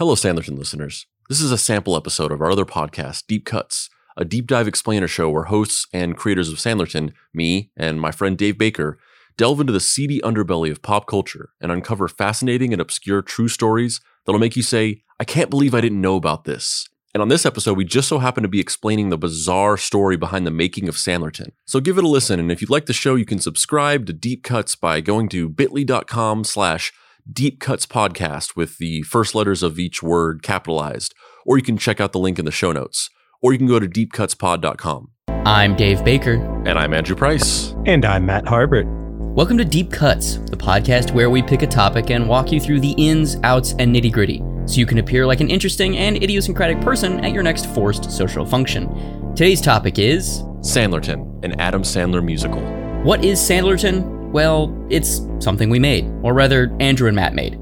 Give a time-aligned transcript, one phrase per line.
[0.00, 1.04] Hello, Sandlerton listeners.
[1.28, 5.06] This is a sample episode of our other podcast, Deep Cuts, a deep dive explainer
[5.06, 8.98] show where hosts and creators of Sandlerton, me and my friend Dave Baker,
[9.36, 14.00] delve into the seedy underbelly of pop culture and uncover fascinating and obscure true stories
[14.24, 16.88] that'll make you say, I can't believe I didn't know about this.
[17.12, 20.46] And on this episode, we just so happen to be explaining the bizarre story behind
[20.46, 21.50] the making of Sandlerton.
[21.66, 24.14] So give it a listen, and if you'd like the show, you can subscribe to
[24.14, 26.90] Deep Cuts by going to bit.ly.com slash
[27.30, 31.14] Deep Cuts Podcast with the first letters of each word capitalized,
[31.44, 33.10] or you can check out the link in the show notes,
[33.42, 35.10] or you can go to deepcutspod.com.
[35.44, 36.34] I'm Dave Baker.
[36.66, 37.74] And I'm Andrew Price.
[37.86, 38.86] And I'm Matt Harbert.
[39.34, 42.80] Welcome to Deep Cuts, the podcast where we pick a topic and walk you through
[42.80, 46.80] the ins, outs, and nitty gritty, so you can appear like an interesting and idiosyncratic
[46.80, 48.88] person at your next forced social function.
[49.34, 52.62] Today's topic is Sandlerton, an Adam Sandler musical.
[53.02, 54.19] What is Sandlerton?
[54.32, 57.58] Well, it's something we made, or rather, Andrew and Matt made.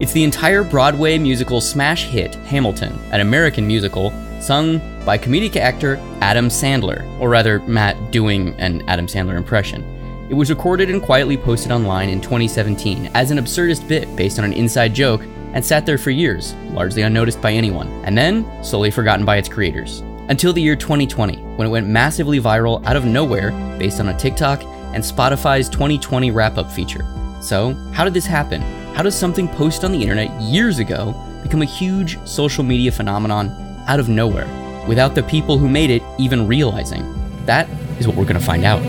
[0.00, 5.96] It's the entire Broadway musical smash hit Hamilton, an American musical sung by comedic actor
[6.20, 9.84] Adam Sandler, or rather, Matt doing an Adam Sandler impression.
[10.28, 14.44] It was recorded and quietly posted online in 2017 as an absurdist bit based on
[14.44, 15.22] an inside joke
[15.52, 19.48] and sat there for years, largely unnoticed by anyone, and then slowly forgotten by its
[19.48, 20.00] creators.
[20.28, 24.18] Until the year 2020, when it went massively viral out of nowhere based on a
[24.18, 24.62] TikTok
[24.98, 27.06] and Spotify's 2020 wrap up feature.
[27.40, 28.60] So, how did this happen?
[28.96, 33.48] How does something posted on the internet years ago become a huge social media phenomenon
[33.86, 34.48] out of nowhere
[34.88, 37.04] without the people who made it even realizing?
[37.46, 37.68] That
[38.00, 38.82] is what we're going to find out.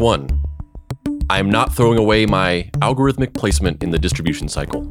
[0.00, 0.42] Act 1
[1.28, 4.90] I am not throwing away my algorithmic placement in the distribution cycle.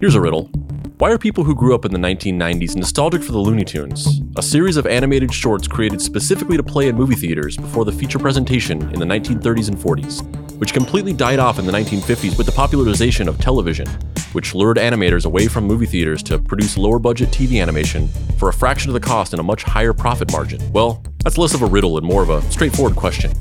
[0.00, 0.50] Here's a riddle.
[0.98, 4.42] Why are people who grew up in the 1990s nostalgic for the Looney Tunes, a
[4.42, 8.82] series of animated shorts created specifically to play in movie theaters before the feature presentation
[8.92, 10.20] in the 1930s and 40s,
[10.58, 13.88] which completely died off in the 1950s with the popularization of television,
[14.32, 18.52] which lured animators away from movie theaters to produce lower budget TV animation for a
[18.52, 20.60] fraction of the cost and a much higher profit margin?
[20.70, 23.32] Well, that's less of a riddle and more of a straightforward question.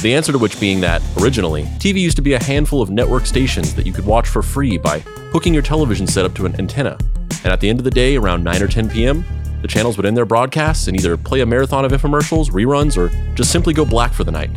[0.00, 3.26] The answer to which being that, originally, TV used to be a handful of network
[3.26, 5.00] stations that you could watch for free by
[5.32, 6.96] hooking your television set up to an antenna.
[7.42, 9.24] And at the end of the day, around 9 or 10 p.m.,
[9.60, 13.08] the channels would end their broadcasts and either play a marathon of infomercials, reruns, or
[13.34, 14.50] just simply go black for the night.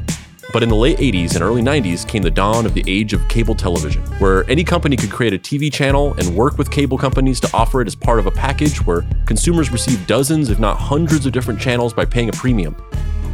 [0.53, 3.28] But in the late 80s and early 90s came the dawn of the age of
[3.28, 7.40] cable television, where any company could create a TV channel and work with cable companies
[7.40, 11.25] to offer it as part of a package where consumers receive dozens, if not hundreds,
[11.25, 12.75] of different channels by paying a premium.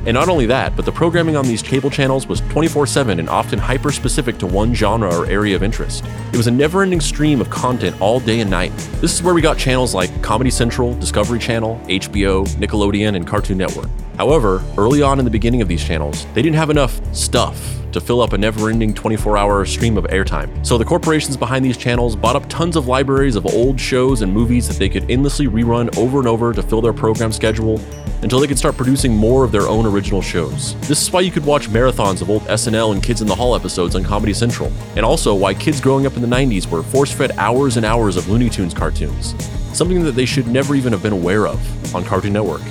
[0.07, 3.27] And not only that, but the programming on these cable channels was 24 7 and
[3.27, 6.05] often hyper specific to one genre or area of interest.
[6.31, 8.71] It was a never ending stream of content all day and night.
[9.01, 13.57] This is where we got channels like Comedy Central, Discovery Channel, HBO, Nickelodeon, and Cartoon
[13.57, 13.89] Network.
[14.15, 18.05] However, early on in the beginning of these channels, they didn't have enough stuff to
[18.05, 20.65] fill up a never ending 24 hour stream of airtime.
[20.65, 24.31] So the corporations behind these channels bought up tons of libraries of old shows and
[24.31, 27.81] movies that they could endlessly rerun over and over to fill their program schedule
[28.21, 30.79] until they could start producing more of their own original shows.
[30.81, 33.55] This is why you could watch marathons of old SNL and Kids in the Hall
[33.55, 37.11] episodes on Comedy Central, and also why kids growing up in the 90s were force
[37.11, 39.33] fed hours and hours of Looney Tunes cartoons,
[39.75, 42.61] something that they should never even have been aware of on Cartoon Network.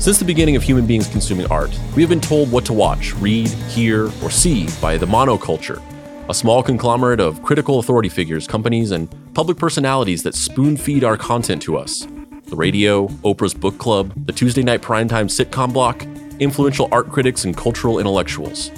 [0.00, 3.14] Since the beginning of human beings consuming art, we have been told what to watch,
[3.14, 5.82] read, hear, or see by the monoculture,
[6.28, 11.16] a small conglomerate of critical authority figures, companies, and public personalities that spoon feed our
[11.16, 12.06] content to us.
[12.44, 16.04] The radio, Oprah's book club, the Tuesday night primetime sitcom block,
[16.38, 18.70] influential art critics, and cultural intellectuals.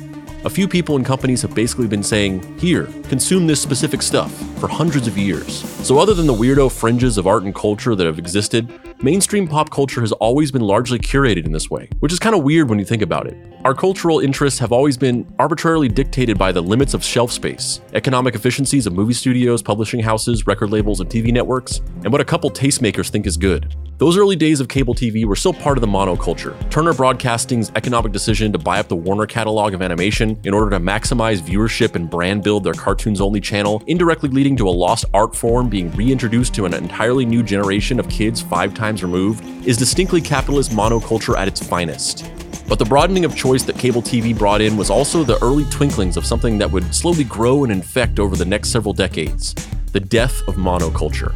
[0.43, 4.69] A few people and companies have basically been saying, here, consume this specific stuff, for
[4.69, 5.59] hundreds of years.
[5.87, 9.69] So, other than the weirdo fringes of art and culture that have existed, mainstream pop
[9.69, 12.79] culture has always been largely curated in this way, which is kind of weird when
[12.79, 13.37] you think about it.
[13.67, 18.35] Our cultural interests have always been arbitrarily dictated by the limits of shelf space, economic
[18.35, 22.51] efficiencies of movie studios, publishing houses, record labels, and TV networks, and what a couple
[22.51, 23.77] tastemakers think is good.
[24.01, 26.57] Those early days of cable TV were still part of the monoculture.
[26.71, 30.81] Turner Broadcasting's economic decision to buy up the Warner catalog of animation in order to
[30.81, 35.37] maximize viewership and brand build their cartoons only channel, indirectly leading to a lost art
[35.37, 40.23] form being reintroduced to an entirely new generation of kids five times removed, is distinctly
[40.23, 42.25] capitalist monoculture at its finest.
[42.69, 46.17] But the broadening of choice that cable TV brought in was also the early twinklings
[46.17, 49.55] of something that would slowly grow and infect over the next several decades
[49.93, 51.35] the death of monoculture.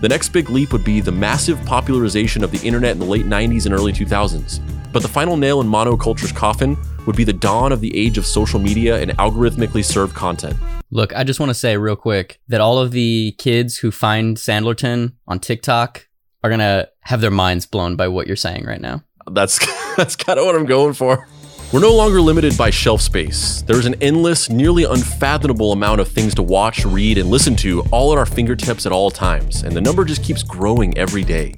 [0.00, 3.26] The next big leap would be the massive popularization of the internet in the late
[3.26, 4.60] 90s and early 2000s.
[4.92, 8.24] But the final nail in monoculture's coffin would be the dawn of the age of
[8.24, 10.56] social media and algorithmically served content.
[10.90, 14.36] Look, I just want to say real quick that all of the kids who find
[14.36, 16.06] Sandlerton on TikTok
[16.44, 19.02] are going to have their minds blown by what you're saying right now.
[19.32, 19.58] That's
[19.96, 21.26] that's kind of what I'm going for.
[21.70, 23.60] We're no longer limited by shelf space.
[23.60, 28.10] There's an endless, nearly unfathomable amount of things to watch, read, and listen to all
[28.10, 31.56] at our fingertips at all times, and the number just keeps growing every day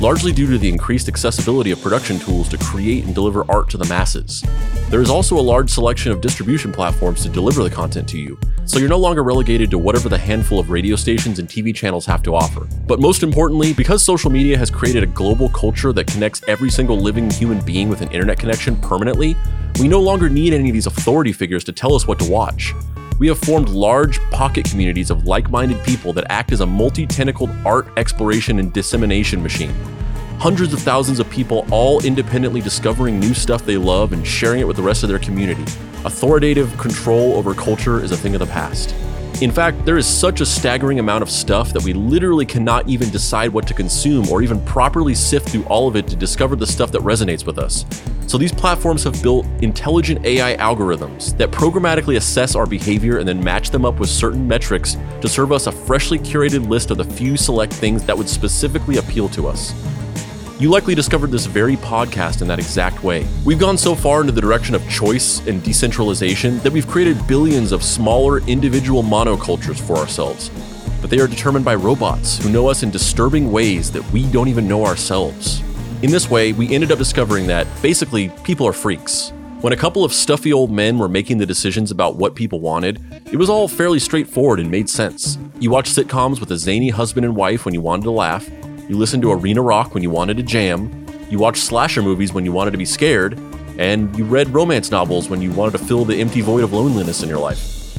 [0.00, 3.76] largely due to the increased accessibility of production tools to create and deliver art to
[3.76, 4.44] the masses.
[4.90, 8.38] There is also a large selection of distribution platforms to deliver the content to you,
[8.64, 12.06] so you're no longer relegated to whatever the handful of radio stations and TV channels
[12.06, 12.66] have to offer.
[12.86, 16.98] But most importantly, because social media has created a global culture that connects every single
[16.98, 19.36] living human being with an internet connection permanently,
[19.78, 22.74] we no longer need any of these authority figures to tell us what to watch.
[23.16, 27.06] We have formed large pocket communities of like minded people that act as a multi
[27.06, 29.72] tentacled art exploration and dissemination machine.
[30.40, 34.66] Hundreds of thousands of people all independently discovering new stuff they love and sharing it
[34.66, 35.62] with the rest of their community.
[36.04, 38.96] Authoritative control over culture is a thing of the past.
[39.40, 43.10] In fact, there is such a staggering amount of stuff that we literally cannot even
[43.10, 46.66] decide what to consume or even properly sift through all of it to discover the
[46.66, 47.84] stuff that resonates with us.
[48.28, 53.42] So these platforms have built intelligent AI algorithms that programmatically assess our behavior and then
[53.42, 57.04] match them up with certain metrics to serve us a freshly curated list of the
[57.04, 59.74] few select things that would specifically appeal to us.
[60.64, 63.26] You likely discovered this very podcast in that exact way.
[63.44, 67.70] We've gone so far into the direction of choice and decentralization that we've created billions
[67.70, 70.50] of smaller individual monocultures for ourselves.
[71.02, 74.48] But they are determined by robots who know us in disturbing ways that we don't
[74.48, 75.60] even know ourselves.
[76.00, 79.34] In this way, we ended up discovering that basically people are freaks.
[79.60, 83.04] When a couple of stuffy old men were making the decisions about what people wanted,
[83.30, 85.36] it was all fairly straightforward and made sense.
[85.60, 88.48] You watched sitcoms with a zany husband and wife when you wanted to laugh,
[88.88, 92.44] you listened to arena rock when you wanted to jam, you watched slasher movies when
[92.44, 93.38] you wanted to be scared,
[93.78, 97.22] and you read romance novels when you wanted to fill the empty void of loneliness
[97.22, 97.98] in your life.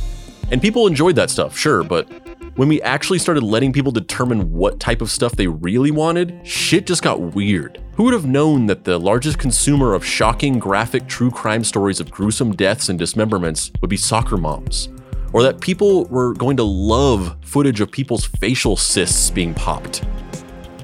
[0.51, 2.07] And people enjoyed that stuff, sure, but
[2.55, 6.87] when we actually started letting people determine what type of stuff they really wanted, shit
[6.87, 7.81] just got weird.
[7.95, 12.09] Who would have known that the largest consumer of shocking, graphic, true crime stories of
[12.11, 14.87] gruesome deaths and dismemberments would be soccer moms?
[15.33, 20.05] Or that people were going to love footage of people's facial cysts being popped?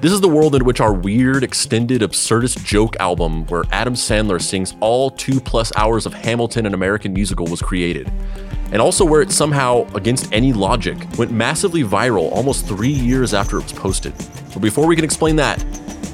[0.02, 4.42] This is the world in which our weird, extended, absurdist joke album, where Adam Sandler
[4.42, 8.10] sings all two plus hours of Hamilton, an American musical, was created.
[8.72, 13.58] And also where it somehow, against any logic, went massively viral almost three years after
[13.58, 14.12] it was posted.
[14.52, 15.64] But before we can explain that,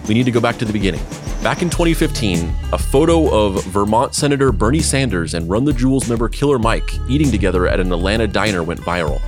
[0.06, 1.00] we need to go back to the beginning.
[1.42, 6.28] Back in 2015, a photo of Vermont Senator Bernie Sanders and Run the Jewels member
[6.28, 9.22] Killer Mike eating together at an Atlanta diner went viral.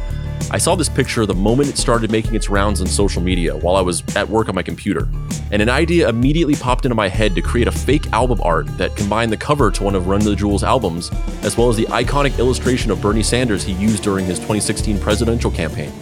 [0.51, 3.77] I saw this picture the moment it started making its rounds on social media while
[3.77, 5.09] I was at work on my computer,
[5.53, 8.97] and an idea immediately popped into my head to create a fake album art that
[8.97, 11.11] combined the cover to one of Run the Jewels albums,
[11.43, 15.51] as well as the iconic illustration of Bernie Sanders he used during his 2016 presidential
[15.51, 15.93] campaign.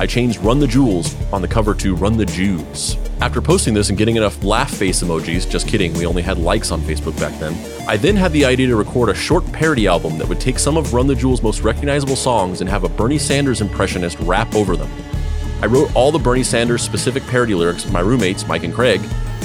[0.00, 2.96] I changed Run the Jewels on the cover to Run the Jews.
[3.20, 6.70] After posting this and getting enough laugh face emojis, just kidding, we only had likes
[6.70, 7.54] on Facebook back then,
[7.86, 10.78] I then had the idea to record a short parody album that would take some
[10.78, 14.74] of Run the Jewels' most recognizable songs and have a Bernie Sanders impressionist rap over
[14.74, 14.90] them.
[15.60, 19.02] I wrote all the Bernie Sanders specific parody lyrics with my roommates, Mike and Craig,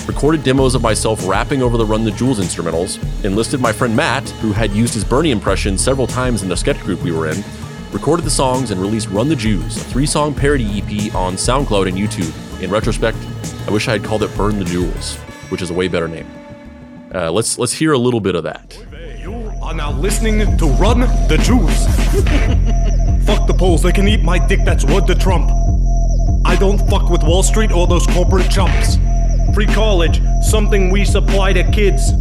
[0.07, 4.29] recorded demos of myself rapping over the Run the Jewels instrumentals, enlisted my friend Matt,
[4.39, 7.43] who had used his Bernie impression several times in the sketch group we were in,
[7.95, 11.87] recorded the songs, and released Run the Jews, a three song parody EP on SoundCloud
[11.87, 12.61] and YouTube.
[12.61, 13.17] In retrospect,
[13.67, 15.15] I wish I had called it Burn the Jewels,
[15.49, 16.29] which is a way better name.
[17.13, 18.77] Uh, let's let's hear a little bit of that.
[19.17, 21.85] You are now listening to Run the Jews.
[23.25, 25.49] fuck the polls, they can eat my dick, that's wood to Trump.
[26.43, 28.97] I don't fuck with Wall Street or those corporate chumps.
[29.53, 32.11] Free college, something we supply to kids.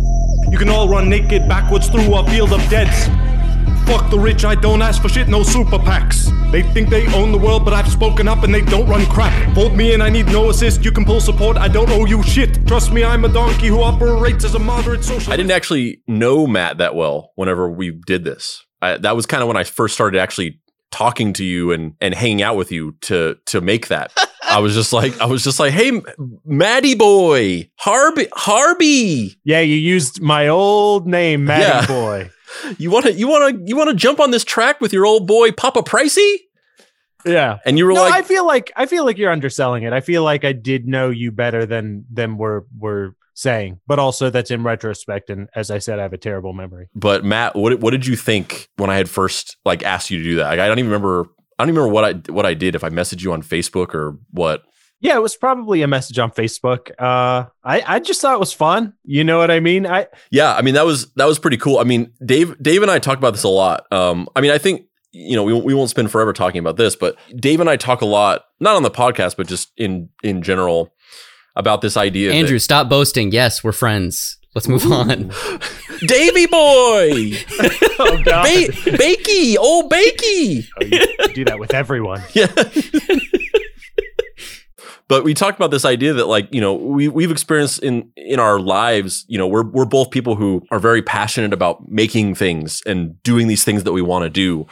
[0.50, 3.08] You can all run naked backwards through a field of deads.
[3.86, 6.30] Fuck the rich, I don't ask for shit, no super PACs.
[6.50, 9.52] They think they own the world, but I've spoken up and they don't run crap.
[9.54, 12.22] Vote me and I need no assist, you can pull support, I don't owe you
[12.22, 12.66] shit.
[12.66, 15.32] Trust me, I'm a donkey who operates as a moderate social.
[15.32, 18.64] I didn't actually know Matt that well whenever we did this.
[18.80, 20.60] I, that was kind of when I first started actually
[20.90, 24.12] talking to you and and hanging out with you to to make that.
[24.48, 25.90] I was just like I was just like, "Hey,
[26.44, 31.86] Maddie boy, Harby, Harby." Yeah, you used my old name, Maddie Yeah.
[31.86, 32.30] Boy.
[32.78, 35.06] You want to you want to you want to jump on this track with your
[35.06, 36.37] old boy Papa Pricey?
[37.25, 37.58] Yeah.
[37.64, 39.92] And you were No, like, I feel like I feel like you're underselling it.
[39.92, 44.30] I feel like I did know you better than than we're we're saying, but also
[44.30, 45.30] that's in retrospect.
[45.30, 46.88] And as I said, I have a terrible memory.
[46.94, 50.25] But Matt, what what did you think when I had first like asked you to
[50.25, 50.50] do that?
[50.50, 51.26] Like, I don't even remember.
[51.58, 52.75] I don't even remember what I what I did.
[52.75, 54.62] If I messaged you on Facebook or what.
[55.04, 56.90] Yeah, it was probably a message on Facebook.
[56.99, 58.94] Uh, I I just thought it was fun.
[59.04, 59.87] You know what I mean?
[59.87, 61.78] I Yeah, I mean that was that was pretty cool.
[61.78, 63.84] I mean, Dave Dave and I talked about this a lot.
[63.92, 66.76] Um, I mean, I think you know we won't- we won't spend forever talking about
[66.76, 70.08] this, but Dave and I talk a lot, not on the podcast, but just in
[70.23, 70.92] in general
[71.54, 72.30] about this idea.
[72.30, 73.30] that- Andrew, stop boasting.
[73.30, 74.38] Yes, we're friends.
[74.54, 75.30] Let's move on.
[76.06, 77.32] Davy boy,
[77.99, 80.64] oh god, ba- Bakey, oh Bakey.
[80.80, 80.84] Oh,
[81.28, 82.23] you do that with everyone.
[82.34, 82.46] Yeah.
[85.08, 88.40] But we talked about this idea that like, you know, we we've experienced in in
[88.40, 92.82] our lives, you know, we're we're both people who are very passionate about making things
[92.87, 94.66] and doing these things that we want to do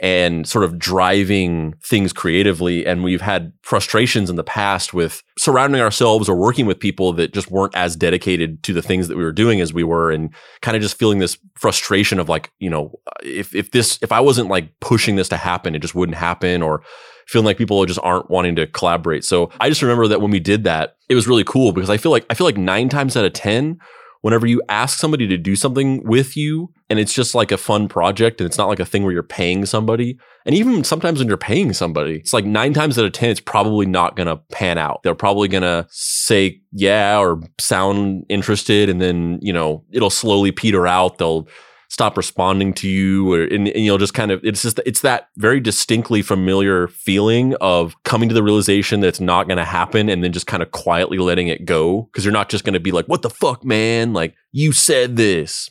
[0.00, 2.86] and sort of driving things creatively.
[2.86, 7.32] And we've had frustrations in the past with surrounding ourselves or working with people that
[7.32, 10.32] just weren't as dedicated to the things that we were doing as we were and
[10.62, 12.92] kind of just feeling this frustration of like you know
[13.24, 16.62] if if this if I wasn't like pushing this to happen it just wouldn't happen
[16.62, 16.82] or
[17.28, 19.22] feeling like people just aren't wanting to collaborate.
[19.24, 21.96] So I just remember that when we did that it was really cool because I
[21.96, 23.78] feel like I feel like 9 times out of 10
[24.22, 27.86] whenever you ask somebody to do something with you and it's just like a fun
[27.86, 31.28] project and it's not like a thing where you're paying somebody and even sometimes when
[31.28, 34.78] you're paying somebody it's like nine times out of ten it's probably not gonna pan
[34.78, 35.02] out.
[35.02, 40.86] They're probably gonna say yeah or sound interested and then you know it'll slowly peter
[40.86, 41.18] out.
[41.18, 41.46] They'll
[41.90, 45.00] stop responding to you or and, and you know just kind of it's just it's
[45.00, 49.64] that very distinctly familiar feeling of coming to the realization that it's not going to
[49.64, 52.74] happen and then just kind of quietly letting it go because you're not just going
[52.74, 55.70] to be like what the fuck man like you said this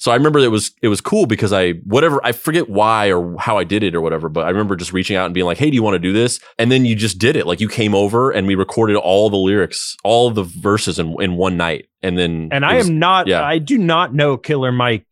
[0.00, 3.36] so I remember it was it was cool because I whatever I forget why or
[3.36, 5.58] how I did it or whatever, but I remember just reaching out and being like,
[5.58, 7.48] "Hey, do you want to do this?" And then you just did it.
[7.48, 11.34] Like you came over and we recorded all the lyrics, all the verses in in
[11.34, 13.26] one night, and then And I was- am not.
[13.26, 13.42] yeah.
[13.42, 15.04] I do not know Killer Mike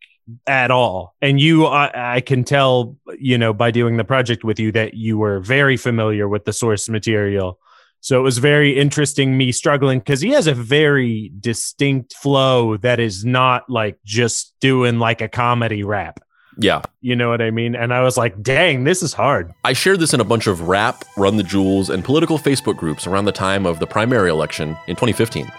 [0.45, 1.15] at all.
[1.21, 4.93] And you, I, I can tell, you know, by doing the project with you that
[4.93, 7.59] you were very familiar with the source material.
[8.01, 12.99] So it was very interesting me struggling because he has a very distinct flow that
[12.99, 16.19] is not like just doing like a comedy rap.
[16.59, 16.81] yeah.
[17.01, 17.75] You know what I mean?
[17.75, 19.51] And I was like, dang, this is hard.
[19.63, 23.07] I shared this in a bunch of rap, Run the Jewels, and political Facebook groups
[23.07, 25.51] around the time of the primary election in 2015.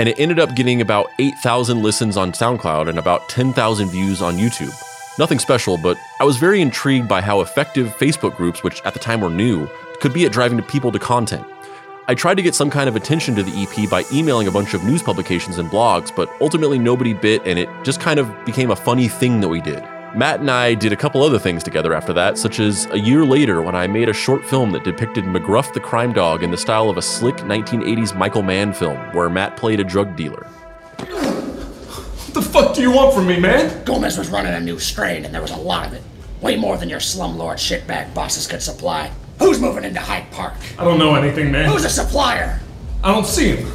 [0.00, 4.38] And it ended up getting about 8,000 listens on SoundCloud and about 10,000 views on
[4.38, 4.72] YouTube.
[5.18, 8.98] Nothing special, but I was very intrigued by how effective Facebook groups, which at the
[8.98, 9.68] time were new,
[10.00, 11.46] could be at driving people to content.
[12.08, 14.72] I tried to get some kind of attention to the EP by emailing a bunch
[14.72, 18.70] of news publications and blogs, but ultimately nobody bit and it just kind of became
[18.70, 19.84] a funny thing that we did.
[20.14, 23.24] Matt and I did a couple other things together after that, such as a year
[23.24, 26.56] later when I made a short film that depicted McGruff the crime dog in the
[26.56, 30.44] style of a slick 1980s Michael Mann film, where Matt played a drug dealer.
[30.98, 33.84] What the fuck do you want from me, man?
[33.84, 36.02] Gomez was running a new strain, and there was a lot of it.
[36.40, 39.12] Way more than your slumlord shitbag bosses could supply.
[39.38, 40.54] Who's moving into Hyde Park?
[40.78, 41.68] I don't know anything, man.
[41.68, 42.60] Who's a supplier?
[43.04, 43.72] I don't see him.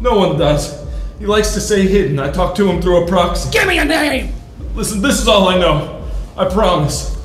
[0.00, 0.86] No one does.
[1.18, 2.18] He likes to stay hidden.
[2.18, 3.50] I talk to him through a proxy.
[3.50, 4.35] Give me a name!
[4.76, 6.06] Listen, this is all I know.
[6.36, 7.16] I promise.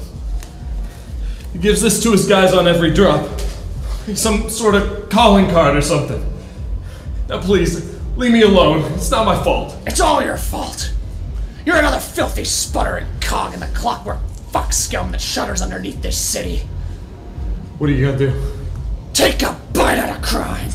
[1.51, 3.29] He gives this to his guys on every drop.
[4.15, 6.25] Some sort of calling card or something.
[7.27, 8.89] Now, please, leave me alone.
[8.93, 9.75] It's not my fault.
[9.85, 10.93] It's all your fault.
[11.65, 14.19] You're another filthy sputtering cog in the clockwork
[14.51, 16.59] fuck scum that shudders underneath this city.
[17.79, 18.41] What are you gonna do?
[19.11, 20.69] Take a bite out of crime.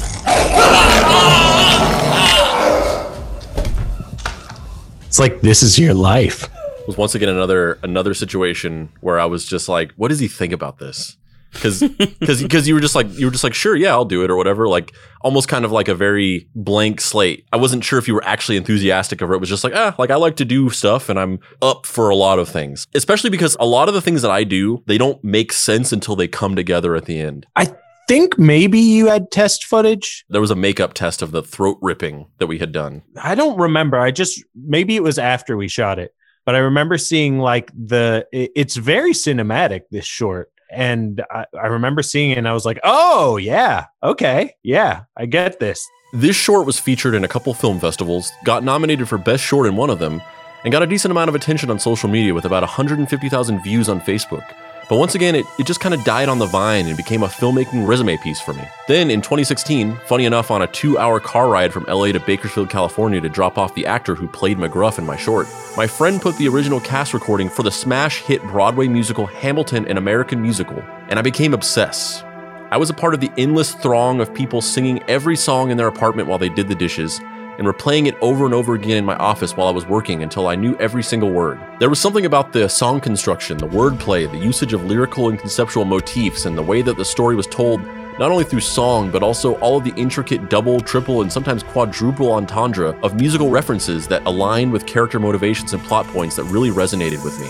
[5.07, 6.51] It's like, this is your life.
[6.87, 10.53] Was once again another another situation where I was just like, what does he think
[10.53, 11.17] about this?
[11.53, 14.23] Because because because you were just like you were just like sure yeah I'll do
[14.23, 17.47] it or whatever like almost kind of like a very blank slate.
[17.53, 19.37] I wasn't sure if you were actually enthusiastic over it.
[19.37, 22.11] It was just like ah like I like to do stuff and I'm up for
[22.11, 22.87] a lot of things.
[22.95, 26.17] Especially because a lot of the things that I do they don't make sense until
[26.17, 27.47] they come together at the end.
[27.57, 27.75] I
[28.07, 30.25] think maybe you had test footage.
[30.29, 33.03] There was a makeup test of the throat ripping that we had done.
[33.21, 33.99] I don't remember.
[33.99, 36.15] I just maybe it was after we shot it,
[36.47, 39.83] but I remember seeing like the it's very cinematic.
[39.91, 44.55] This short, and I, I remember seeing it, and I was like, "Oh yeah, okay,
[44.63, 49.09] yeah, I get this." This short was featured in a couple film festivals, got nominated
[49.09, 50.23] for Best Short in one of them,
[50.65, 54.01] and got a decent amount of attention on social media with about 150,000 views on
[54.01, 54.45] Facebook.
[54.89, 57.29] But once again, it, it just kind of died on the vine and became a
[57.29, 58.63] filmmaking resume piece for me.
[58.87, 62.71] Then in 2016, funny enough, on a two hour car ride from LA to Bakersfield,
[62.71, 66.37] California to drop off the actor who played McGruff in my short, my friend put
[66.39, 71.19] the original cast recording for the smash hit Broadway musical Hamilton an American Musical, and
[71.19, 72.23] I became obsessed.
[72.71, 75.87] I was a part of the endless throng of people singing every song in their
[75.89, 77.21] apartment while they did the dishes,
[77.59, 80.49] and replaying it over and over again in my office while I was working until
[80.49, 81.61] I knew every single word.
[81.79, 85.85] There was something about the song construction, the wordplay, the usage of lyrical and conceptual
[85.85, 87.81] motifs, and the way that the story was told
[88.19, 92.33] not only through song, but also all of the intricate double, triple, and sometimes quadruple
[92.33, 97.23] entendre of musical references that align with character motivations and plot points that really resonated
[97.23, 97.47] with me.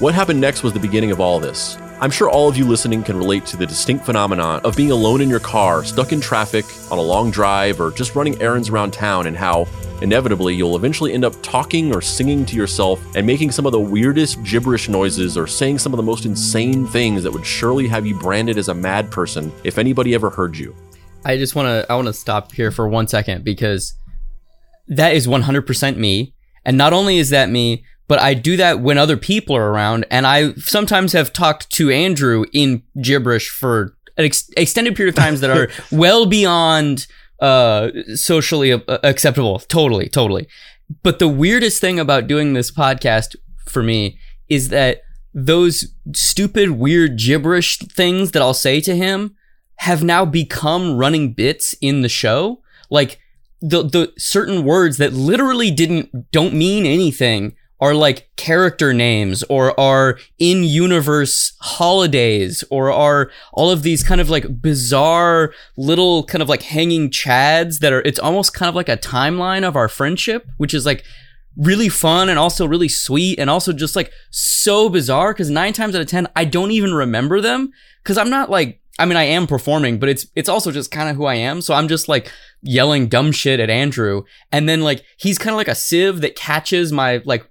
[0.00, 1.76] What happened next was the beginning of all this.
[2.02, 5.20] I'm sure all of you listening can relate to the distinct phenomenon of being alone
[5.20, 8.94] in your car, stuck in traffic, on a long drive, or just running errands around
[8.94, 9.66] town, and how,
[10.00, 13.80] inevitably, you'll eventually end up talking or singing to yourself and making some of the
[13.80, 18.06] weirdest gibberish noises or saying some of the most insane things that would surely have
[18.06, 20.74] you branded as a mad person if anybody ever heard you.
[21.26, 23.92] I just want to I want to stop here for one second because
[24.88, 26.32] that is 100% me.
[26.64, 30.04] And not only is that me, but I do that when other people are around.
[30.10, 35.22] And I sometimes have talked to Andrew in gibberish for an ex- extended period of
[35.22, 37.06] times that are well beyond
[37.38, 39.60] uh, socially acceptable.
[39.60, 40.48] Totally, totally.
[41.04, 43.36] But the weirdest thing about doing this podcast
[43.68, 45.02] for me is that
[45.32, 49.36] those stupid, weird gibberish things that I'll say to him
[49.76, 52.60] have now become running bits in the show.
[52.90, 53.20] Like
[53.60, 59.78] the the certain words that literally didn't don't mean anything are like character names or
[59.78, 66.42] are in universe holidays or are all of these kind of like bizarre little kind
[66.42, 69.88] of like hanging chads that are it's almost kind of like a timeline of our
[69.88, 71.04] friendship which is like
[71.56, 75.94] really fun and also really sweet and also just like so bizarre because nine times
[75.94, 77.72] out of ten I don't even remember them
[78.02, 81.08] because I'm not like I mean I am performing but it's it's also just kind
[81.08, 81.60] of who I am.
[81.60, 82.30] So I'm just like
[82.62, 84.24] yelling dumb shit at Andrew.
[84.52, 87.46] And then like he's kind of like a sieve that catches my like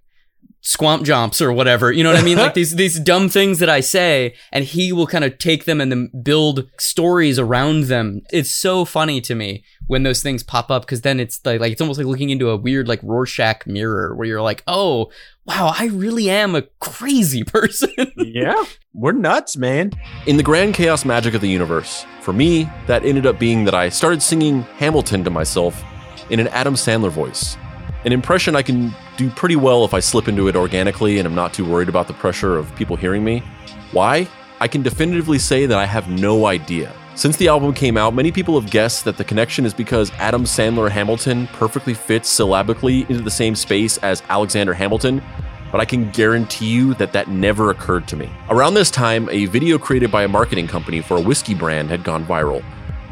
[0.62, 1.92] swamp jumps or whatever.
[1.92, 2.38] You know what I mean?
[2.38, 5.82] Like these these dumb things that I say, and he will kind of take them
[5.82, 8.22] and then build stories around them.
[8.32, 11.72] It's so funny to me when those things pop up because then it's like, like
[11.72, 15.12] it's almost like looking into a weird like Rorschach mirror where you're like, oh
[15.46, 17.90] wow, I really am a crazy person.
[18.18, 18.64] Yeah,
[18.94, 19.92] we're nuts, man.
[20.28, 23.74] In the grand chaos magic of the universe, for me, that ended up being that
[23.74, 25.84] I started singing Hamilton to myself
[26.30, 27.58] in an Adam Sandler voice.
[28.06, 31.36] An impression I can do pretty well if I slip into it organically and I'm
[31.36, 33.44] not too worried about the pressure of people hearing me.
[33.92, 34.30] Why?
[34.62, 36.94] I can definitively say that I have no idea.
[37.16, 40.46] Since the album came out, many people have guessed that the connection is because Adam
[40.46, 45.22] Sandler Hamilton perfectly fits syllabically into the same space as Alexander Hamilton,
[45.70, 48.30] but I can guarantee you that that never occurred to me.
[48.50, 52.06] Around this time, a video created by a marketing company for a whiskey brand had
[52.06, 52.64] gone viral.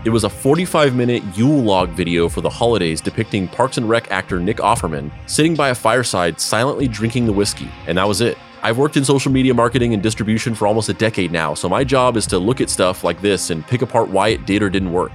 [0.05, 4.11] It was a 45 minute Yule log video for the holidays depicting Parks and Rec
[4.11, 8.37] actor Nick Offerman sitting by a fireside silently drinking the whiskey, and that was it.
[8.61, 11.83] I've worked in social media marketing and distribution for almost a decade now, so my
[11.83, 14.69] job is to look at stuff like this and pick apart why it did or
[14.69, 15.13] didn't work.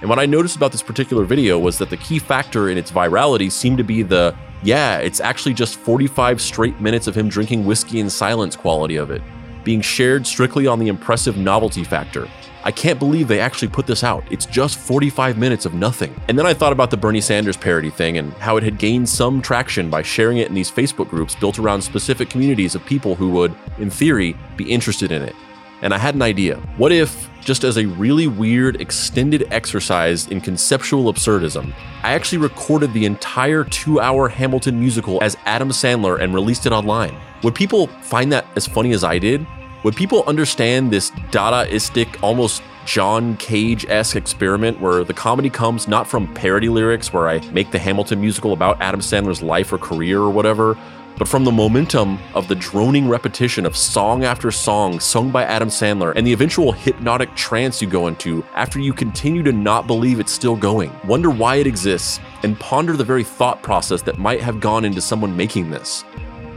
[0.00, 2.90] And what I noticed about this particular video was that the key factor in its
[2.90, 7.64] virality seemed to be the, yeah, it's actually just 45 straight minutes of him drinking
[7.64, 9.22] whiskey in silence quality of it,
[9.64, 12.28] being shared strictly on the impressive novelty factor.
[12.66, 14.24] I can't believe they actually put this out.
[14.30, 16.18] It's just 45 minutes of nothing.
[16.28, 19.06] And then I thought about the Bernie Sanders parody thing and how it had gained
[19.06, 23.16] some traction by sharing it in these Facebook groups built around specific communities of people
[23.16, 25.36] who would, in theory, be interested in it.
[25.82, 26.56] And I had an idea.
[26.78, 32.94] What if, just as a really weird extended exercise in conceptual absurdism, I actually recorded
[32.94, 37.14] the entire two hour Hamilton musical as Adam Sandler and released it online?
[37.44, 39.46] Would people find that as funny as I did?
[39.82, 46.08] Would people understand this Dadaistic, almost John Cage esque experiment where the comedy comes not
[46.08, 50.20] from parody lyrics, where I make the Hamilton musical about Adam Sandler's life or career
[50.20, 50.78] or whatever,
[51.18, 55.68] but from the momentum of the droning repetition of song after song sung by Adam
[55.68, 60.18] Sandler and the eventual hypnotic trance you go into after you continue to not believe
[60.18, 60.90] it's still going.
[61.04, 65.02] Wonder why it exists and ponder the very thought process that might have gone into
[65.02, 66.04] someone making this.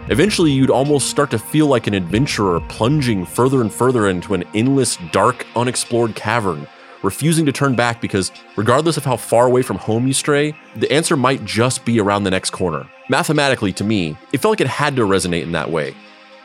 [0.09, 4.45] Eventually, you'd almost start to feel like an adventurer plunging further and further into an
[4.53, 6.65] endless, dark, unexplored cavern,
[7.03, 10.89] refusing to turn back because, regardless of how far away from home you stray, the
[10.93, 12.87] answer might just be around the next corner.
[13.09, 15.93] Mathematically, to me, it felt like it had to resonate in that way.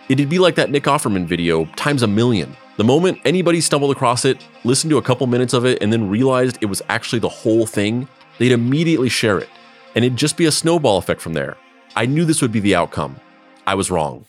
[0.08, 2.56] It'd be like that Nick Offerman video times a million.
[2.78, 6.10] The moment anybody stumbled across it, listened to a couple minutes of it, and then
[6.10, 9.48] realized it was actually the whole thing, they'd immediately share it.
[9.94, 11.56] And it'd just be a snowball effect from there.
[11.94, 13.20] I knew this would be the outcome.
[13.66, 14.26] I was wrong.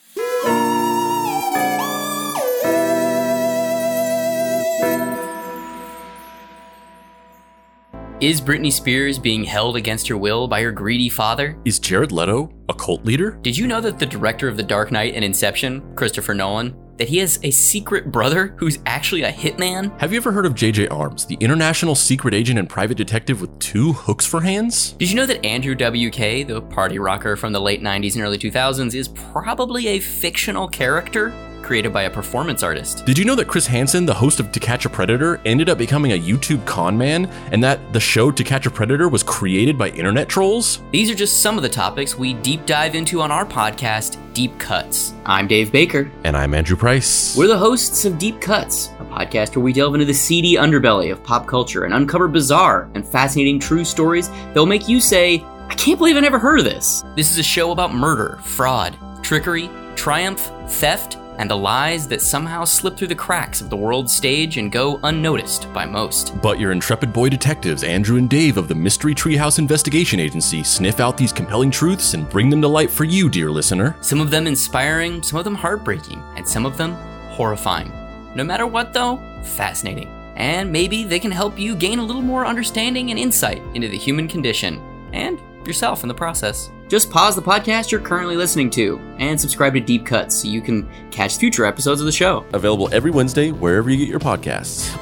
[8.20, 11.58] Is Britney Spears being held against her will by her greedy father?
[11.64, 13.32] Is Jared Leto a cult leader?
[13.42, 17.08] Did you know that the director of The Dark Knight and Inception, Christopher Nolan, that
[17.08, 19.98] he has a secret brother who's actually a hitman?
[20.00, 23.58] Have you ever heard of JJ Arms, the international secret agent and private detective with
[23.58, 24.92] two hooks for hands?
[24.92, 28.38] Did you know that Andrew WK, the party rocker from the late 90s and early
[28.38, 31.32] 2000s, is probably a fictional character?
[31.64, 33.04] Created by a performance artist.
[33.06, 35.78] Did you know that Chris Hansen, the host of To Catch a Predator, ended up
[35.78, 39.76] becoming a YouTube con man and that the show To Catch a Predator was created
[39.76, 40.82] by internet trolls?
[40.92, 44.58] These are just some of the topics we deep dive into on our podcast, Deep
[44.58, 45.14] Cuts.
[45.24, 46.10] I'm Dave Baker.
[46.24, 47.36] And I'm Andrew Price.
[47.36, 51.10] We're the hosts of Deep Cuts, a podcast where we delve into the seedy underbelly
[51.10, 55.42] of pop culture and uncover bizarre and fascinating true stories that will make you say,
[55.68, 57.04] I can't believe I never heard of this.
[57.16, 62.64] This is a show about murder, fraud, trickery, triumph, theft, and the lies that somehow
[62.64, 66.40] slip through the cracks of the world stage and go unnoticed by most.
[66.40, 71.00] But your intrepid boy detectives, Andrew and Dave of the Mystery Treehouse Investigation Agency, sniff
[71.00, 73.96] out these compelling truths and bring them to light for you, dear listener.
[74.00, 76.94] Some of them inspiring, some of them heartbreaking, and some of them
[77.30, 77.92] horrifying.
[78.34, 80.08] No matter what, though, fascinating.
[80.36, 83.98] And maybe they can help you gain a little more understanding and insight into the
[83.98, 84.80] human condition
[85.12, 86.70] and yourself in the process.
[86.94, 90.60] Just pause the podcast you're currently listening to and subscribe to Deep Cuts so you
[90.60, 92.46] can catch future episodes of the show.
[92.52, 94.96] Available every Wednesday wherever you get your podcasts.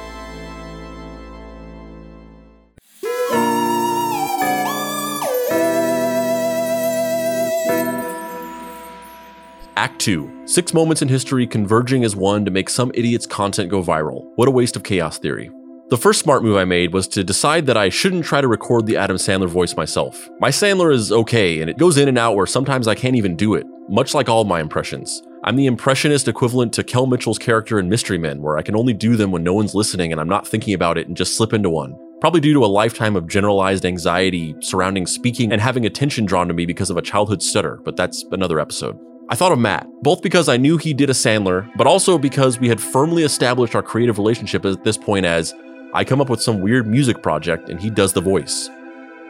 [9.77, 13.83] Act 2 Six moments in history converging as one to make some idiot's content go
[13.83, 14.31] viral.
[14.35, 15.51] What a waste of chaos theory.
[15.93, 18.87] The first smart move I made was to decide that I shouldn't try to record
[18.87, 20.27] the Adam Sandler voice myself.
[20.39, 23.35] My Sandler is okay, and it goes in and out where sometimes I can't even
[23.35, 25.21] do it, much like all my impressions.
[25.43, 28.93] I'm the impressionist equivalent to Kel Mitchell's character in Mystery Men, where I can only
[28.93, 31.53] do them when no one's listening and I'm not thinking about it and just slip
[31.53, 31.95] into one.
[32.21, 36.55] Probably due to a lifetime of generalized anxiety surrounding speaking and having attention drawn to
[36.55, 38.97] me because of a childhood stutter, but that's another episode.
[39.29, 42.59] I thought of Matt, both because I knew he did a Sandler, but also because
[42.59, 45.53] we had firmly established our creative relationship at this point as
[45.93, 48.69] I come up with some weird music project and he does the voice.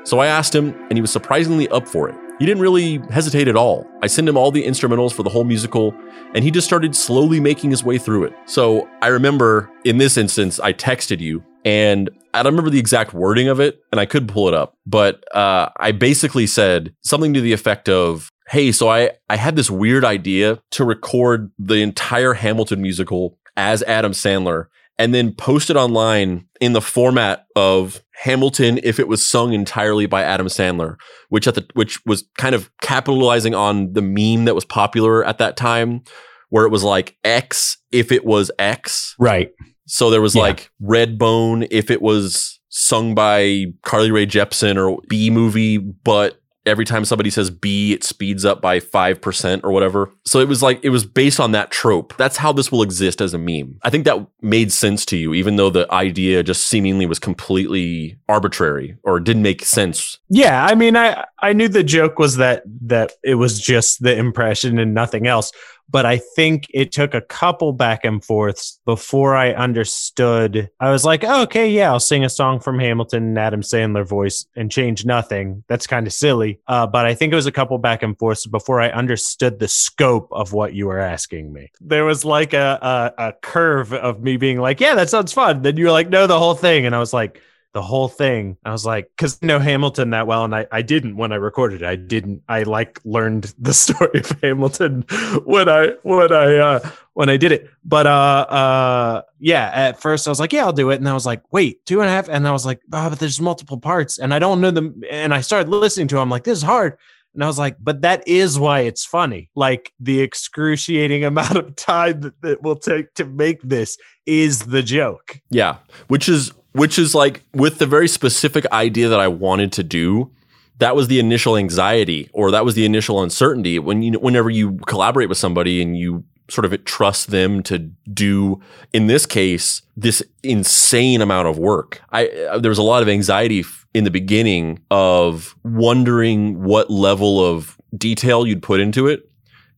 [0.06, 2.16] So I asked him, and he was surprisingly up for it.
[2.40, 3.88] He didn't really hesitate at all.
[4.02, 5.94] I sent him all the instrumentals for the whole musical,
[6.34, 8.34] and he just started slowly making his way through it.
[8.46, 13.14] So I remember in this instance, I texted you, and I don't remember the exact
[13.14, 17.34] wording of it, and I could pull it up, but uh, I basically said something
[17.34, 21.76] to the effect of, Hey, so I, I had this weird idea to record the
[21.76, 24.66] entire Hamilton musical as Adam Sandler
[25.04, 30.06] and then post it online in the format of Hamilton if it was sung entirely
[30.06, 30.96] by Adam Sandler,
[31.28, 35.40] which at the which was kind of capitalizing on the meme that was popular at
[35.40, 36.02] that time
[36.50, 39.14] where it was like X if it was X.
[39.20, 39.50] Right.
[39.88, 40.44] So there was Yeah.
[40.44, 46.86] like Redbone if it was sung by Carly Rae Jepsen or B movie, but every
[46.86, 50.12] time somebody says B, it speeds up by 5% or whatever.
[50.26, 52.16] So it was like, it was based on that trope.
[52.18, 53.80] That's how this will exist as a meme.
[53.84, 58.18] I think that made sense to you, even though the idea just seemingly was completely
[58.30, 60.20] arbitrary or didn't make sense.
[60.30, 64.16] Yeah, I mean, I I knew the joke was that that it was just the
[64.16, 65.52] impression and nothing else.
[65.90, 70.70] But I think it took a couple back and forths before I understood.
[70.80, 74.08] I was like, oh, okay, yeah, I'll sing a song from Hamilton in Adam Sandler
[74.08, 75.64] voice and change nothing.
[75.68, 76.60] That's kind of silly.
[76.68, 79.68] Uh, but I think it was a couple back and forths before I understood the
[79.68, 81.72] scope of what you were asking me.
[81.80, 85.62] There was like a, a, a curve of me being like, yeah, that sounds fun.
[85.62, 86.86] Then you were like, no, the whole thing.
[86.86, 87.40] And I was like,
[87.74, 88.56] the whole thing.
[88.64, 91.36] I was like, because I know Hamilton that well, and I, I didn't when I
[91.36, 91.86] recorded it.
[91.86, 92.44] I didn't.
[92.48, 95.06] I like learned the story of Hamilton
[95.44, 97.70] when I when I uh, when I did it.
[97.84, 101.14] But uh uh yeah, at first I was like, yeah, I'll do it, and I
[101.14, 103.80] was like, wait, two and a half, and I was like, oh, but there's multiple
[103.80, 105.02] parts, and I don't know them.
[105.10, 106.18] And I started listening to.
[106.18, 106.22] It.
[106.22, 106.98] I'm like, this is hard.
[107.34, 109.50] And I was like, but that is why it's funny.
[109.56, 114.84] Like the excruciating amount of time that it will take to make this is the
[114.84, 115.42] joke.
[115.50, 115.78] Yeah.
[116.08, 120.32] Which is, which is like with the very specific idea that I wanted to do.
[120.80, 124.78] That was the initial anxiety, or that was the initial uncertainty when you, whenever you
[124.88, 127.80] collaborate with somebody and you sort of trust them to
[128.12, 132.02] do, in this case, this insane amount of work.
[132.12, 137.44] I uh, there was a lot of anxiety in the beginning of wondering what level
[137.44, 139.30] of detail you'd put into it.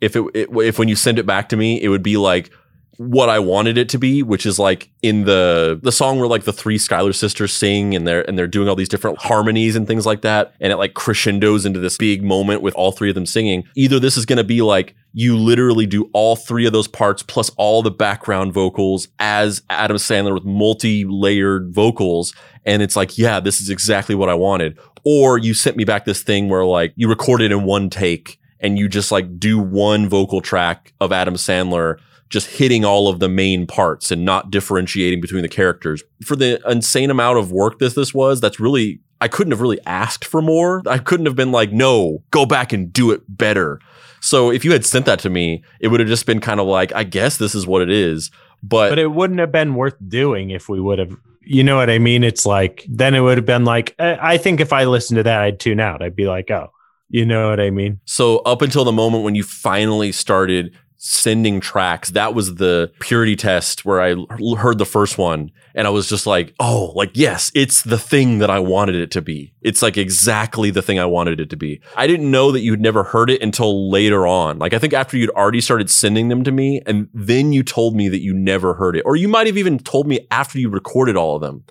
[0.01, 2.51] If it, it if when you send it back to me, it would be like
[2.97, 6.43] what I wanted it to be, which is like in the the song where like
[6.43, 9.87] the three Schuyler sisters sing and they're and they're doing all these different harmonies and
[9.87, 13.15] things like that, and it like crescendos into this big moment with all three of
[13.15, 13.63] them singing.
[13.75, 17.23] Either this is going to be like you literally do all three of those parts
[17.23, 22.33] plus all the background vocals as Adam Sandler with multi-layered vocals,
[22.65, 24.77] and it's like, yeah, this is exactly what I wanted.
[25.05, 28.39] Or you sent me back this thing where like you record it in one take
[28.59, 31.99] and you just like do one vocal track of Adam Sandler
[32.29, 36.03] just hitting all of the main parts and not differentiating between the characters.
[36.23, 39.79] For the insane amount of work this this was, that's really I couldn't have really
[39.85, 40.81] asked for more.
[40.87, 43.79] I couldn't have been like, "No, go back and do it better."
[44.21, 46.65] So if you had sent that to me, it would have just been kind of
[46.65, 48.31] like, I guess this is what it is.
[48.63, 51.89] But, but it wouldn't have been worth doing if we would have you know what
[51.89, 54.85] i mean it's like then it would have been like i I think if i
[54.85, 56.71] listened to that i'd tune out i'd be like oh
[57.09, 61.59] you know what i mean so up until the moment when you finally started sending
[61.59, 64.15] tracks, that was the purity test where I
[64.57, 68.39] heard the first one and I was just like, oh, like, yes, it's the thing
[68.39, 69.53] that I wanted it to be.
[69.61, 71.79] It's like exactly the thing I wanted it to be.
[71.95, 74.57] I didn't know that you'd never heard it until later on.
[74.57, 77.95] Like, I think after you'd already started sending them to me and then you told
[77.95, 79.03] me that you never heard it.
[79.05, 81.65] Or you might have even told me after you recorded all of them.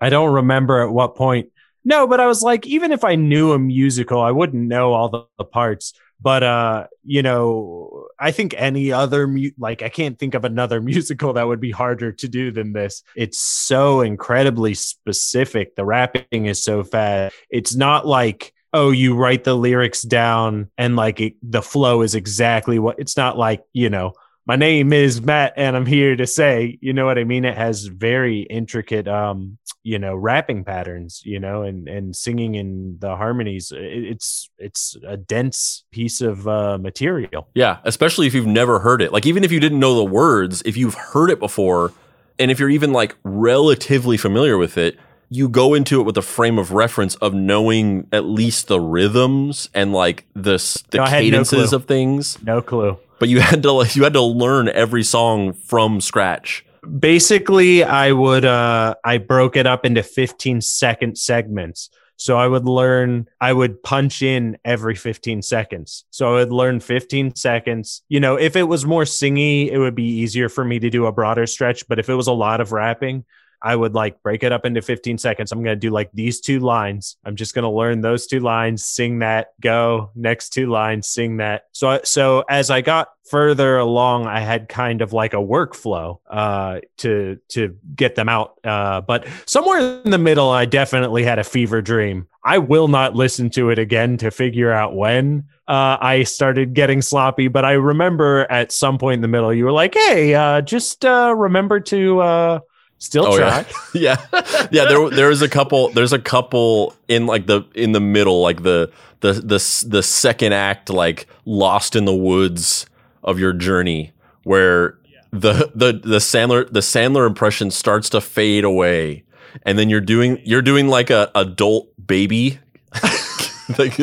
[0.00, 1.48] I don't remember at what point.
[1.84, 5.08] No, but I was like, even if I knew a musical, I wouldn't know all
[5.08, 10.18] the, the parts but uh you know i think any other mu- like i can't
[10.18, 13.02] think of another musical that would be harder to do than this.
[13.16, 15.76] It's so incredibly specific.
[15.76, 17.34] The rapping is so fast.
[17.50, 22.14] It's not like oh you write the lyrics down and like it, the flow is
[22.14, 24.12] exactly what it's not like you know
[24.48, 27.44] my name is Matt and I'm here to say, you know what I mean?
[27.44, 32.98] It has very intricate, um, you know, rapping patterns, you know, and, and singing in
[33.00, 33.72] the harmonies.
[33.74, 37.48] It's, it's a dense piece of uh, material.
[37.54, 37.78] Yeah.
[37.84, 39.12] Especially if you've never heard it.
[39.14, 41.92] Like, even if you didn't know the words, if you've heard it before,
[42.38, 44.98] and if you're even like relatively familiar with it,
[45.30, 49.70] you go into it with a frame of reference of knowing at least the rhythms
[49.74, 50.58] and like the,
[50.90, 52.42] the No, had no cadences of things.
[52.42, 52.98] No clue.
[53.18, 56.64] but you had to you had to learn every song from scratch.
[56.98, 61.90] Basically, I would, uh, I broke it up into 15 second segments.
[62.16, 66.04] So I would learn, I would punch in every 15 seconds.
[66.10, 68.02] So I would learn 15 seconds.
[68.08, 71.06] You know, if it was more singy, it would be easier for me to do
[71.06, 71.86] a broader stretch.
[71.86, 73.24] But if it was a lot of rapping,
[73.60, 75.50] I would like break it up into 15 seconds.
[75.50, 77.16] I'm going to do like these two lines.
[77.24, 81.38] I'm just going to learn those two lines, sing that, go next two lines, sing
[81.38, 81.64] that.
[81.72, 86.80] So, so as I got further along, I had kind of like a workflow, uh,
[86.98, 88.58] to, to get them out.
[88.64, 92.28] Uh, but somewhere in the middle, I definitely had a fever dream.
[92.44, 97.02] I will not listen to it again to figure out when, uh, I started getting
[97.02, 100.62] sloppy, but I remember at some point in the middle, you were like, Hey, uh,
[100.62, 102.60] just, uh, remember to, uh,
[102.98, 103.64] still Oh try.
[103.94, 104.84] yeah, yeah, yeah.
[104.84, 105.88] There, there is a couple.
[105.90, 110.52] There's a couple in like the in the middle, like the the the the second
[110.52, 112.86] act, like lost in the woods
[113.24, 114.12] of your journey,
[114.44, 114.98] where
[115.30, 119.24] the the the Sandler the Sandler impression starts to fade away,
[119.62, 122.58] and then you're doing you're doing like a adult baby.
[123.78, 123.98] like,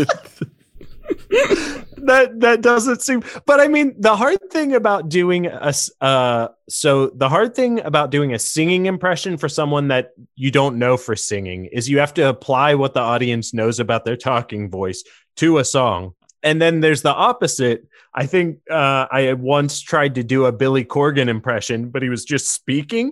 [2.06, 7.08] that that doesn't seem but i mean the hard thing about doing a uh so
[7.08, 11.16] the hard thing about doing a singing impression for someone that you don't know for
[11.16, 15.04] singing is you have to apply what the audience knows about their talking voice
[15.36, 16.14] to a song.
[16.44, 17.88] And then there's the opposite.
[18.14, 22.24] I think uh i once tried to do a billy corgan impression but he was
[22.24, 23.12] just speaking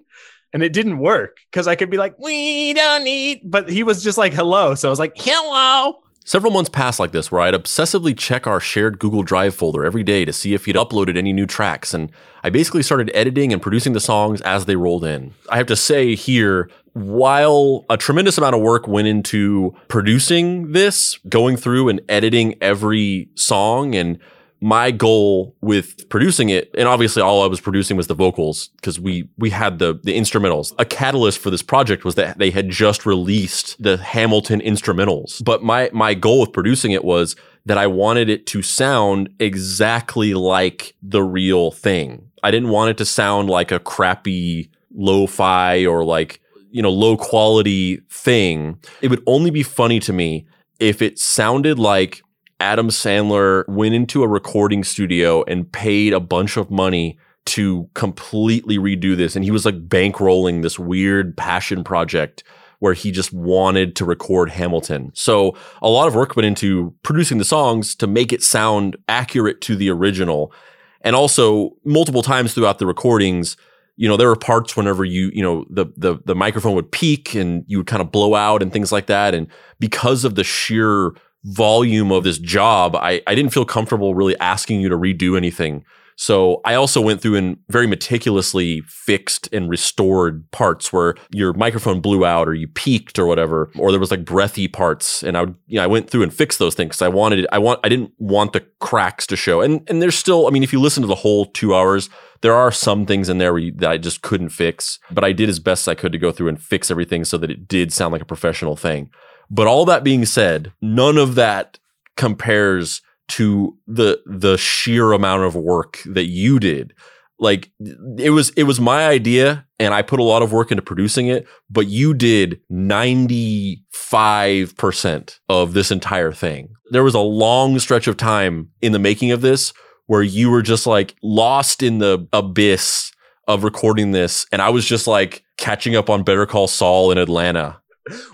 [0.54, 4.02] and it didn't work because i could be like we don't need but he was
[4.02, 4.76] just like hello.
[4.76, 8.62] So i was like hello Several months passed like this where I'd obsessively check our
[8.62, 12.12] shared Google Drive folder every day to see if he'd uploaded any new tracks, and
[12.44, 15.34] I basically started editing and producing the songs as they rolled in.
[15.50, 21.18] I have to say here, while a tremendous amount of work went into producing this,
[21.28, 24.18] going through and editing every song and
[24.64, 28.98] my goal with producing it, and obviously all I was producing was the vocals because
[28.98, 30.74] we we had the the instrumentals.
[30.80, 35.44] A catalyst for this project was that they had just released the Hamilton instrumentals.
[35.44, 40.34] But my my goal with producing it was that I wanted it to sound exactly
[40.34, 42.30] like the real thing.
[42.42, 46.40] I didn't want it to sound like a crappy lo-fi or like
[46.72, 48.80] you know low quality thing.
[49.02, 50.48] It would only be funny to me
[50.80, 52.24] if it sounded like
[52.64, 58.78] Adam Sandler went into a recording studio and paid a bunch of money to completely
[58.78, 59.36] redo this.
[59.36, 62.42] And he was like bankrolling this weird passion project
[62.80, 65.12] where he just wanted to record Hamilton.
[65.14, 69.60] So a lot of work went into producing the songs to make it sound accurate
[69.62, 70.54] to the original.
[71.02, 73.58] And also multiple times throughout the recordings,
[73.98, 77.36] you know, there were parts whenever you, you know, the the the microphone would peak
[77.36, 79.36] and you would kind of blow out and things like that.
[79.36, 79.48] And
[79.82, 81.12] because of the sheer
[81.46, 85.84] volume of this job, I, I didn't feel comfortable really asking you to redo anything.
[86.16, 92.02] So I also went through and very meticulously fixed and restored parts where your microphone
[92.02, 95.24] blew out or you peaked or whatever, or there was like breathy parts.
[95.24, 97.58] And I would, you know, I went through and fixed those things I wanted, I
[97.58, 99.62] want, I didn't want the cracks to show.
[99.62, 102.10] And and there's still, I mean, if you listen to the whole two hours,
[102.42, 105.50] there are some things in there you, that I just couldn't fix, but I did
[105.50, 108.12] as best I could to go through and fix everything so that it did sound
[108.12, 109.10] like a professional thing.
[109.50, 111.80] But all that being said, none of that
[112.16, 116.94] compares to the the sheer amount of work that you did.
[117.40, 117.72] Like
[118.18, 121.28] it was it was my idea and I put a lot of work into producing
[121.28, 126.70] it, but you did 95% of this entire thing.
[126.92, 129.74] There was a long stretch of time in the making of this
[130.06, 133.14] where you were just like lost in the abyss
[133.48, 137.18] of recording this and I was just like catching up on Better Call Saul in
[137.18, 137.82] Atlanta.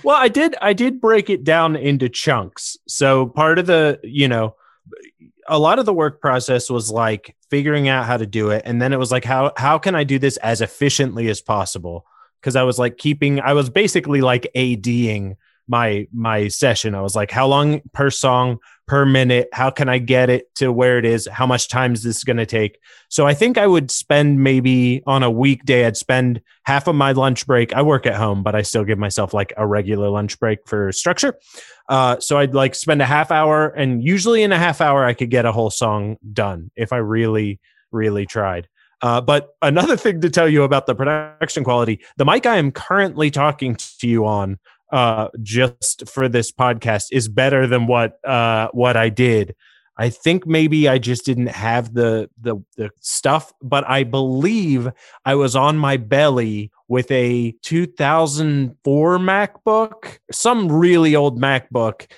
[0.04, 2.78] Well, I did I did break it down into chunks.
[2.88, 4.56] So part of the, you know,
[5.48, 8.82] a lot of the work process was like figuring out how to do it and
[8.82, 12.06] then it was like how how can I do this as efficiently as possible?
[12.42, 15.38] Cuz I was like keeping I was basically like ADing
[15.70, 16.96] my my session.
[16.96, 18.58] I was like how long per song
[18.90, 19.48] per minute?
[19.54, 21.28] How can I get it to where it is?
[21.32, 22.80] How much time is this going to take?
[23.08, 27.12] So I think I would spend maybe on a weekday, I'd spend half of my
[27.12, 27.72] lunch break.
[27.72, 30.92] I work at home, but I still give myself like a regular lunch break for
[30.92, 31.36] structure.
[31.88, 35.14] Uh, so I'd like spend a half hour, and usually in a half hour, I
[35.14, 37.60] could get a whole song done if I really,
[37.92, 38.68] really tried.
[39.02, 42.72] Uh, but another thing to tell you about the production quality the mic I am
[42.72, 44.60] currently talking to you on
[44.92, 49.56] uh, just for this podcast is better than what uh, what I did.
[49.98, 54.90] I think maybe I just didn't have the, the the stuff, but I believe
[55.26, 62.10] I was on my belly with a 2004 MacBook, some really old MacBook,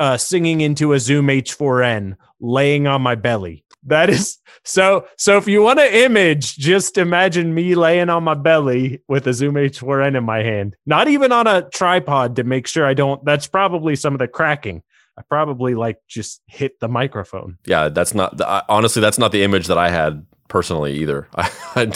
[0.00, 3.64] uh, singing into a Zoom H4n, laying on my belly.
[3.86, 5.06] That is so.
[5.16, 9.32] So if you want an image, just imagine me laying on my belly with a
[9.32, 13.24] Zoom H4n in my hand, not even on a tripod to make sure I don't.
[13.24, 14.82] That's probably some of the cracking.
[15.18, 17.58] I probably like just hit the microphone.
[17.66, 21.28] Yeah, that's not the, honestly that's not the image that I had personally either.
[21.34, 21.92] I,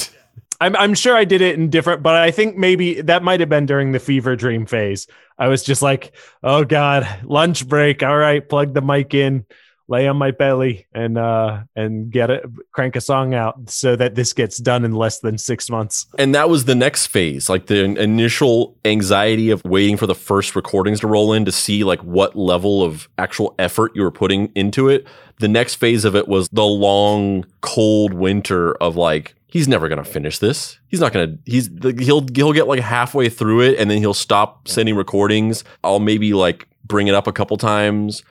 [0.60, 3.48] I'm I'm sure I did it in different, but I think maybe that might have
[3.48, 5.06] been during the fever dream phase.
[5.38, 8.02] I was just like, oh god, lunch break.
[8.02, 9.44] All right, plug the mic in
[9.88, 14.14] lay on my belly and uh and get it crank a song out so that
[14.14, 17.66] this gets done in less than six months and that was the next phase like
[17.66, 22.00] the initial anxiety of waiting for the first recordings to roll in to see like
[22.02, 25.06] what level of actual effort you were putting into it
[25.38, 30.04] the next phase of it was the long cold winter of like he's never gonna
[30.04, 30.78] finish this.
[30.88, 31.36] He's not gonna.
[31.44, 31.68] He's
[31.98, 35.62] he'll he'll get like halfway through it and then he'll stop sending recordings.
[35.84, 38.22] I'll maybe like bring it up a couple times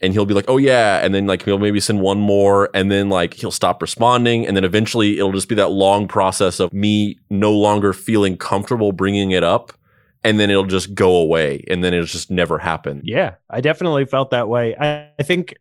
[0.00, 2.90] and he'll be like, "Oh yeah," and then like he'll maybe send one more, and
[2.90, 6.72] then like he'll stop responding, and then eventually it'll just be that long process of
[6.72, 9.72] me no longer feeling comfortable bringing it up,
[10.24, 13.00] and then it'll just go away, and then it'll just never happen.
[13.04, 14.76] Yeah, I definitely felt that way.
[14.76, 15.54] I, I think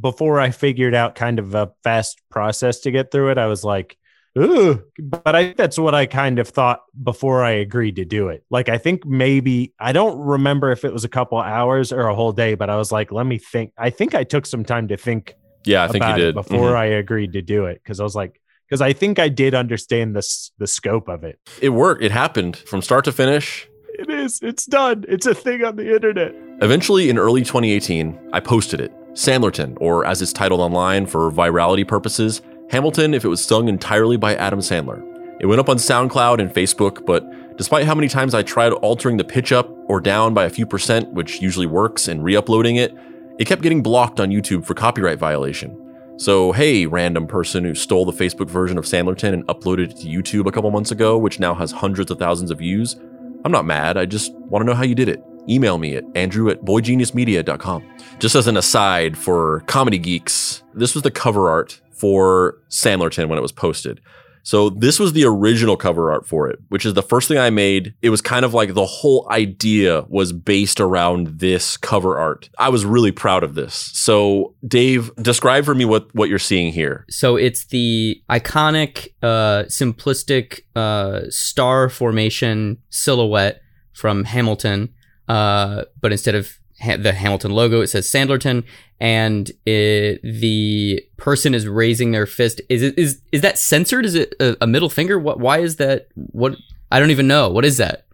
[0.00, 3.62] before I figured out kind of a fast process to get through it, I was
[3.62, 3.98] like,
[4.38, 8.28] Ooh, but I think that's what I kind of thought before I agreed to do
[8.28, 8.44] it.
[8.50, 12.14] Like, I think maybe I don't remember if it was a couple hours or a
[12.14, 13.72] whole day, but I was like, let me think.
[13.76, 15.34] I think I took some time to think.
[15.64, 16.76] Yeah, I think you did before mm-hmm.
[16.76, 20.16] I agreed to do it because I was like, because I think I did understand
[20.16, 20.26] the
[20.58, 21.38] the scope of it.
[21.60, 22.02] It worked.
[22.02, 23.68] It happened from start to finish.
[23.98, 24.40] It is.
[24.42, 25.04] It's done.
[25.08, 26.34] It's a thing on the internet.
[26.62, 28.92] Eventually, in early 2018, I posted it.
[29.12, 32.40] Sandlerton, or as it's titled online for virality purposes,
[32.70, 35.02] Hamilton if it was sung entirely by Adam Sandler.
[35.40, 39.16] It went up on SoundCloud and Facebook, but despite how many times I tried altering
[39.16, 42.76] the pitch up or down by a few percent, which usually works, and re uploading
[42.76, 42.94] it,
[43.38, 45.78] it kept getting blocked on YouTube for copyright violation.
[46.18, 50.06] So, hey, random person who stole the Facebook version of Sandlerton and uploaded it to
[50.06, 52.96] YouTube a couple months ago, which now has hundreds of thousands of views,
[53.44, 53.96] I'm not mad.
[53.96, 55.22] I just want to know how you did it.
[55.48, 57.84] Email me at andrew at boygeniusmedia.com.
[58.20, 63.38] Just as an aside for comedy geeks, this was the cover art for Sandlerton when
[63.38, 64.00] it was posted.
[64.42, 67.50] So this was the original cover art for it, which is the first thing I
[67.50, 67.94] made.
[68.02, 72.50] It was kind of like the whole idea was based around this cover art.
[72.58, 73.74] I was really proud of this.
[73.94, 77.04] So Dave, describe for me what what you're seeing here.
[77.08, 83.60] So it's the iconic uh simplistic uh star formation silhouette
[83.92, 84.92] from Hamilton.
[85.28, 87.80] Uh but instead of the Hamilton logo.
[87.80, 88.64] It says Sandlerton,
[89.00, 92.60] and it, the person is raising their fist.
[92.68, 94.04] Is it is is that censored?
[94.04, 95.18] Is it a, a middle finger?
[95.18, 95.40] What?
[95.40, 96.08] Why is that?
[96.14, 96.56] What?
[96.90, 97.48] I don't even know.
[97.50, 98.06] What is that?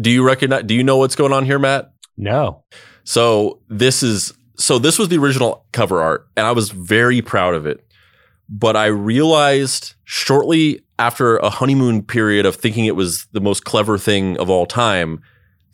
[0.00, 0.64] Do you recognize?
[0.64, 1.92] Do you know what's going on here, Matt?
[2.16, 2.64] No.
[3.04, 7.54] So this is so this was the original cover art, and I was very proud
[7.54, 7.82] of it.
[8.48, 13.98] But I realized shortly after a honeymoon period of thinking it was the most clever
[13.98, 15.20] thing of all time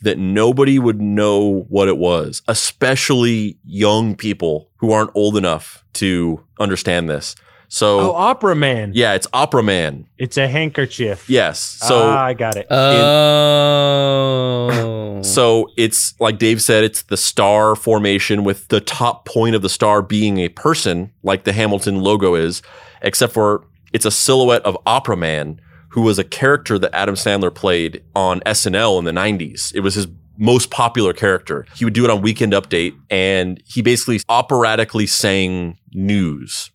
[0.03, 6.44] that nobody would know what it was, especially young people who aren't old enough to
[6.61, 7.34] understand this.
[7.68, 8.92] So, oh, Opera Man.
[8.94, 10.07] Yeah, it's Opera Man.
[10.18, 11.30] It's a handkerchief.
[11.30, 11.59] Yes.
[11.59, 12.66] So ah, I got it.
[12.70, 14.68] Oh.
[15.22, 19.68] So it's like Dave said, it's the star formation with the top point of the
[19.68, 22.61] star being a person, like the Hamilton logo is,
[23.03, 25.61] except for it's a silhouette of Opera Man,
[25.93, 29.74] who was a character that Adam Sandler played on SNL in the 90s.
[29.74, 31.66] It was his most popular character.
[31.76, 36.70] He would do it on Weekend Update, and he basically operatically sang news.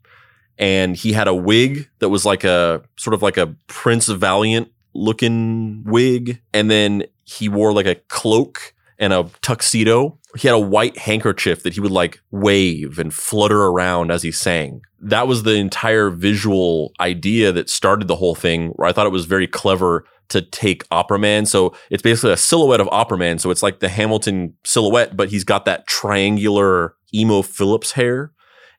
[0.59, 4.71] And he had a wig that was like a sort of like a Prince Valiant
[4.93, 6.41] looking wig.
[6.53, 10.17] And then he wore like a cloak and a tuxedo.
[10.37, 14.31] He had a white handkerchief that he would like wave and flutter around as he
[14.31, 14.81] sang.
[14.99, 19.11] That was the entire visual idea that started the whole thing, where I thought it
[19.11, 21.45] was very clever to take Opera Man.
[21.45, 23.39] So it's basically a silhouette of Opera Man.
[23.39, 28.33] So it's like the Hamilton silhouette, but he's got that triangular Emo Philips hair.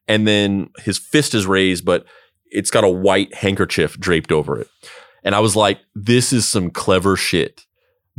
[0.06, 2.04] And then his fist is raised, but
[2.46, 4.68] it's got a white handkerchief draped over it.
[5.22, 7.62] And I was like, this is some clever shit.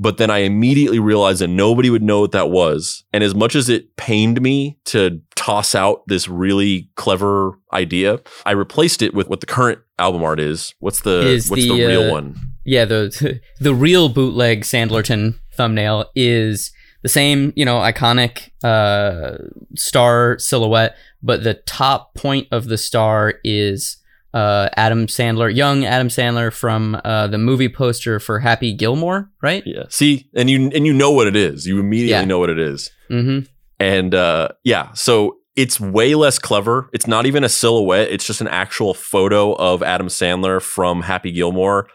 [0.02, 3.04] But then I immediately realized that nobody would know what that was.
[3.12, 8.52] And as much as it pained me to toss out this really clever idea, I
[8.52, 10.74] replaced it with what the current album art is.
[10.80, 12.36] What's the Is what's the, the, real uh, one?
[12.64, 16.72] Yeah, the the real bootleg Sandlerton thumbnail is
[17.02, 19.38] the same, you know, iconic uh,
[19.76, 23.98] star silhouette, but the top point of the star is
[24.34, 29.64] uh, Adam Sandler, young Adam Sandler from uh, the movie poster for Happy Gilmore, right?
[29.66, 29.84] Yeah.
[29.90, 31.66] See, and you and you know what it is.
[31.66, 32.26] You immediately Yeah.
[32.26, 32.92] know what it is.
[33.10, 33.46] Mm-hmm.
[33.80, 36.90] And uh, yeah, so it's way less clever.
[36.94, 38.10] It's not even a silhouette.
[38.12, 41.88] It's just an actual photo of Adam Sandler from Happy Gilmore.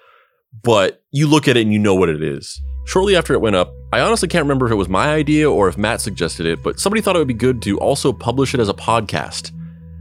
[0.62, 2.60] But you look at it and you know what it is.
[2.86, 5.68] Shortly after it went up, I honestly can't remember if it was my idea or
[5.68, 8.60] if Matt suggested it, but somebody thought it would be good to also publish it
[8.60, 9.50] as a podcast.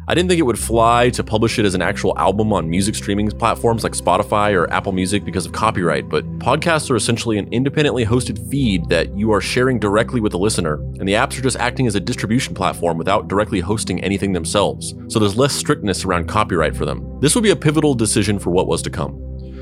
[0.05, 2.93] I didn't think it would fly to publish it as an actual album on music
[2.93, 7.47] streaming platforms like Spotify or Apple Music because of copyright, but podcasts are essentially an
[7.53, 11.41] independently hosted feed that you are sharing directly with the listener, and the apps are
[11.41, 16.03] just acting as a distribution platform without directly hosting anything themselves, so there's less strictness
[16.03, 17.19] around copyright for them.
[17.21, 19.13] This would be a pivotal decision for what was to come.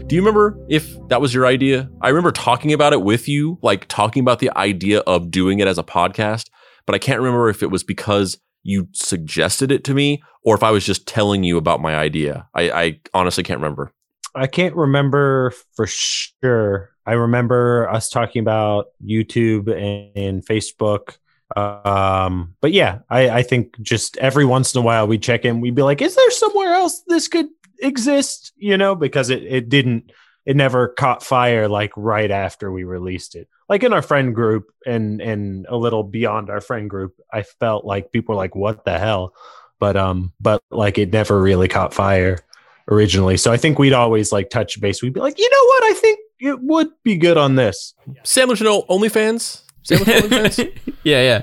[0.08, 1.88] Do you remember if that was your idea?
[2.02, 5.68] I remember talking about it with you, like talking about the idea of doing it
[5.68, 6.50] as a podcast,
[6.88, 10.64] but I can't remember if it was because you suggested it to me or if
[10.64, 12.47] I was just telling you about my idea.
[12.53, 13.91] I, I honestly can't remember.
[14.34, 16.91] I can't remember for sure.
[17.05, 21.18] I remember us talking about YouTube and, and Facebook.
[21.55, 25.59] Um, but yeah, I, I think just every once in a while we check in,
[25.59, 27.47] we'd be like, is there somewhere else this could
[27.82, 28.53] exist?
[28.55, 30.12] You know, because it, it didn't,
[30.46, 33.48] it never caught fire like right after we released it.
[33.70, 37.86] Like in our friend group and and a little beyond our friend group, I felt
[37.86, 39.34] like people were like, what the hell?
[39.80, 42.39] But um, but like it never really caught fire
[42.88, 43.38] originally.
[43.38, 45.02] So I think we'd always like touch base.
[45.02, 45.84] We'd be like, you know what?
[45.84, 47.94] I think it would be good on this.
[48.24, 49.62] Sandlerton O- OnlyFans?
[49.84, 50.80] Sandlerton OnlyFans?
[51.04, 51.42] yeah, yeah.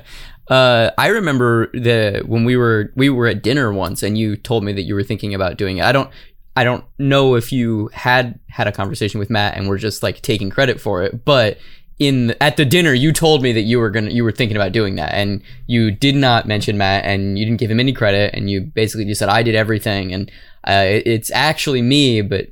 [0.55, 4.65] Uh, I remember the when we were we were at dinner once, and you told
[4.65, 5.85] me that you were thinking about doing it.
[5.85, 6.11] I don't
[6.59, 10.21] I don't know if you had had a conversation with Matt and were just like
[10.23, 11.59] taking credit for it, but
[12.01, 14.73] in at the dinner you told me that you were gonna you were thinking about
[14.73, 18.35] doing that, and you did not mention Matt, and you didn't give him any credit,
[18.35, 20.31] and you basically just said I did everything, and
[20.67, 22.47] uh, it- it's actually me, but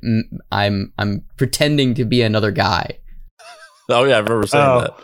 [0.51, 2.97] I'm I'm pretending to be another guy.
[3.89, 4.79] oh, yeah, I remember saying Oh.
[4.81, 4.95] that.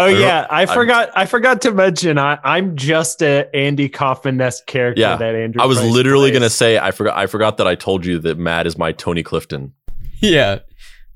[0.00, 1.10] Oh I yeah, I I'm- forgot.
[1.14, 2.18] I forgot to mention.
[2.18, 5.62] I, I'm just a Andy Kaufman esque character Yeah, that Andrew.
[5.62, 6.38] I was Price literally plays.
[6.40, 8.92] going to say, I forgot, I forgot that I told you that Matt is my
[8.92, 9.72] Tony Clifton.
[10.20, 10.60] yeah,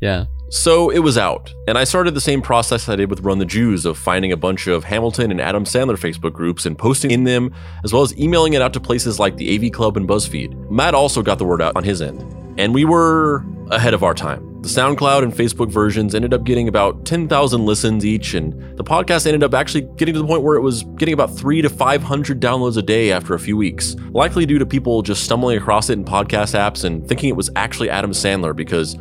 [0.01, 0.25] yeah.
[0.55, 3.45] So it was out, and I started the same process I did with Run the
[3.45, 7.25] Jews of finding a bunch of Hamilton and Adam Sandler Facebook groups and posting in
[7.25, 7.53] them,
[7.83, 10.71] as well as emailing it out to places like the AV Club and BuzzFeed.
[10.71, 12.23] Matt also got the word out on his end,
[12.57, 14.63] and we were ahead of our time.
[14.63, 19.27] The SoundCloud and Facebook versions ended up getting about 10,000 listens each, and the podcast
[19.27, 22.41] ended up actually getting to the point where it was getting about three to 500
[22.41, 25.95] downloads a day after a few weeks, likely due to people just stumbling across it
[25.95, 28.97] in podcast apps and thinking it was actually Adam Sandler because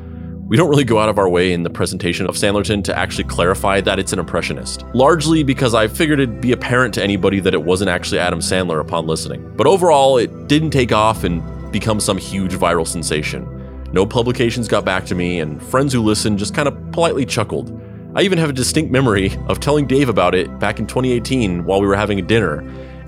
[0.47, 3.23] we don't really go out of our way in the presentation of Sandlerton to actually
[3.23, 4.83] clarify that it's an impressionist.
[4.93, 8.81] Largely because I figured it'd be apparent to anybody that it wasn't actually Adam Sandler
[8.81, 9.53] upon listening.
[9.55, 11.41] But overall, it didn't take off and
[11.71, 13.49] become some huge viral sensation.
[13.93, 17.79] No publications got back to me, and friends who listened just kind of politely chuckled.
[18.15, 21.79] I even have a distinct memory of telling Dave about it back in 2018 while
[21.79, 22.59] we were having a dinner,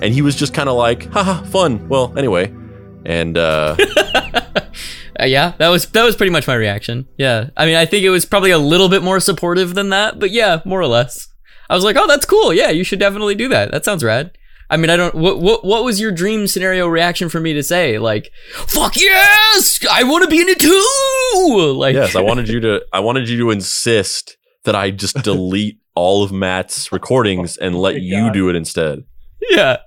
[0.02, 1.88] and he was just kind of like, haha, fun.
[1.90, 2.54] Well, anyway.
[3.06, 3.76] And, uh,
[5.20, 7.08] Uh, yeah, that was that was pretty much my reaction.
[7.18, 10.20] Yeah, I mean, I think it was probably a little bit more supportive than that,
[10.20, 11.28] but yeah, more or less.
[11.70, 12.54] I was like, oh, that's cool.
[12.54, 13.72] Yeah, you should definitely do that.
[13.72, 14.38] That sounds rad.
[14.70, 15.14] I mean, I don't.
[15.16, 18.00] What what what was your dream scenario reaction for me to say?
[18.00, 20.82] Like, fuck yes, I want to be in it too.
[21.76, 25.80] Like, yes, I wanted you to I wanted you to insist that I just delete
[25.94, 28.34] all of Matt's recordings and let my you God.
[28.34, 29.04] do it instead.
[29.50, 29.78] Yeah.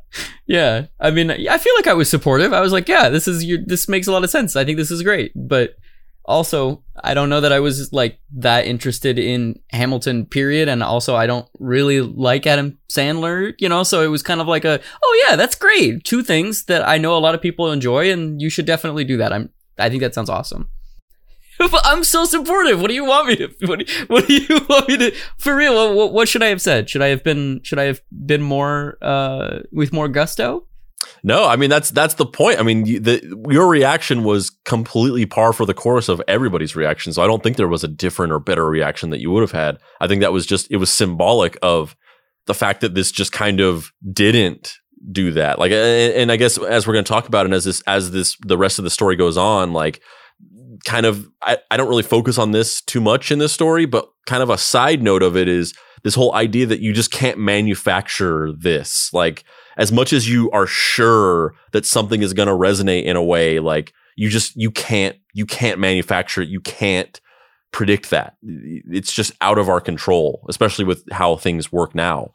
[0.46, 0.86] Yeah.
[0.98, 2.52] I mean i feel like i was supportive.
[2.52, 4.56] I was like yeah this is your this makes a lot of sense.
[4.56, 5.32] I think this is great.
[5.34, 5.76] But
[6.24, 10.68] also i don't know that i was like that interested in hamilton period.
[10.68, 13.82] And also i don't really like adam sandler you know?
[13.82, 16.04] So it was kind of like a oh yeah that's great.
[16.04, 19.16] Two things that i know a lot of people enjoy and you should definitely do
[19.18, 19.32] that.
[19.32, 20.68] I'm i think that sounds awesome
[21.84, 22.80] I'm so supportive.
[22.80, 23.48] What do you want me to?
[23.66, 25.14] What do, what do you want me to?
[25.38, 26.88] For real, what- what, should I have said?
[26.88, 27.60] Should I have been?
[27.62, 30.64] Should I have been more uh, with more gusto?
[31.22, 32.58] No, I mean that's that's the point.
[32.60, 37.12] I mean, the, your reaction was completely par for the course of everybody's reaction.
[37.12, 39.52] So I don't think there was a different or better reaction that you would have
[39.52, 39.78] had.
[40.00, 41.96] I think that was just it was symbolic of
[42.46, 44.74] the fact that this just kind of didn't
[45.12, 45.58] do that.
[45.58, 48.10] Like, and, and I guess as we're going to talk about and as this as
[48.10, 50.00] this the rest of the story goes on, like
[50.84, 54.08] kind of I, I don't really focus on this too much in this story, but
[54.26, 55.74] kind of a side note of it is
[56.04, 59.12] this whole idea that you just can't manufacture this.
[59.12, 59.44] Like
[59.76, 63.58] as much as you are sure that something is going to resonate in a way,
[63.58, 66.48] like you just you can't you can't manufacture it.
[66.48, 67.20] You can't
[67.72, 68.36] predict that.
[68.42, 72.32] It's just out of our control, especially with how things work now.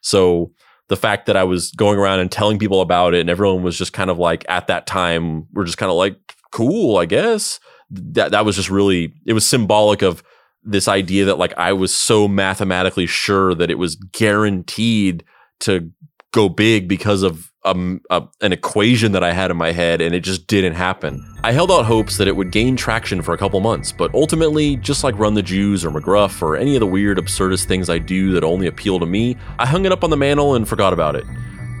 [0.00, 0.52] So
[0.88, 3.78] the fact that I was going around and telling people about it and everyone was
[3.78, 6.16] just kind of like at that time, we're just kind of like,
[6.52, 7.58] cool, I guess.
[7.94, 10.22] That that was just really it was symbolic of
[10.62, 15.24] this idea that like I was so mathematically sure that it was guaranteed
[15.60, 15.90] to
[16.32, 20.14] go big because of um, a, an equation that I had in my head, and
[20.14, 21.24] it just didn't happen.
[21.42, 24.76] I held out hopes that it would gain traction for a couple months, but ultimately,
[24.76, 27.98] just like Run the Jews or McGruff or any of the weird, absurdist things I
[27.98, 30.92] do that only appeal to me, I hung it up on the mantle and forgot
[30.92, 31.24] about it.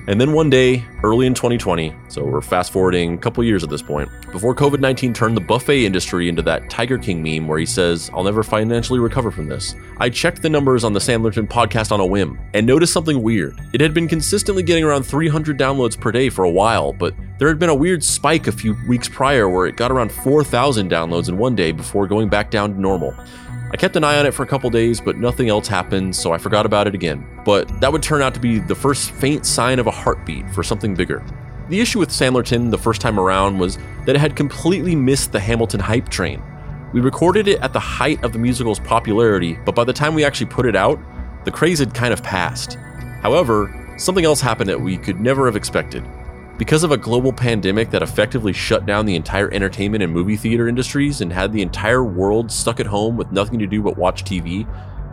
[0.06, 3.70] And then one day, early in 2020, so we're fast forwarding a couple years at
[3.70, 7.58] this point, before COVID 19 turned the buffet industry into that Tiger King meme where
[7.58, 11.48] he says, I'll never financially recover from this, I checked the numbers on the Sandlerton
[11.48, 13.58] podcast on a whim and noticed something weird.
[13.72, 17.48] It had been consistently getting around 300 downloads per day for a while, but there
[17.48, 21.30] had been a weird spike a few weeks prior where it got around 4,000 downloads
[21.30, 23.14] in one day before going back down to normal.
[23.72, 26.32] I kept an eye on it for a couple days, but nothing else happened, so
[26.32, 27.26] I forgot about it again.
[27.44, 30.62] But that would turn out to be the first faint sign of a heartbeat for
[30.62, 31.24] something bigger.
[31.68, 35.40] The issue with Sandlerton the first time around was that it had completely missed the
[35.40, 36.42] Hamilton hype train.
[36.92, 40.24] We recorded it at the height of the musical's popularity, but by the time we
[40.24, 41.00] actually put it out,
[41.44, 42.74] the craze had kind of passed.
[43.22, 46.04] However, something else happened that we could never have expected.
[46.56, 50.68] Because of a global pandemic that effectively shut down the entire entertainment and movie theater
[50.68, 54.22] industries and had the entire world stuck at home with nothing to do but watch
[54.22, 54.64] TV,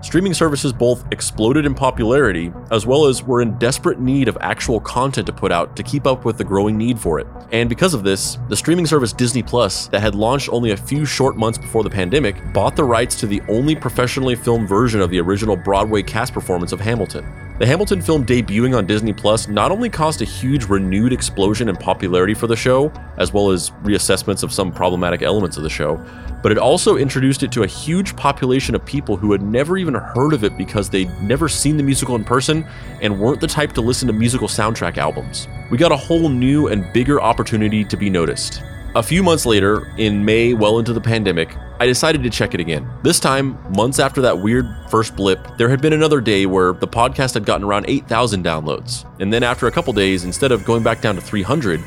[0.05, 4.79] streaming services both exploded in popularity as well as were in desperate need of actual
[4.79, 7.25] content to put out to keep up with the growing need for it.
[7.51, 11.05] And because of this, the streaming service Disney Plus, that had launched only a few
[11.05, 15.09] short months before the pandemic, bought the rights to the only professionally filmed version of
[15.09, 17.25] the original Broadway cast performance of Hamilton.
[17.61, 21.75] The Hamilton film debuting on Disney Plus not only caused a huge renewed explosion in
[21.75, 26.03] popularity for the show, as well as reassessments of some problematic elements of the show,
[26.41, 29.93] but it also introduced it to a huge population of people who had never even
[29.93, 32.65] heard of it because they'd never seen the musical in person
[32.99, 35.47] and weren't the type to listen to musical soundtrack albums.
[35.69, 38.63] We got a whole new and bigger opportunity to be noticed.
[38.93, 42.59] A few months later, in May, well into the pandemic, I decided to check it
[42.59, 42.91] again.
[43.03, 46.89] This time, months after that weird first blip, there had been another day where the
[46.89, 49.05] podcast had gotten around 8,000 downloads.
[49.21, 51.81] And then after a couple days, instead of going back down to 300,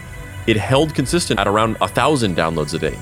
[0.47, 2.99] it held consistent at around 1,000 downloads a day.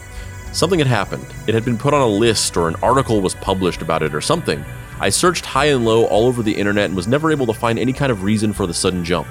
[0.52, 1.26] Something had happened.
[1.46, 4.20] It had been put on a list or an article was published about it or
[4.20, 4.64] something.
[4.98, 7.78] I searched high and low all over the internet and was never able to find
[7.78, 9.28] any kind of reason for the sudden jump.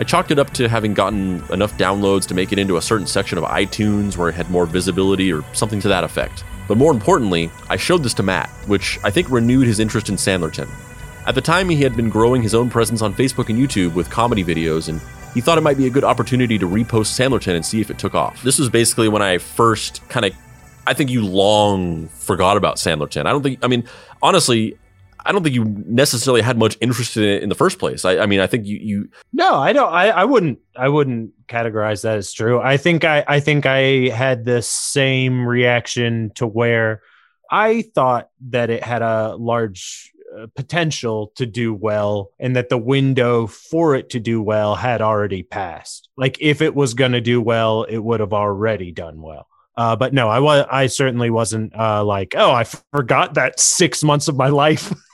[0.00, 3.06] I chalked it up to having gotten enough downloads to make it into a certain
[3.06, 6.44] section of iTunes where it had more visibility or something to that effect.
[6.68, 10.14] But more importantly, I showed this to Matt, which I think renewed his interest in
[10.14, 10.68] Sandlerton.
[11.26, 14.08] At the time, he had been growing his own presence on Facebook and YouTube with
[14.08, 15.00] comedy videos, and
[15.34, 17.98] he thought it might be a good opportunity to repost Sandlerton and see if it
[17.98, 18.40] took off.
[18.42, 20.32] This was basically when I first kind of,
[20.86, 23.26] I think you long forgot about Sandlerton.
[23.26, 23.82] I don't think, I mean,
[24.22, 24.78] honestly,
[25.28, 28.06] I don't think you necessarily had much interest in it in the first place.
[28.06, 29.92] I, I mean, I think you, you, No, I don't.
[29.92, 30.58] I, I wouldn't.
[30.74, 32.60] I wouldn't categorize that as true.
[32.60, 33.24] I think I.
[33.28, 37.02] I think I had the same reaction to where
[37.50, 42.78] I thought that it had a large uh, potential to do well, and that the
[42.78, 46.08] window for it to do well had already passed.
[46.16, 49.46] Like if it was going to do well, it would have already done well.
[49.76, 50.66] Uh, but no, I was.
[50.70, 54.90] I certainly wasn't uh, like, oh, I forgot that six months of my life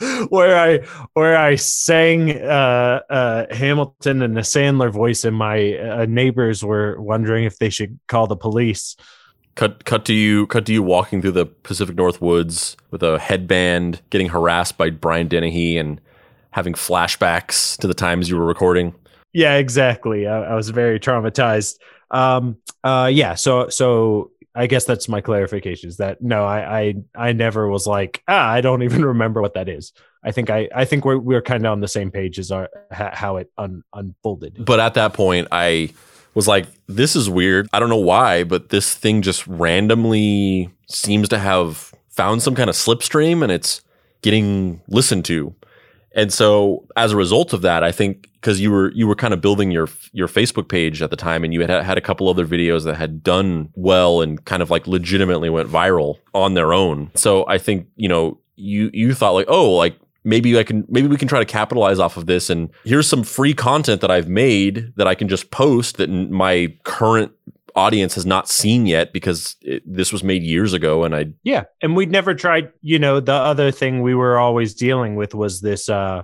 [0.28, 0.78] where I
[1.14, 7.00] where I sang uh, uh, Hamilton in a Sandler voice, and my uh, neighbors were
[7.00, 8.96] wondering if they should call the police.
[9.54, 13.18] Cut cut to you cut to you walking through the Pacific North woods with a
[13.18, 16.00] headband, getting harassed by Brian Dennehy and
[16.50, 18.94] having flashbacks to the times you were recording.
[19.32, 20.28] Yeah, exactly.
[20.28, 21.78] I, I was very traumatized.
[22.12, 23.34] Um, uh, yeah.
[23.34, 25.88] So, so I guess that's my clarification.
[25.88, 29.54] Is that no, I, I, I never was like, ah, I don't even remember what
[29.54, 29.92] that is.
[30.22, 32.70] I think I, I think we're we're kind of on the same page as our
[32.90, 34.64] how it un, unfolded.
[34.64, 35.90] But at that point, I
[36.34, 37.68] was like, this is weird.
[37.72, 42.70] I don't know why, but this thing just randomly seems to have found some kind
[42.70, 43.82] of slipstream and it's
[44.22, 45.54] getting listened to.
[46.14, 49.34] And so as a result of that, I think because you were you were kind
[49.34, 52.28] of building your your Facebook page at the time, and you had had a couple
[52.28, 56.72] other videos that had done well and kind of like legitimately went viral on their
[56.72, 57.10] own.
[57.14, 61.08] So I think you know you you thought like oh like maybe I can maybe
[61.08, 64.28] we can try to capitalize off of this and here's some free content that I've
[64.28, 67.32] made that I can just post that my current
[67.74, 71.64] audience has not seen yet because it, this was made years ago and I yeah
[71.82, 75.60] and we'd never tried you know the other thing we were always dealing with was
[75.60, 76.22] this uh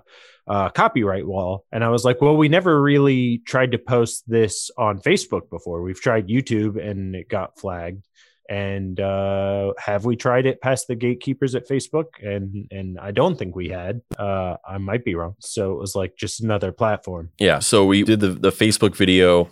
[0.51, 1.65] uh, copyright wall.
[1.71, 5.81] And I was like, well, we never really tried to post this on Facebook before.
[5.81, 8.05] We've tried YouTube and it got flagged.
[8.49, 12.07] And uh, have we tried it past the gatekeepers at Facebook?
[12.21, 14.01] And and I don't think we had.
[14.19, 15.37] Uh, I might be wrong.
[15.39, 17.31] So it was like just another platform.
[17.39, 17.61] Yeah.
[17.61, 19.51] So we did the the Facebook video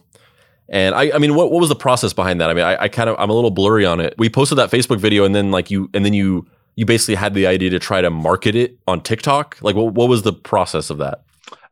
[0.69, 2.51] and I, I mean, what, what was the process behind that?
[2.51, 4.15] I mean, I, I kind of, I'm a little blurry on it.
[4.19, 6.47] We posted that Facebook video and then like you, and then you,
[6.77, 9.59] you basically had the idea to try to market it on TikTok.
[9.63, 11.23] Like what, what was the process of that?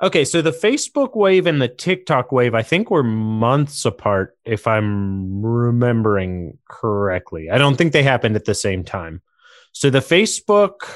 [0.03, 0.25] Okay.
[0.25, 5.43] So the Facebook wave and the TikTok wave, I think were months apart, if I'm
[5.43, 7.51] remembering correctly.
[7.51, 9.23] I don't think they happened at the same time.
[9.73, 10.89] So the Facebook,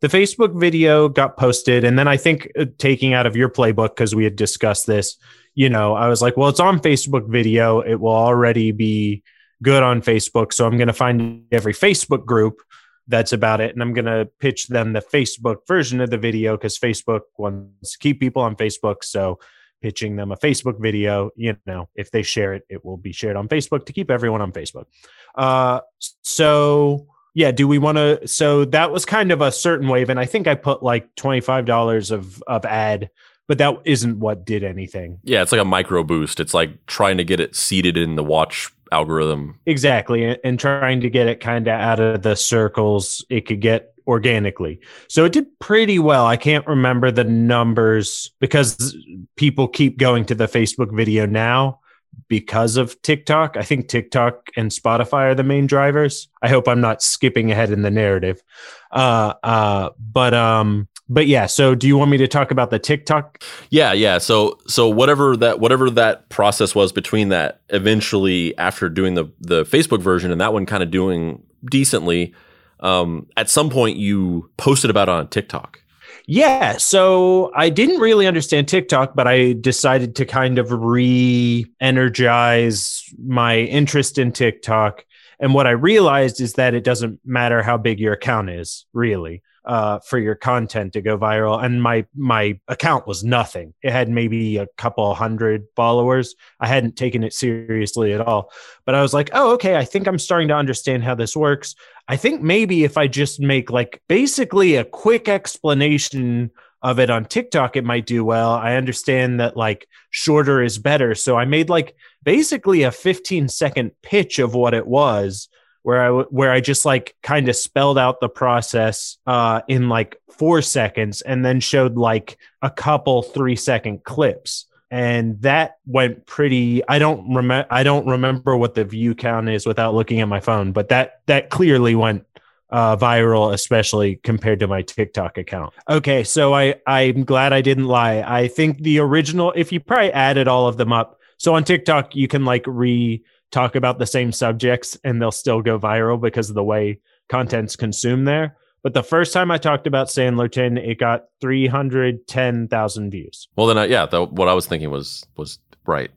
[0.00, 1.84] the Facebook video got posted.
[1.84, 5.16] And then I think uh, taking out of your playbook, because we had discussed this,
[5.54, 7.80] you know, I was like, well, it's on Facebook video.
[7.80, 9.22] It will already be
[9.62, 10.52] good on Facebook.
[10.52, 12.60] So I'm going to find every Facebook group
[13.06, 13.72] that's about it.
[13.72, 17.92] And I'm going to pitch them the Facebook version of the video because Facebook wants
[17.92, 19.04] to keep people on Facebook.
[19.04, 19.38] So
[19.82, 23.36] pitching them a Facebook video, you know, if they share it, it will be shared
[23.36, 24.86] on Facebook to keep everyone on Facebook.
[25.34, 25.80] Uh,
[26.22, 28.26] so yeah, do we want to?
[28.26, 30.08] So that was kind of a certain wave.
[30.08, 33.10] And I think I put like $25 of, of ad
[33.46, 35.18] but that isn't what did anything.
[35.22, 36.40] Yeah, it's like a micro boost.
[36.40, 39.58] It's like trying to get it seated in the watch algorithm.
[39.66, 40.38] Exactly.
[40.42, 44.80] And trying to get it kind of out of the circles it could get organically.
[45.08, 46.26] So it did pretty well.
[46.26, 48.96] I can't remember the numbers because
[49.36, 51.80] people keep going to the Facebook video now
[52.28, 53.56] because of TikTok.
[53.56, 56.28] I think TikTok and Spotify are the main drivers.
[56.42, 58.42] I hope I'm not skipping ahead in the narrative.
[58.90, 62.78] Uh uh but um but yeah so do you want me to talk about the
[62.78, 63.44] tiktok?
[63.70, 64.16] Yeah yeah.
[64.18, 69.64] So so whatever that whatever that process was between that eventually after doing the the
[69.64, 72.34] facebook version and that one kind of doing decently
[72.80, 75.80] um at some point you posted about it on tiktok.
[76.26, 83.58] Yeah so i didn't really understand tiktok but i decided to kind of re-energize my
[83.58, 85.04] interest in tiktok.
[85.38, 89.42] And what i realized is that it doesn't matter how big your account is really
[89.64, 91.62] uh, for your content to go viral.
[91.62, 93.74] And my my account was nothing.
[93.82, 96.34] It had maybe a couple hundred followers.
[96.60, 98.52] I hadn't taken it seriously at all.
[98.84, 101.74] But I was like, oh, okay, I think I'm starting to understand how this works.
[102.06, 106.50] I think maybe if I just make like basically a quick explanation
[106.82, 108.50] of it on TikTok, it might do well.
[108.50, 111.14] I understand that like shorter is better.
[111.14, 115.48] So I made like basically a 15 second pitch of what it was
[115.84, 120.16] where I where I just like kind of spelled out the process uh, in like
[120.32, 124.66] four seconds and then showed like a couple three second clips.
[124.90, 129.66] And that went pretty i don't remember i don't remember what the view count is
[129.66, 132.24] without looking at my phone but that that clearly went
[132.70, 135.72] uh, viral especially compared to my tiktok account.
[135.90, 138.22] Okay so i i'm glad i didn't lie.
[138.24, 142.14] I think the original if you probably added all of them up so on tiktok
[142.14, 143.24] you can like re
[143.54, 147.76] talk about the same subjects and they'll still go viral because of the way content's
[147.76, 148.56] consumed there.
[148.82, 153.48] But the first time I talked about Sandlerton, it got 310,000 views.
[153.56, 156.10] Well, then, I, yeah, the, what I was thinking was was right.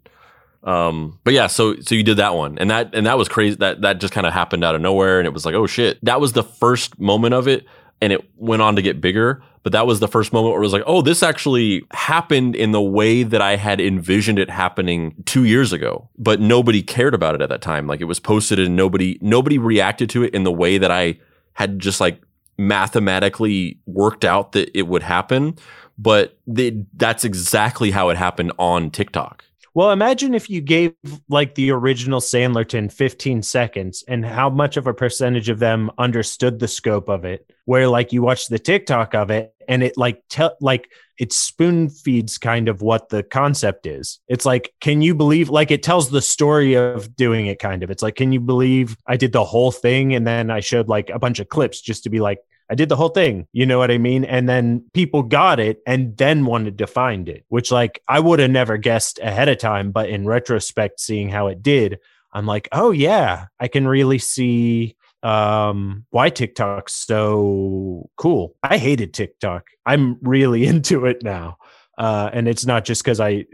[0.64, 3.56] Um, but yeah, so so you did that one, and that and that was crazy.
[3.56, 5.98] That that just kind of happened out of nowhere, and it was like, oh shit,
[6.04, 7.66] that was the first moment of it,
[8.02, 9.42] and it went on to get bigger.
[9.68, 12.72] But that was the first moment where it was like, oh, this actually happened in
[12.72, 16.08] the way that I had envisioned it happening two years ago.
[16.18, 17.86] But nobody cared about it at that time.
[17.86, 21.20] Like it was posted and nobody nobody reacted to it in the way that I
[21.52, 22.22] had just like
[22.58, 25.58] mathematically worked out that it would happen.
[25.98, 29.44] But they, that's exactly how it happened on TikTok.
[29.78, 30.96] Well, imagine if you gave
[31.30, 36.58] like the original Sandlerton 15 seconds and how much of a percentage of them understood
[36.58, 37.48] the scope of it.
[37.66, 41.90] Where like you watch the TikTok of it and it like tell like it spoon
[41.90, 44.20] feeds kind of what the concept is.
[44.28, 47.92] It's like, can you believe like it tells the story of doing it kind of.
[47.92, 51.12] It's like, can you believe I did the whole thing and then I showed like
[51.12, 52.40] a bunch of clips just to be like,
[52.70, 53.48] I did the whole thing.
[53.54, 54.26] You know what I mean?
[54.26, 58.40] And then people got it and then wanted to find it, which like I would
[58.40, 59.92] have never guessed ahead of time.
[59.92, 62.00] But in retrospect, seeing how it did,
[62.34, 68.56] I'm like, oh yeah, I can really see um why TikTok's so cool.
[68.64, 69.68] I hated TikTok.
[69.86, 71.58] I'm really into it now.
[71.98, 73.46] Uh, and it's not just because I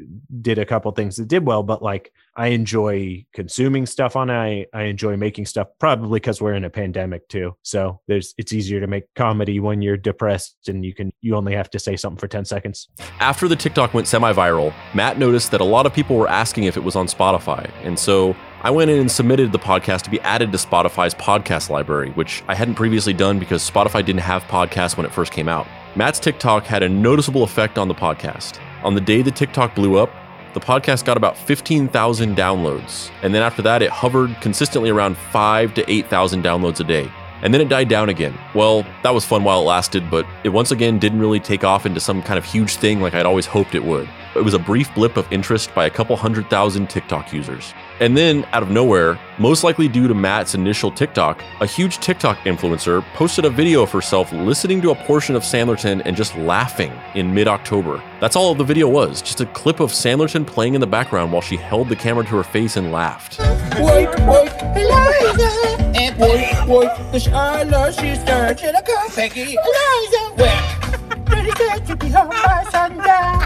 [0.42, 4.34] did a couple things that did well, but like I enjoy consuming stuff on it.
[4.34, 7.56] I, I enjoy making stuff probably because we're in a pandemic too.
[7.62, 11.54] So there's it's easier to make comedy when you're depressed and you can you only
[11.54, 12.90] have to say something for 10 seconds.
[13.20, 16.76] After the TikTok went semi-viral, Matt noticed that a lot of people were asking if
[16.76, 17.70] it was on Spotify.
[17.84, 21.70] And so I went in and submitted the podcast to be added to Spotify's podcast
[21.70, 25.48] library, which I hadn't previously done because Spotify didn't have podcasts when it first came
[25.48, 25.68] out.
[25.96, 28.60] Matt's TikTok had a noticeable effect on the podcast.
[28.84, 30.10] On the day the TikTok blew up,
[30.56, 33.12] the podcast got about 15,000 downloads.
[33.22, 37.12] And then after that, it hovered consistently around 5 to 8,000 downloads a day.
[37.44, 38.36] And then it died down again.
[38.56, 41.86] Well, that was fun while it lasted, but it once again didn't really take off
[41.86, 44.10] into some kind of huge thing like I'd always hoped it would.
[44.36, 47.76] It was a brief blip of interest by a couple hundred thousand TikTok users.
[48.00, 52.40] And then, out of nowhere, most likely due to Matt's initial TikTok, a huge TikTok
[52.40, 56.92] influencer posted a video of herself listening to a portion of Sandlerton and just laughing
[57.14, 58.04] in mid October.
[58.20, 61.42] That's all the video was, just a clip of Sandlerton playing in the background while
[61.42, 63.40] she held the camera to her face and laughed.
[63.80, 65.50] Work, work, Eliza.
[65.96, 68.84] And work, work, the Charlotte, she's searching a
[69.16, 69.56] Becky.
[69.56, 71.30] Eliza, work.
[71.30, 71.52] Ready
[71.86, 73.44] to be home by sundown.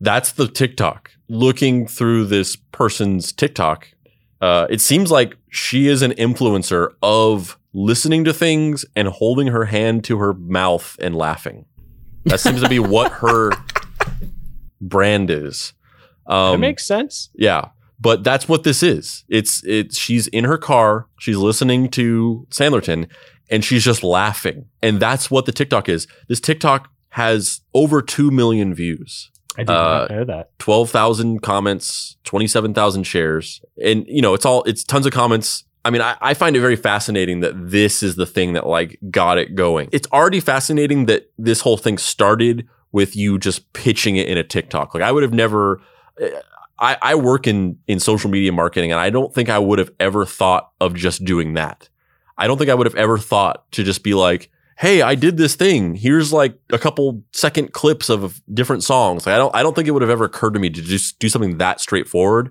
[0.00, 1.10] That's the TikTok.
[1.28, 3.88] Looking through this person's TikTok,
[4.40, 9.66] uh, it seems like she is an influencer of listening to things and holding her
[9.66, 11.66] hand to her mouth and laughing.
[12.24, 13.52] That seems to be what her
[14.80, 15.72] brand is.
[16.26, 17.30] Um, That makes sense.
[17.34, 17.68] yeah,
[18.00, 19.24] but that's what this is.
[19.28, 23.08] It's it's she's in her car, she's listening to Sandlerton,
[23.50, 26.06] and she's just laughing, and that's what the TikTok is.
[26.28, 29.30] This TikTok has over two million views.
[29.56, 30.58] I did Uh, not know that.
[30.58, 33.60] 12,000 comments, 27,000 shares.
[33.82, 35.64] And, you know, it's all, it's tons of comments.
[35.84, 38.98] I mean, I, I find it very fascinating that this is the thing that like
[39.10, 39.88] got it going.
[39.92, 44.44] It's already fascinating that this whole thing started with you just pitching it in a
[44.44, 44.94] TikTok.
[44.94, 45.80] Like I would have never,
[46.78, 49.90] I, I work in, in social media marketing and I don't think I would have
[49.98, 51.88] ever thought of just doing that.
[52.38, 54.50] I don't think I would have ever thought to just be like,
[54.80, 55.94] hey, I did this thing.
[55.94, 59.26] Here's like a couple second clips of different songs.
[59.26, 61.18] Like, I don't I don't think it would have ever occurred to me to just
[61.18, 62.50] do something that straightforward.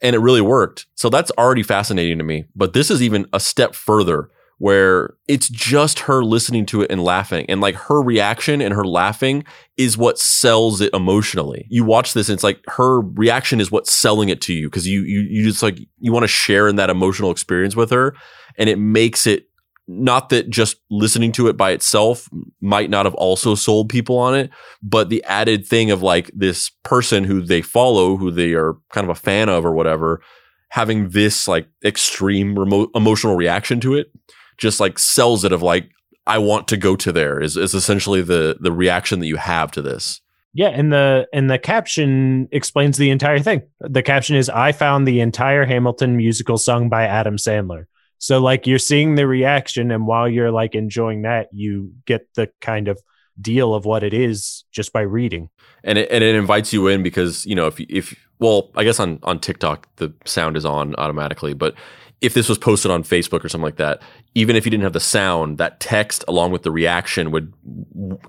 [0.00, 0.86] And it really worked.
[0.94, 2.44] So that's already fascinating to me.
[2.54, 7.02] But this is even a step further where it's just her listening to it and
[7.02, 7.46] laughing.
[7.48, 9.44] And like her reaction and her laughing
[9.76, 11.66] is what sells it emotionally.
[11.68, 14.86] You watch this and it's like her reaction is what's selling it to you because
[14.86, 18.14] you you you just like you want to share in that emotional experience with her
[18.56, 19.47] and it makes it
[19.88, 22.28] not that just listening to it by itself
[22.60, 24.50] might not have also sold people on it,
[24.82, 29.04] but the added thing of like this person who they follow, who they are kind
[29.04, 30.20] of a fan of or whatever,
[30.68, 34.12] having this like extreme remote emotional reaction to it
[34.58, 35.90] just like sells it of like,
[36.26, 39.70] I want to go to there is, is essentially the the reaction that you have
[39.72, 40.20] to this.
[40.52, 43.62] Yeah, and the and the caption explains the entire thing.
[43.80, 47.86] The caption is I found the entire Hamilton musical sung by Adam Sandler.
[48.18, 52.50] So like you're seeing the reaction and while you're like enjoying that, you get the
[52.60, 53.00] kind of
[53.40, 55.48] deal of what it is just by reading.
[55.84, 58.98] and it, and it invites you in because you know if if well I guess
[58.98, 61.74] on on TikTok the sound is on automatically but
[62.20, 64.02] if this was posted on Facebook or something like that
[64.34, 67.52] even if you didn't have the sound that text along with the reaction would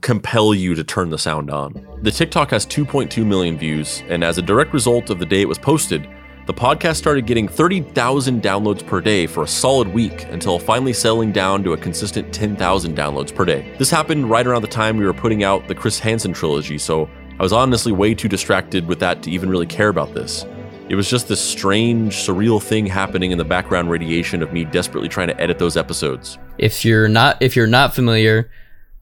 [0.01, 1.73] compel you to turn the sound on
[2.03, 5.47] the TikTok has 2.2 million views and as a direct result of the day it
[5.47, 6.07] was posted
[6.49, 11.31] the podcast started getting 30,000 downloads per day for a solid week until finally settling
[11.31, 13.71] down to a consistent 10,000 downloads per day.
[13.77, 17.07] This happened right around the time we were putting out the Chris Hansen trilogy, so
[17.39, 20.43] I was honestly way too distracted with that to even really care about this.
[20.89, 25.07] It was just this strange, surreal thing happening in the background radiation of me desperately
[25.07, 26.39] trying to edit those episodes.
[26.57, 28.49] If you're not if you're not familiar,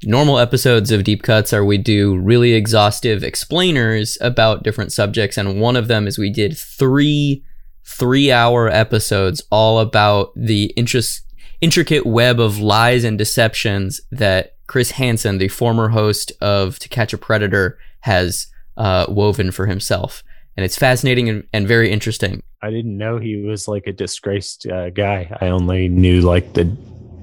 [0.04, 5.60] normal episodes of Deep Cuts are we do really exhaustive explainers about different subjects and
[5.60, 7.44] one of them is we did 3
[7.88, 11.22] 3-hour episodes all about the interest,
[11.62, 17.14] intricate web of lies and deceptions that Chris Hansen, the former host of To Catch
[17.14, 20.24] a Predator, has uh, woven for himself.
[20.58, 22.44] And it's fascinating and, and very interesting.
[22.62, 25.36] I didn't know he was like a disgraced uh, guy.
[25.40, 26.66] I only knew like the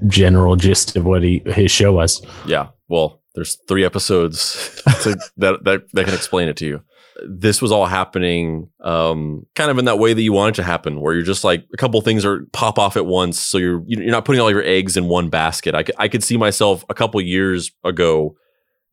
[0.07, 2.21] general gist of what he his show was.
[2.45, 2.69] Yeah.
[2.87, 6.81] Well, there's three episodes to, that, that that can explain it to you.
[7.25, 10.63] This was all happening um, kind of in that way that you want it to
[10.63, 13.83] happen, where you're just like a couple things are pop off at once, so you're
[13.87, 15.75] you're not putting all your eggs in one basket.
[15.75, 18.35] I could, I could see myself a couple years ago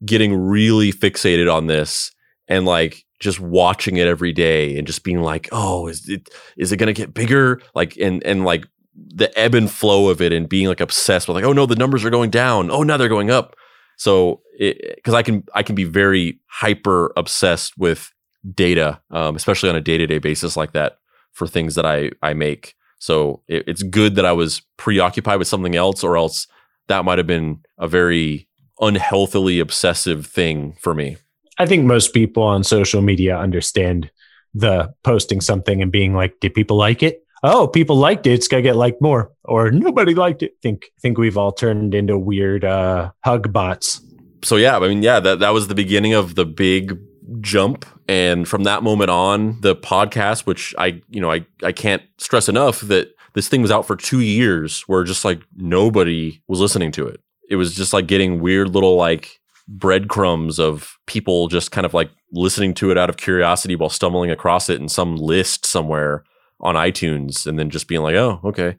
[0.04, 2.12] getting really fixated on this
[2.48, 6.72] and like just watching it every day and just being like, oh, is it is
[6.72, 7.60] it gonna get bigger?
[7.74, 11.34] Like and and like the ebb and flow of it and being like obsessed with
[11.34, 12.70] like, oh no, the numbers are going down.
[12.70, 13.56] Oh, now they're going up.
[13.96, 18.12] So because I can I can be very hyper obsessed with
[18.54, 20.98] data, um, especially on a day to day basis like that
[21.32, 22.74] for things that I I make.
[22.98, 26.46] So it, it's good that I was preoccupied with something else, or else
[26.88, 28.48] that might have been a very
[28.80, 31.16] unhealthily obsessive thing for me.
[31.58, 34.10] I think most people on social media understand
[34.54, 37.24] the posting something and being like, did people like it?
[37.42, 38.32] Oh, people liked it.
[38.32, 39.32] It's gonna get liked more.
[39.44, 40.52] Or nobody liked it.
[40.62, 44.00] Think think we've all turned into weird uh, hug bots.
[44.44, 46.98] So yeah, I mean, yeah, that that was the beginning of the big
[47.40, 52.02] jump, and from that moment on, the podcast, which I you know I I can't
[52.18, 56.60] stress enough that this thing was out for two years, where just like nobody was
[56.60, 57.20] listening to it.
[57.50, 62.10] It was just like getting weird little like breadcrumbs of people just kind of like
[62.32, 66.24] listening to it out of curiosity while stumbling across it in some list somewhere
[66.62, 68.76] on iTunes and then just being like, oh, okay.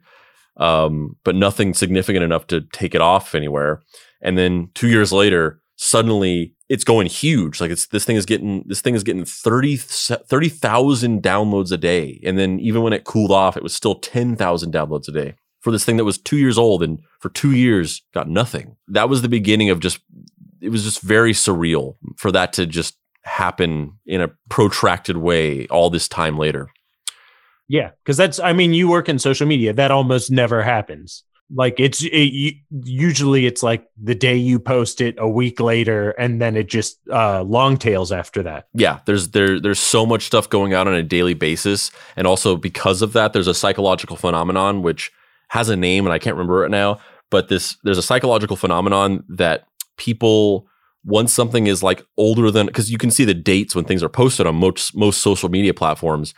[0.56, 3.82] Um, but nothing significant enough to take it off anywhere.
[4.22, 7.60] And then two years later, suddenly it's going huge.
[7.60, 12.20] Like it's this thing is getting this thing is getting 30 30,000 downloads a day.
[12.24, 15.70] And then even when it cooled off, it was still 10,000 downloads a day for
[15.70, 18.76] this thing that was 2 years old and for 2 years got nothing.
[18.88, 20.00] That was the beginning of just
[20.60, 25.90] it was just very surreal for that to just happen in a protracted way all
[25.90, 26.68] this time later.
[27.68, 31.24] Yeah, because that's I mean, you work in social media, that almost never happens.
[31.54, 36.40] Like it's it, usually it's like the day you post it a week later, and
[36.40, 38.68] then it just uh, long tails after that.
[38.74, 42.56] Yeah, there's there there's so much stuff going out on a daily basis, and also
[42.56, 45.12] because of that, there's a psychological phenomenon which
[45.48, 46.98] has a name, and I can't remember it now.
[47.30, 50.66] But this there's a psychological phenomenon that people
[51.04, 54.08] once something is like older than because you can see the dates when things are
[54.08, 56.34] posted on most most social media platforms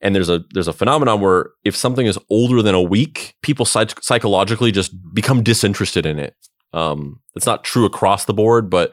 [0.00, 3.64] and there's a there's a phenomenon where if something is older than a week people
[3.64, 6.34] psych- psychologically just become disinterested in it.
[6.72, 8.92] Um it's not true across the board but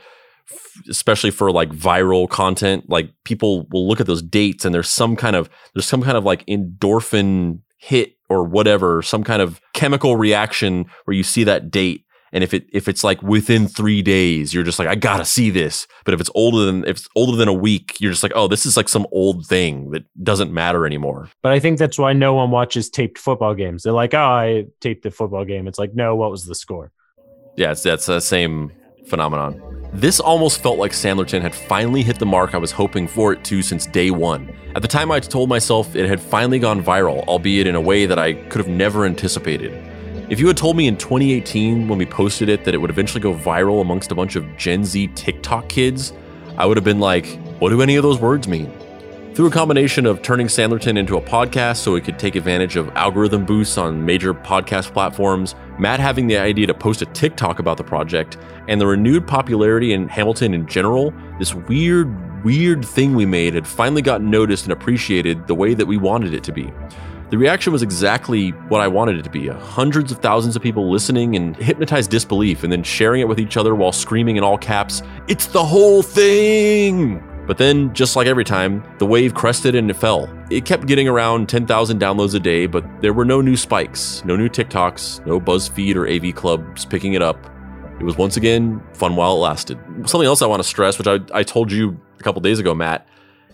[0.89, 5.15] especially for like viral content like people will look at those dates and there's some
[5.15, 10.15] kind of there's some kind of like endorphin hit or whatever some kind of chemical
[10.15, 14.53] reaction where you see that date and if it if it's like within three days,
[14.53, 15.87] you're just like, I gotta see this.
[16.03, 18.47] But if it's older than if it's older than a week, you're just like, oh,
[18.47, 21.29] this is like some old thing that doesn't matter anymore.
[21.43, 23.83] But I think that's why no one watches taped football games.
[23.83, 25.67] They're like, oh, I taped the football game.
[25.67, 26.91] It's like, no, what was the score?
[27.55, 28.71] Yeah, it's that's the same
[29.05, 29.61] phenomenon.
[29.93, 33.43] This almost felt like Sandlerton had finally hit the mark I was hoping for it
[33.43, 34.51] to since day one.
[34.75, 38.07] At the time, I told myself it had finally gone viral, albeit in a way
[38.07, 39.92] that I could have never anticipated.
[40.29, 43.19] If you had told me in 2018 when we posted it that it would eventually
[43.19, 46.13] go viral amongst a bunch of Gen Z TikTok kids,
[46.57, 48.71] I would have been like, what do any of those words mean?
[49.33, 52.87] Through a combination of turning Sandlerton into a podcast so it could take advantage of
[52.95, 57.75] algorithm boosts on major podcast platforms, Matt having the idea to post a TikTok about
[57.75, 58.37] the project,
[58.69, 63.67] and the renewed popularity in Hamilton in general, this weird, weird thing we made had
[63.67, 66.71] finally gotten noticed and appreciated the way that we wanted it to be.
[67.33, 70.61] The reaction was exactly what I wanted it to be uh, hundreds of thousands of
[70.61, 74.43] people listening in hypnotized disbelief and then sharing it with each other while screaming in
[74.43, 77.23] all caps, It's the whole thing!
[77.47, 80.29] But then, just like every time, the wave crested and it fell.
[80.51, 84.35] It kept getting around 10,000 downloads a day, but there were no new spikes, no
[84.35, 87.49] new TikToks, no BuzzFeed or AV clubs picking it up.
[87.99, 89.79] It was once again fun while it lasted.
[90.05, 92.75] Something else I want to stress, which I, I told you a couple days ago,
[92.75, 93.07] Matt,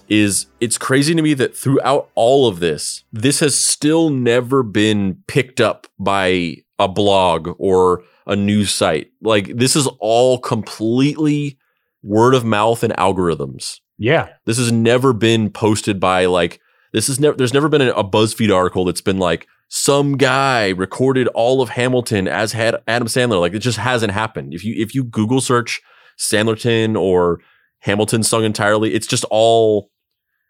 [0.10, 5.24] is it's crazy to me that throughout all of this, this has still never been
[5.28, 9.12] picked up by a blog or a news site.
[9.22, 11.58] Like this is all completely
[12.02, 13.80] word of mouth and algorithms.
[13.98, 14.30] Yeah.
[14.46, 16.60] This has never been posted by like
[16.94, 20.70] this is never there's never been a, a BuzzFeed article that's been like some guy
[20.70, 23.40] recorded all of Hamilton as had Adam Sandler.
[23.40, 24.54] Like it just hasn't happened.
[24.54, 25.82] If you if you Google search
[26.18, 27.40] Sandlerton or
[27.80, 29.92] Hamilton sung entirely, it's just all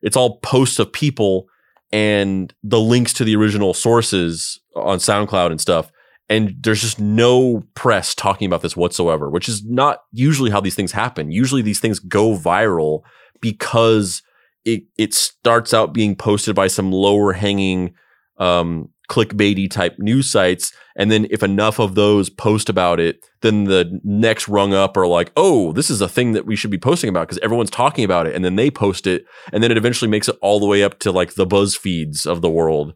[0.01, 1.47] it's all posts of people
[1.91, 5.91] and the links to the original sources on SoundCloud and stuff.
[6.29, 10.75] And there's just no press talking about this whatsoever, which is not usually how these
[10.75, 11.31] things happen.
[11.31, 13.01] Usually these things go viral
[13.41, 14.21] because
[14.65, 17.93] it it starts out being posted by some lower hanging
[18.37, 23.63] um clickbaity type news sites and then if enough of those post about it then
[23.63, 26.77] the next rung up are like oh this is a thing that we should be
[26.77, 29.77] posting about because everyone's talking about it and then they post it and then it
[29.77, 32.93] eventually makes it all the way up to like the buzz feeds of the world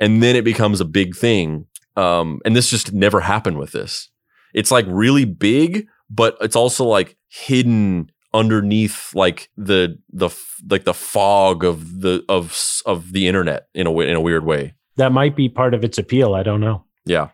[0.00, 4.08] and then it becomes a big thing um and this just never happened with this.
[4.54, 10.30] It's like really big but it's also like hidden underneath like the the
[10.70, 14.74] like the fog of the of of the internet in a in a weird way
[14.96, 16.34] That might be part of its appeal.
[16.34, 16.84] I don't know.
[17.04, 17.28] yeah.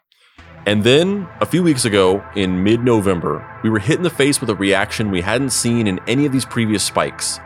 [0.67, 4.39] And then a few weeks ago in mid November, we were hit in the face
[4.39, 7.41] with a reaction we hadn't seen in any of these previous spikes.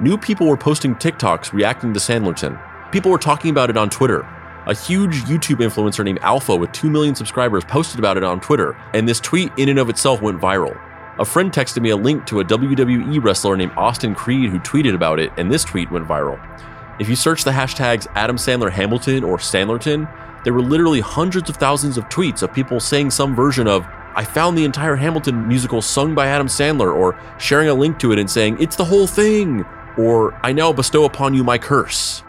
[0.00, 2.60] New people were posting TikToks reacting to Sandlerton.
[2.90, 4.26] People were talking about it on Twitter.
[4.66, 8.76] A huge YouTube influencer named Alpha with 2 million subscribers posted about it on Twitter,
[8.92, 10.78] and this tweet in and of itself went viral.
[11.20, 14.94] A friend texted me a link to a WWE wrestler named Austin Creed who tweeted
[14.94, 16.38] about it, and this tweet went viral.
[16.98, 21.56] If you search the hashtags Adam Sandler Hamilton or Sandlerton, there were literally hundreds of
[21.56, 23.86] thousands of tweets of people saying some version of,
[24.16, 28.10] I found the entire Hamilton musical sung by Adam Sandler, or sharing a link to
[28.10, 29.64] it and saying, It's the whole thing,
[29.96, 32.20] or I now bestow upon you my curse,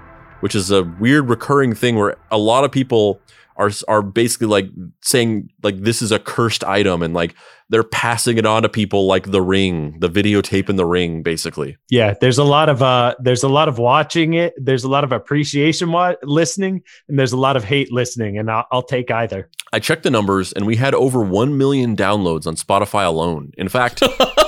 [0.41, 3.21] which is a weird recurring thing where a lot of people
[3.59, 4.69] are, are basically like
[5.03, 7.35] saying, like, this is a cursed item, and like
[7.69, 11.77] they're passing it on to people like the ring, the videotape in the ring, basically.
[11.89, 14.53] Yeah, there's a lot of uh there's a lot of watching it.
[14.57, 18.49] There's a lot of appreciation wa- listening, and there's a lot of hate listening, and
[18.49, 19.49] I'll, I'll take either.
[19.71, 23.51] I checked the numbers and we had over 1 million downloads on Spotify alone.
[23.55, 24.01] In fact,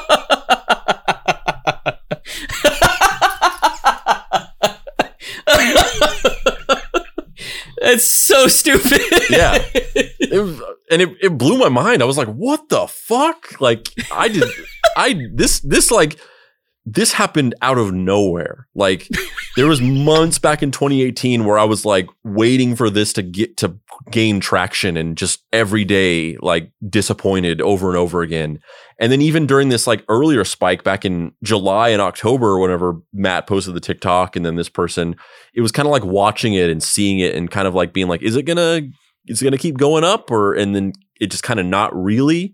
[7.92, 9.02] That's so stupid.
[9.30, 9.64] yeah.
[10.34, 12.02] It was, and it, it blew my mind.
[12.02, 13.60] I was like, what the fuck?
[13.60, 14.44] Like, I did,
[14.96, 16.18] I, this, this, like,
[16.94, 18.68] this happened out of nowhere.
[18.76, 19.08] Like,
[19.56, 23.58] there was months back in 2018 where I was like waiting for this to get
[23.58, 23.78] to
[24.10, 28.60] gain traction and just every day, like, disappointed over and over again.
[29.00, 33.48] And then even during this like earlier spike back in July and October, whenever Matt
[33.48, 35.16] posted the TikTok and then this person,
[35.54, 38.08] it was kind of like watching it and seeing it and kind of like being
[38.08, 38.82] like, is it gonna
[39.26, 42.54] is it gonna keep going up or and then it just kind of not really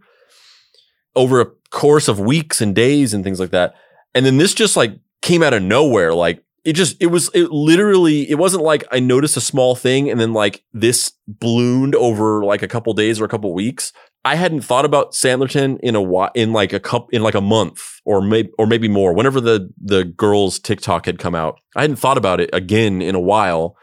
[1.17, 3.73] over a course of weeks and days and things like that.
[4.13, 6.13] And then this just like came out of nowhere.
[6.13, 10.09] Like it just it was it literally it wasn't like I noticed a small thing
[10.09, 13.93] and then like this ballooned over like a couple days or a couple weeks.
[14.25, 17.41] I hadn't thought about Sandlerton in a while, in like a cup in like a
[17.41, 19.13] month or maybe or maybe more.
[19.13, 23.15] Whenever the the girls TikTok had come out, I hadn't thought about it again in
[23.15, 23.77] a while.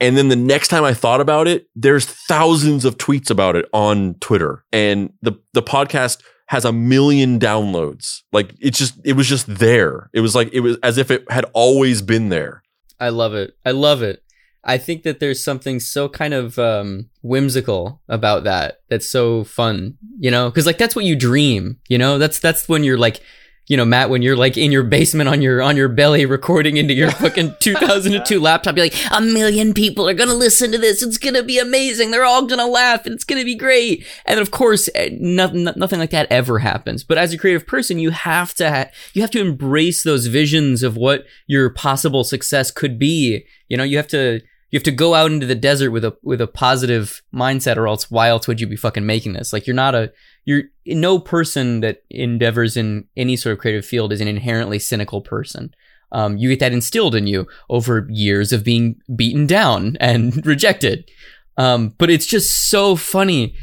[0.00, 3.66] And then the next time I thought about it, there's thousands of tweets about it
[3.74, 8.22] on Twitter, and the the podcast has a million downloads.
[8.32, 10.10] Like it's just it was just there.
[10.12, 12.62] It was like it was as if it had always been there.
[12.98, 13.56] I love it.
[13.64, 14.22] I love it.
[14.64, 18.80] I think that there's something so kind of um, whimsical about that.
[18.90, 22.18] That's so fun, you know, because like that's what you dream, you know.
[22.18, 23.20] That's that's when you're like,
[23.66, 26.76] you know, Matt, when you're like in your basement on your on your belly recording
[26.76, 31.02] into your fucking 2002 laptop, you're like, a million people are gonna listen to this.
[31.02, 32.10] It's gonna be amazing.
[32.10, 34.06] They're all gonna laugh, and it's gonna be great.
[34.24, 37.02] And of course, eh, nothing nothing like that ever happens.
[37.02, 40.84] But as a creative person, you have to ha- you have to embrace those visions
[40.84, 43.46] of what your possible success could be.
[43.68, 46.16] You know, you have to you have to go out into the desert with a
[46.22, 49.52] with a positive mindset, or else why else would you be fucking making this?
[49.52, 50.12] Like you're not a
[50.44, 55.20] you're no person that endeavors in any sort of creative field is an inherently cynical
[55.20, 55.74] person.
[56.12, 61.10] Um, you get that instilled in you over years of being beaten down and rejected.
[61.56, 63.54] Um, but it's just so funny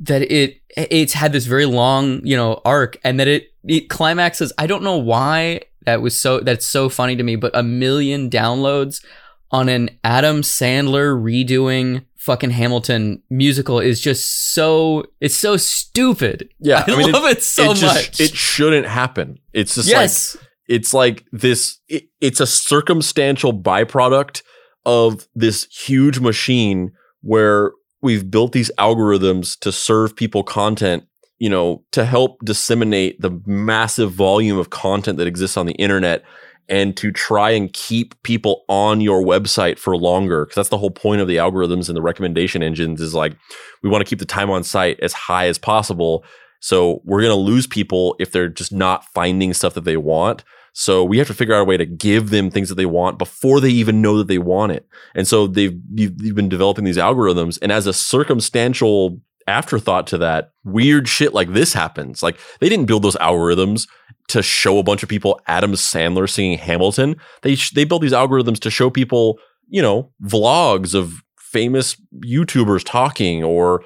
[0.00, 4.52] that it it's had this very long you know arc and that it it climaxes.
[4.58, 8.28] I don't know why that was so that's so funny to me, but a million
[8.28, 9.04] downloads
[9.50, 16.48] on an Adam Sandler redoing fucking Hamilton musical is just so it's so stupid.
[16.58, 18.20] Yeah, I, I mean, love it, so it just- much.
[18.20, 19.38] It shouldn't happen.
[19.52, 20.36] It's just yes.
[20.36, 24.42] like it's like this it, it's a circumstantial byproduct
[24.84, 26.92] of this huge machine
[27.22, 31.04] where we've built these algorithms to serve people content
[31.38, 36.22] you know to help disseminate the massive volume of content that exists on the internet
[36.68, 40.90] and to try and keep people on your website for longer because that's the whole
[40.90, 43.36] point of the algorithms and the recommendation engines is like
[43.82, 46.24] we want to keep the time on site as high as possible
[46.60, 50.44] so we're going to lose people if they're just not finding stuff that they want.
[50.72, 53.18] So we have to figure out a way to give them things that they want
[53.18, 54.86] before they even know that they want it.
[55.14, 60.52] And so they've you've, been developing these algorithms, and as a circumstantial afterthought to that,
[60.64, 62.22] weird shit like this happens.
[62.22, 63.88] Like they didn't build those algorithms
[64.28, 67.16] to show a bunch of people Adam Sandler singing Hamilton.
[67.42, 72.84] They sh- they built these algorithms to show people, you know, vlogs of famous YouTubers
[72.84, 73.82] talking or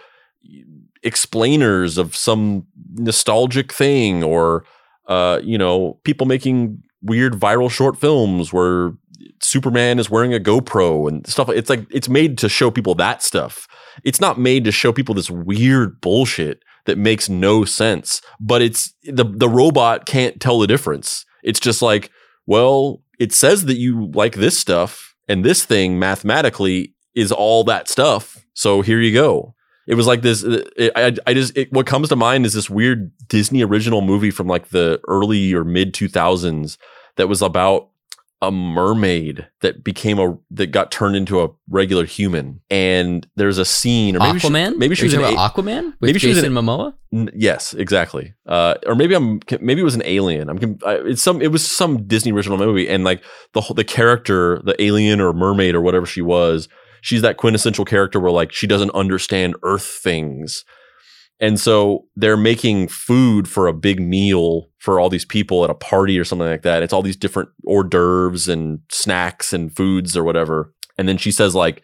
[1.02, 4.64] explainers of some nostalgic thing or
[5.08, 8.92] uh, you know, people making weird viral short films where
[9.40, 11.48] Superman is wearing a GoPro and stuff.
[11.48, 13.66] It's like it's made to show people that stuff.
[14.04, 18.20] It's not made to show people this weird bullshit that makes no sense.
[18.40, 21.24] But it's the the robot can't tell the difference.
[21.42, 22.10] It's just like,
[22.46, 27.88] well, it says that you like this stuff, and this thing mathematically is all that
[27.88, 28.44] stuff.
[28.54, 29.54] So here you go.
[29.86, 30.44] It was like this.
[30.44, 34.00] Uh, it, I, I just it, what comes to mind is this weird Disney original
[34.00, 36.78] movie from like the early or mid two thousands
[37.16, 37.88] that was about
[38.42, 42.60] a mermaid that became a that got turned into a regular human.
[42.70, 44.72] And there's a scene, or maybe Aquaman?
[44.72, 46.92] She, maybe she was an a- Aquaman maybe she was in Momoa.
[47.12, 48.34] N- Yes, exactly.
[48.46, 50.50] Uh, or maybe I'm maybe it was an alien.
[50.50, 53.22] I'm I- it's some it was some Disney original movie, and like
[53.54, 56.68] the whole the character, the alien or mermaid or whatever she was,
[57.00, 60.64] she's that quintessential character where like she doesn't understand Earth things,
[61.42, 65.74] and so they're making food for a big meal for all these people at a
[65.74, 66.82] party or something like that.
[66.82, 71.32] It's all these different hors d'oeuvres and snacks and foods or whatever, and then she
[71.32, 71.82] says like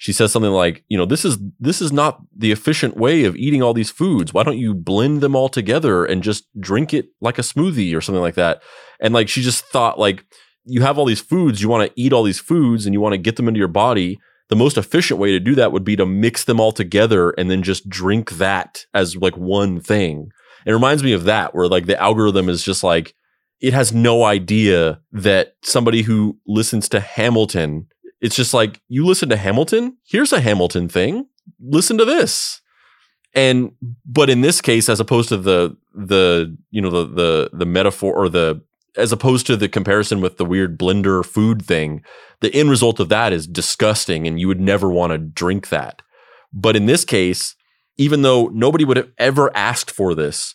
[0.00, 3.36] she says something like, you know, this is this is not the efficient way of
[3.36, 4.32] eating all these foods.
[4.32, 8.00] Why don't you blend them all together and just drink it like a smoothie or
[8.00, 8.62] something like that?
[8.98, 10.24] And like she just thought like
[10.64, 13.12] you have all these foods, you want to eat all these foods and you want
[13.12, 14.18] to get them into your body.
[14.50, 17.50] The most efficient way to do that would be to mix them all together and
[17.50, 20.30] then just drink that as like one thing.
[20.66, 23.14] It reminds me of that where like the algorithm is just like
[23.60, 27.86] it has no idea that somebody who listens to Hamilton
[28.20, 29.96] it's just like you listen to Hamilton.
[30.06, 31.26] Here's a Hamilton thing.
[31.58, 32.60] Listen to this.
[33.34, 33.72] And
[34.04, 38.14] but in this case, as opposed to the the you know the the the metaphor
[38.14, 38.62] or the
[38.96, 42.02] as opposed to the comparison with the weird blender food thing,
[42.40, 46.02] the end result of that is disgusting, and you would never want to drink that.
[46.52, 47.54] But in this case,
[47.96, 50.54] even though nobody would have ever asked for this,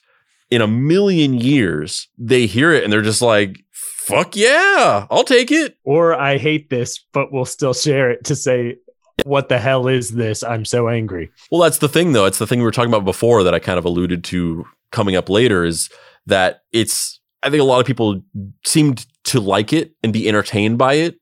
[0.50, 5.52] in a million years, they hear it and they're just like, "Fuck yeah, I'll take
[5.52, 8.78] it." Or I hate this, but we'll still share it to say,
[9.24, 10.44] what the hell is this?
[10.44, 11.32] I'm so angry.
[11.52, 12.26] Well, that's the thing, though.
[12.26, 15.16] It's the thing we were talking about before that I kind of alluded to coming
[15.16, 15.90] up later is
[16.26, 18.22] that it's, I think a lot of people
[18.66, 21.20] seemed to like it and be entertained by it.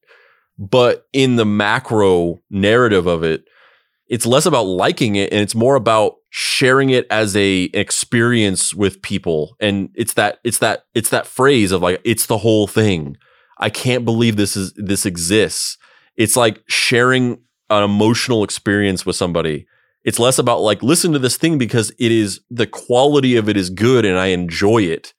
[0.57, 3.43] But in the macro narrative of it,
[4.07, 9.01] it's less about liking it and it's more about sharing it as a experience with
[9.01, 9.57] people.
[9.59, 13.17] And it's that, it's that, it's that phrase of like, it's the whole thing.
[13.57, 15.77] I can't believe this is, this exists.
[16.15, 19.67] It's like sharing an emotional experience with somebody.
[20.05, 23.57] It's less about like listen to this thing because it is the quality of it
[23.57, 25.13] is good and I enjoy it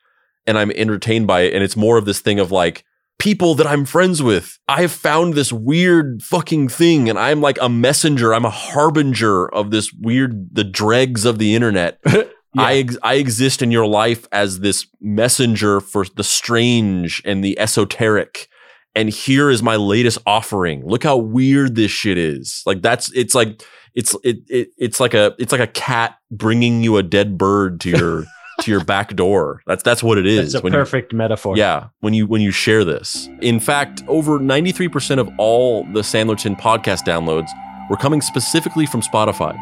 [0.47, 2.85] and I'm entertained by it and it's more of this thing of like
[3.19, 4.59] people that I'm friends with.
[4.69, 9.49] I have found this weird fucking thing and I'm like a messenger, I'm a harbinger
[9.49, 12.01] of this weird the dregs of the internet.
[12.57, 17.59] I ex- I exist in your life as this messenger for the strange and the
[17.59, 18.49] esoteric
[18.95, 20.87] and here is my latest offering.
[20.87, 22.63] Look how weird this shit is.
[22.65, 23.63] Like that's it's like
[23.95, 27.81] it's it, it it's like a it's like a cat bringing you a dead bird
[27.81, 28.25] to your
[28.61, 29.61] to your back door.
[29.67, 30.53] That's that's what it is.
[30.53, 31.57] That's a when you- perfect metaphor.
[31.57, 33.29] yeah, when you when you share this.
[33.41, 37.49] In fact, over 93% of all the Sandlerton podcast downloads
[37.91, 39.55] were coming specifically from Spotify.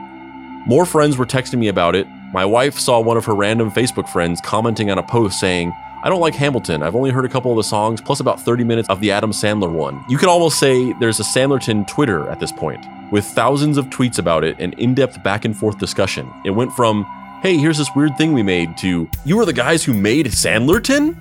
[0.66, 2.06] More friends were texting me about it.
[2.32, 5.72] My wife saw one of her random Facebook friends commenting on a post saying,
[6.04, 6.82] I don't like Hamilton.
[6.82, 9.30] I've only heard a couple of the songs, plus about 30 minutes of the Adam
[9.32, 10.04] Sandler one.
[10.08, 14.18] You could almost say there's a Sandlerton Twitter at this point, with thousands of tweets
[14.18, 16.28] about it and in depth back and forth discussion.
[16.44, 17.04] It went from,
[17.42, 21.16] hey, here's this weird thing we made, to, you were the guys who made Sandlerton?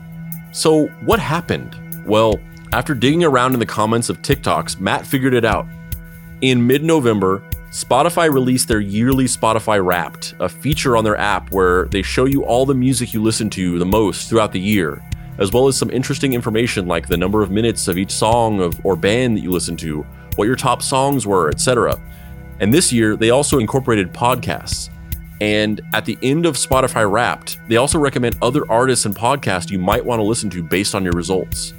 [0.55, 1.75] So, what happened?
[2.05, 2.39] Well,
[2.73, 5.65] after digging around in the comments of TikToks, Matt figured it out.
[6.41, 11.85] In mid November, Spotify released their yearly Spotify Wrapped, a feature on their app where
[11.85, 15.01] they show you all the music you listen to the most throughout the year,
[15.39, 18.79] as well as some interesting information like the number of minutes of each song of,
[18.85, 20.03] or band that you listen to,
[20.35, 21.99] what your top songs were, etc.
[22.59, 24.91] And this year, they also incorporated podcasts.
[25.41, 29.79] And at the end of Spotify Wrapped, they also recommend other artists and podcasts you
[29.79, 31.73] might want to listen to based on your results.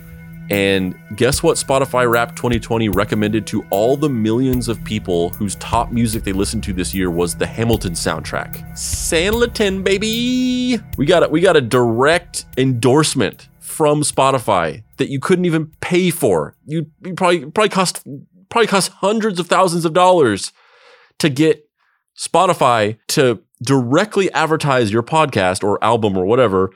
[0.50, 5.92] And guess what Spotify Wrapped 2020 recommended to all the millions of people whose top
[5.92, 8.68] music they listened to this year was the Hamilton soundtrack.
[8.72, 10.82] Sandlerton, baby.
[10.98, 16.10] We got a, we got a direct endorsement from Spotify that you couldn't even pay
[16.10, 16.56] for.
[16.66, 18.04] You, you probably probably cost
[18.50, 20.52] probably cost hundreds of thousands of dollars
[21.20, 21.68] to get
[22.18, 26.70] Spotify to directly advertise your podcast or album or whatever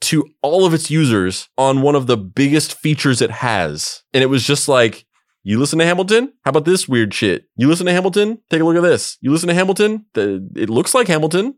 [0.00, 4.02] to all of its users on one of the biggest features it has.
[4.12, 5.04] And it was just like,
[5.42, 6.32] you listen to Hamilton?
[6.44, 7.44] How about this weird shit?
[7.56, 8.38] You listen to Hamilton?
[8.50, 9.16] Take a look at this.
[9.20, 10.06] You listen to Hamilton?
[10.14, 11.54] The, it looks like Hamilton.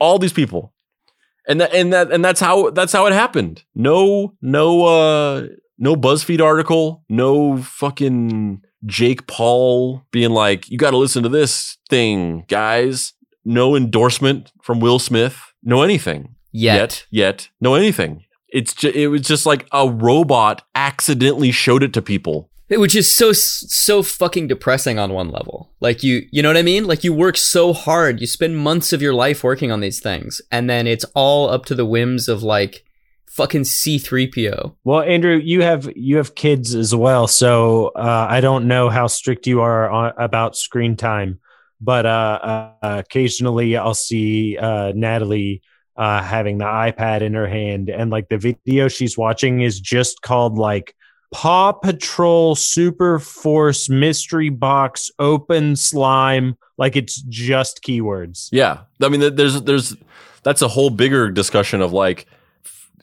[0.00, 0.74] All these people.
[1.46, 3.64] And that and that and that's how that's how it happened.
[3.74, 5.46] No no uh
[5.78, 11.78] no BuzzFeed article, no fucking Jake Paul being like, you got to listen to this
[11.88, 13.13] thing, guys.
[13.44, 16.76] No endorsement from Will Smith, no anything Yet.
[16.76, 18.24] yet, yet, no anything.
[18.48, 22.50] It's ju- it was just like a robot accidentally showed it to people.
[22.70, 25.72] Which is so so fucking depressing on one level.
[25.80, 26.86] Like you you know what I mean?
[26.86, 30.40] Like you work so hard, you spend months of your life working on these things,
[30.50, 32.84] and then it's all up to the whims of like
[33.26, 34.76] fucking C3PO.
[34.84, 39.08] Well, Andrew, you have you have kids as well, so uh, I don't know how
[39.08, 41.40] strict you are on, about screen time,
[41.84, 45.62] but uh, uh, occasionally I'll see uh, Natalie
[45.96, 50.22] uh, having the iPad in her hand, and like the video she's watching is just
[50.22, 50.96] called like
[51.32, 56.56] Paw Patrol Super Force Mystery Box Open Slime.
[56.78, 58.48] Like it's just keywords.
[58.50, 59.96] Yeah, I mean, there's there's
[60.42, 62.26] that's a whole bigger discussion of like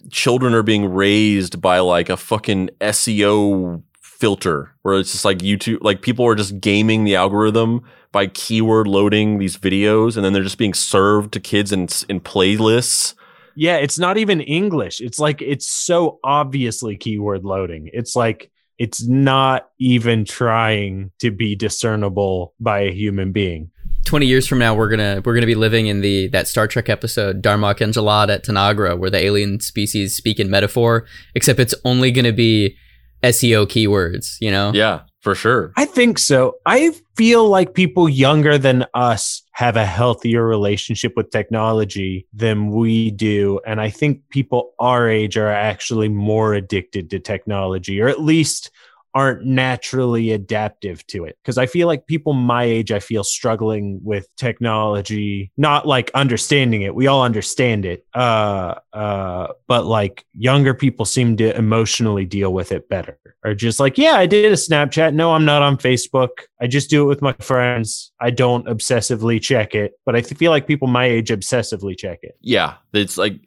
[0.09, 5.79] children are being raised by like a fucking SEO filter where it's just like YouTube,
[5.81, 10.43] like people are just gaming the algorithm by keyword loading these videos, and then they're
[10.43, 13.13] just being served to kids in in playlists.
[13.55, 15.01] Yeah, it's not even English.
[15.01, 17.89] It's like it's so obviously keyword loading.
[17.93, 23.69] It's like it's not even trying to be discernible by a human being.
[24.05, 26.89] 20 years from now we're gonna we're gonna be living in the that Star Trek
[26.89, 31.05] episode Darmok and Jalad at Tanagra where the alien species speak in metaphor
[31.35, 32.75] except it's only gonna be
[33.21, 35.71] SEO keywords you know Yeah, for sure.
[35.77, 36.55] I think so.
[36.65, 43.11] I feel like people younger than us have a healthier relationship with technology than we
[43.11, 43.59] do.
[43.65, 48.71] And I think people our age are actually more addicted to technology, or at least
[49.13, 51.37] aren't naturally adaptive to it.
[51.41, 56.81] Because I feel like people my age, I feel struggling with technology, not like understanding
[56.81, 56.95] it.
[56.95, 58.05] We all understand it.
[58.13, 63.17] Uh, uh, but like younger people seem to emotionally deal with it better.
[63.43, 65.13] Or just like, yeah, I did a Snapchat.
[65.13, 66.29] No, I'm not on Facebook.
[66.61, 68.11] I just do it with my friends.
[68.19, 69.93] I don't obsessively check it.
[70.05, 72.37] But I feel like people my age obsessively check it.
[72.41, 73.39] Yeah, it's like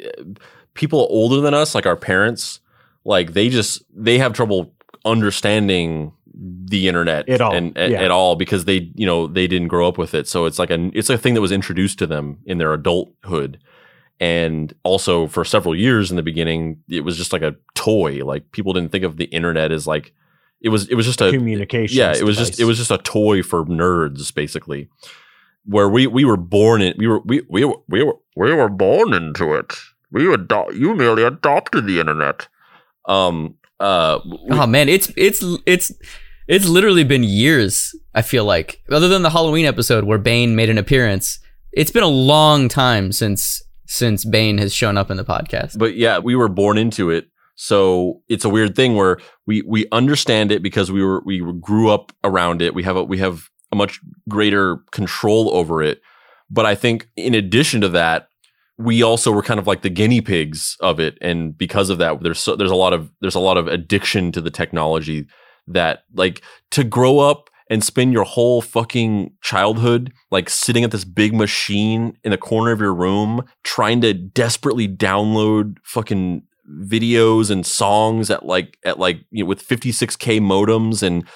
[0.75, 2.61] people older than us, like our parents,
[3.05, 4.74] like they just they have trouble
[5.05, 8.03] understanding the internet At all, and at, yeah.
[8.03, 10.27] at all because they you know they didn't grow up with it.
[10.27, 13.59] So it's like a it's a thing that was introduced to them in their adulthood.
[14.21, 18.25] And also for several years in the beginning it was just like a toy.
[18.25, 20.13] Like people didn't think of the internet as like
[20.61, 21.97] it was it was just a Communication.
[21.99, 24.89] yeah it was just it was just a toy for nerds basically
[25.67, 28.69] where we we were born in we were we we were we were, we were
[28.69, 29.75] born into it.
[30.11, 32.49] We adopt you merely adopted the internet.
[33.07, 35.93] Um uh we- oh man it's it's it's
[36.47, 38.81] it's literally been years I feel like.
[38.91, 41.39] Other than the Halloween episode where Bane made an appearance
[41.73, 45.79] it's been a long time since since Bane has shown up in the podcast.
[45.79, 47.29] But yeah we were born into it.
[47.57, 51.91] So it's a weird thing where we we understand it because we were we grew
[51.91, 52.75] up around it.
[52.75, 56.01] We have a we have a much greater control over it.
[56.51, 58.29] But i think in addition to that
[58.79, 62.23] we also were kind of like the guinea pigs of it and because of that
[62.23, 65.27] there's so, there's a lot of there's a lot of addiction to the technology
[65.67, 71.05] that like to grow up and spend your whole fucking childhood like sitting at this
[71.05, 76.43] big machine in the corner of your room trying to desperately download fucking
[76.83, 81.27] videos and songs at like at like you know with 56k modems and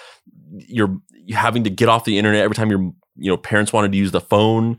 [0.51, 0.99] you're
[1.31, 2.81] having to get off the internet every time your
[3.17, 4.79] you know parents wanted to use the phone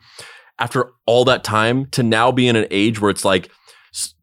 [0.60, 3.50] after all that time to now be in an age where it's like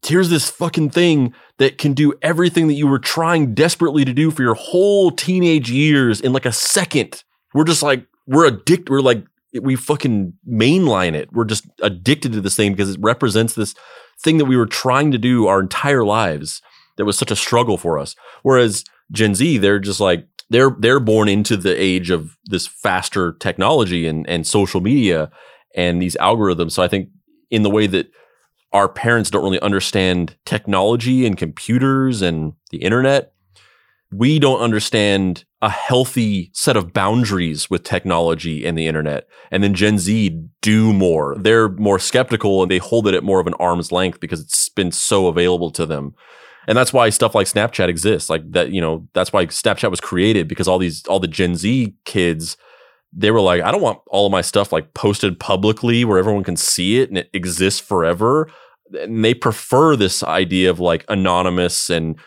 [0.04, 4.30] here's this fucking thing that can do everything that you were trying desperately to do
[4.30, 7.24] for your whole teenage years in like a second.
[7.54, 9.24] We're just like we're addicted we're like
[9.60, 11.32] we fucking mainline it.
[11.32, 13.74] We're just addicted to this thing because it represents this
[14.20, 16.60] thing that we were trying to do our entire lives
[16.96, 18.14] that was such a struggle for us.
[18.42, 23.32] Whereas gen z they're just like they're they're born into the age of this faster
[23.34, 25.30] technology and and social media
[25.76, 27.08] and these algorithms so i think
[27.50, 28.10] in the way that
[28.72, 33.32] our parents don't really understand technology and computers and the internet
[34.12, 39.26] we don't understand a healthy set of boundaries with technology and the internet.
[39.50, 41.36] And then Gen Z do more.
[41.38, 44.68] They're more skeptical and they hold it at more of an arm's length because it's
[44.68, 46.14] been so available to them.
[46.68, 48.28] And that's why stuff like Snapchat exists.
[48.28, 51.56] Like that, you know, that's why Snapchat was created because all these, all the Gen
[51.56, 52.56] Z kids,
[53.12, 56.44] they were like, I don't want all of my stuff like posted publicly where everyone
[56.44, 58.50] can see it and it exists forever.
[59.00, 62.18] And they prefer this idea of like anonymous and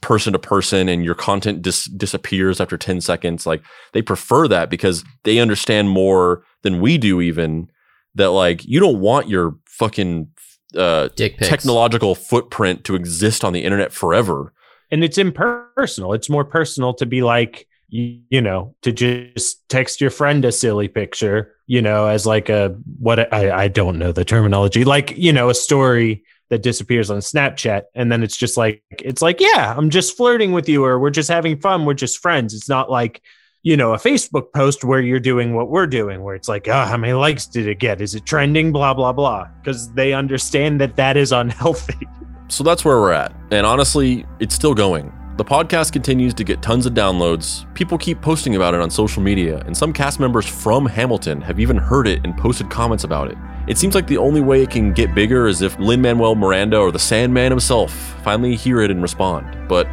[0.00, 3.46] person to person and your content dis- disappears after 10 seconds.
[3.46, 3.62] Like
[3.92, 7.70] they prefer that because they understand more than we do, even
[8.14, 10.28] that like you don't want your fucking
[10.76, 14.52] uh, Dick technological footprint to exist on the internet forever.
[14.90, 16.12] and it's impersonal.
[16.12, 20.50] It's more personal to be like, you, you know, to just text your friend a
[20.50, 25.16] silly picture, you know, as like a what I, I don't know the terminology, like,
[25.16, 27.82] you know, a story that disappears on Snapchat.
[27.94, 31.10] And then it's just like, it's like, yeah, I'm just flirting with you or we're
[31.10, 31.84] just having fun.
[31.84, 32.54] We're just friends.
[32.54, 33.22] It's not like,
[33.62, 36.84] you know, a Facebook post where you're doing what we're doing, where it's like, oh,
[36.84, 38.00] how many likes did it get?
[38.00, 38.72] Is it trending?
[38.72, 39.48] Blah, blah, blah.
[39.60, 42.08] Because they understand that that is unhealthy.
[42.48, 43.34] So that's where we're at.
[43.50, 45.12] And honestly, it's still going.
[45.38, 47.64] The podcast continues to get tons of downloads.
[47.72, 51.58] People keep posting about it on social media, and some cast members from Hamilton have
[51.58, 53.38] even heard it and posted comments about it.
[53.66, 56.76] It seems like the only way it can get bigger is if Lin Manuel Miranda
[56.76, 59.68] or the Sandman himself finally hear it and respond.
[59.70, 59.86] But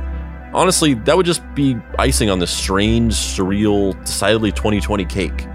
[0.54, 5.48] honestly, that would just be icing on this strange, surreal, decidedly 2020 cake.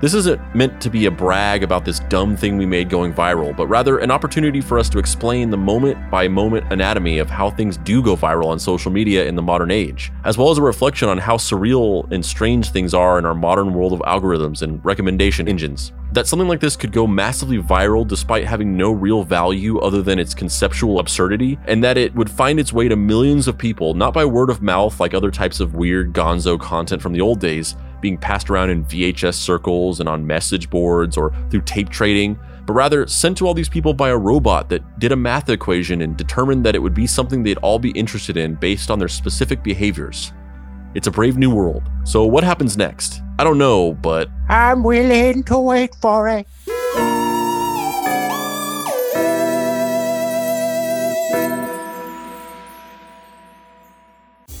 [0.00, 3.56] This isn't meant to be a brag about this dumb thing we made going viral,
[3.56, 7.48] but rather an opportunity for us to explain the moment by moment anatomy of how
[7.48, 10.62] things do go viral on social media in the modern age, as well as a
[10.62, 14.84] reflection on how surreal and strange things are in our modern world of algorithms and
[14.84, 15.92] recommendation engines.
[16.12, 20.18] That something like this could go massively viral despite having no real value other than
[20.18, 24.12] its conceptual absurdity, and that it would find its way to millions of people, not
[24.12, 27.74] by word of mouth like other types of weird gonzo content from the old days,
[28.04, 32.74] being passed around in VHS circles and on message boards or through tape trading, but
[32.74, 36.14] rather sent to all these people by a robot that did a math equation and
[36.14, 39.62] determined that it would be something they'd all be interested in based on their specific
[39.62, 40.34] behaviors.
[40.94, 41.82] It's a brave new world.
[42.04, 43.22] So, what happens next?
[43.38, 46.46] I don't know, but I'm willing to wait for it.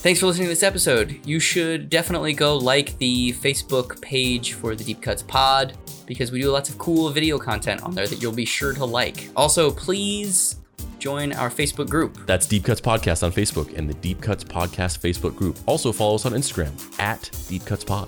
[0.04, 1.18] Thanks for listening to this episode.
[1.24, 6.42] You should definitely go like the Facebook page for the Deep Cuts Pod because we
[6.42, 9.30] do lots of cool video content on there that you'll be sure to like.
[9.34, 10.56] Also, please
[10.98, 12.18] join our Facebook group.
[12.26, 15.56] that's Deep Cuts Podcast on Facebook and the Deep Cuts Podcast Facebook group.
[15.64, 18.06] Also, follow us on Instagram at Deep Cuts Pod.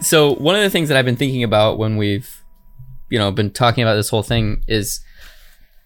[0.00, 2.44] So, one of the things that I've been thinking about when we've,
[3.10, 5.00] you know, been talking about this whole thing is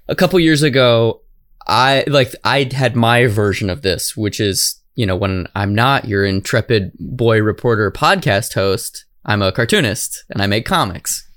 [0.08, 1.22] a couple years ago,
[1.66, 6.06] I like I had my version of this, which is, you know, when I'm not
[6.06, 11.28] your intrepid boy reporter podcast host, I'm a cartoonist and I make comics.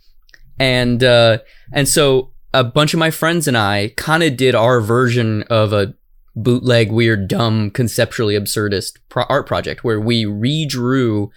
[0.57, 1.39] And uh
[1.71, 5.73] and so a bunch of my friends and I kind of did our version of
[5.73, 5.93] a
[6.35, 11.29] bootleg weird dumb conceptually absurdist pro- art project where we redrew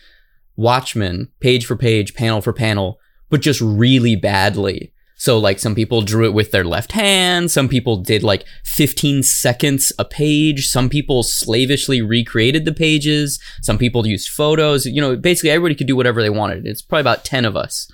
[0.57, 2.99] Watchmen page for page, panel for panel,
[3.31, 4.93] but just really badly.
[5.21, 9.25] So like some people drew it with their left hand, some people did like 15
[9.25, 15.17] seconds a page, some people slavishly recreated the pages, some people used photos, you know,
[15.17, 16.67] basically everybody could do whatever they wanted.
[16.67, 17.91] It's probably about 10 of us.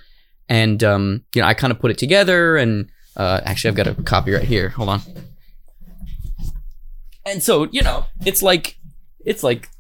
[0.51, 3.86] And um, you know, I kind of put it together and uh, actually I've got
[3.86, 4.69] a copy right here.
[4.69, 5.01] Hold on.
[7.24, 8.77] And so, you know, it's like
[9.24, 9.70] it's like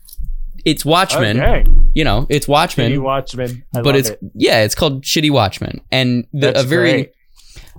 [0.64, 1.40] it's Watchmen.
[1.40, 1.83] Okay.
[1.94, 3.64] You know, it's Watchmen Shitty Watchmen.
[3.74, 4.18] I but it's it.
[4.34, 7.12] yeah, it's called Shitty Watchmen, and the, a very great.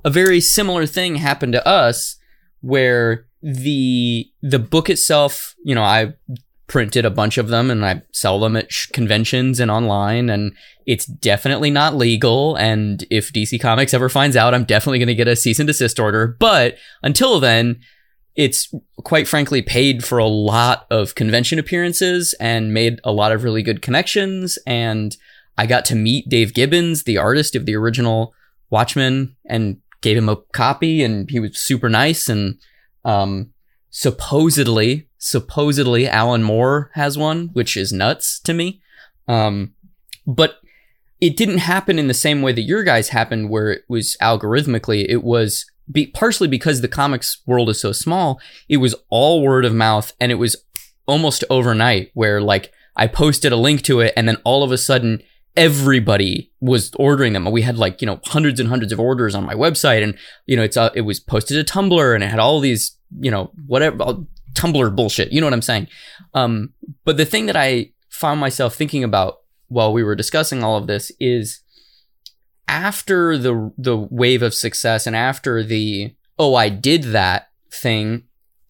[0.04, 2.18] a very similar thing happened to us
[2.62, 6.14] where the the book itself, you know, I
[6.68, 10.54] printed a bunch of them and I sell them at sh- conventions and online, and
[10.86, 12.56] it's definitely not legal.
[12.56, 15.68] And if DC Comics ever finds out, I'm definitely going to get a cease and
[15.68, 16.36] desist order.
[16.40, 17.82] But until then,
[18.36, 23.44] it's quite frankly paid for a lot of convention appearances and made a lot of
[23.44, 24.60] really good connections.
[24.68, 25.16] And
[25.58, 28.34] I got to meet Dave Gibbons, the artist of the original
[28.70, 32.28] Watchmen, and gave him a copy, and he was super nice.
[32.28, 32.60] And
[33.06, 33.54] um,
[33.90, 38.82] supposedly, supposedly, Alan Moore has one, which is nuts to me.
[39.28, 39.76] Um,
[40.28, 40.60] but
[41.22, 45.06] it didn't happen in the same way that your guys happened, where it was algorithmically.
[45.08, 48.40] It was be, partially because the comics world is so small.
[48.68, 50.56] It was all word of mouth, and it was
[51.08, 52.12] almost overnight.
[52.14, 55.22] Where like I posted a link to it, and then all of a sudden
[55.56, 57.46] everybody was ordering them.
[57.46, 60.56] We had like you know hundreds and hundreds of orders on my website, and you
[60.56, 63.52] know it's uh, it was posted to Tumblr, and it had all these you know
[63.68, 64.16] whatever uh,
[64.54, 65.32] Tumblr bullshit.
[65.32, 65.88] You know what I'm saying?
[66.34, 69.38] Um, but the thing that I found myself thinking about
[69.68, 71.62] while we were discussing all of this is
[72.68, 78.24] after the the wave of success and after the oh I did that thing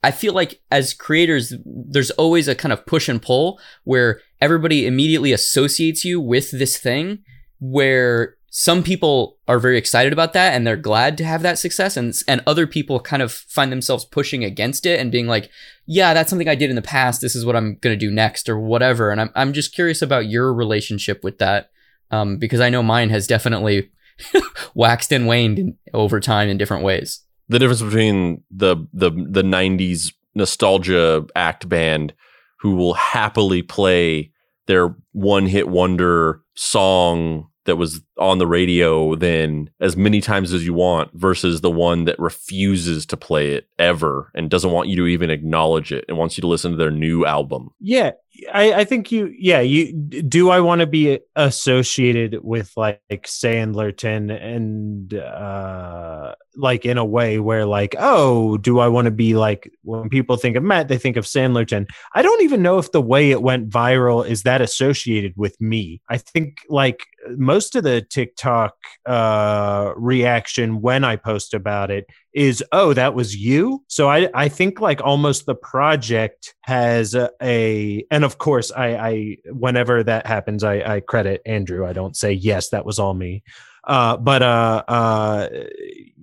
[0.05, 4.85] I feel like as creators, there's always a kind of push and pull where everybody
[4.85, 7.23] immediately associates you with this thing
[7.59, 11.97] where some people are very excited about that and they're glad to have that success
[11.97, 15.49] and and other people kind of find themselves pushing against it and being like
[15.87, 17.19] yeah that's something i did in the past.
[17.19, 19.09] This is what i'm going to do next or whatever.
[19.09, 21.71] And i'm, I'm just curious about your relationship with that
[22.11, 23.89] um, because i know mine has definitely
[24.75, 29.43] waxed and waned in, over time in different ways the difference between the the the
[29.43, 32.13] 90s nostalgia act band
[32.59, 34.31] who will happily play
[34.67, 40.65] their one hit wonder song that was on the radio then as many times as
[40.65, 44.95] you want versus the one that refuses to play it ever and doesn't want you
[44.95, 47.71] to even acknowledge it and wants you to listen to their new album.
[47.79, 48.11] Yeah,
[48.51, 53.23] I, I think you yeah you do I want to be associated with like, like
[53.27, 59.35] Sandlerton and uh like in a way where like oh do I want to be
[59.35, 62.91] like when people think of Matt they think of Sandlerton I don't even know if
[62.91, 66.01] the way it went viral is that associated with me.
[66.09, 68.75] I think like most of the TikTok
[69.05, 73.83] uh reaction when I post about it is oh that was you?
[73.87, 78.87] So i i think like almost the project has a, a and of course i
[78.95, 81.85] i whenever that happens i i credit andrew.
[81.85, 83.43] I don't say yes that was all me
[83.87, 85.49] uh but uh uh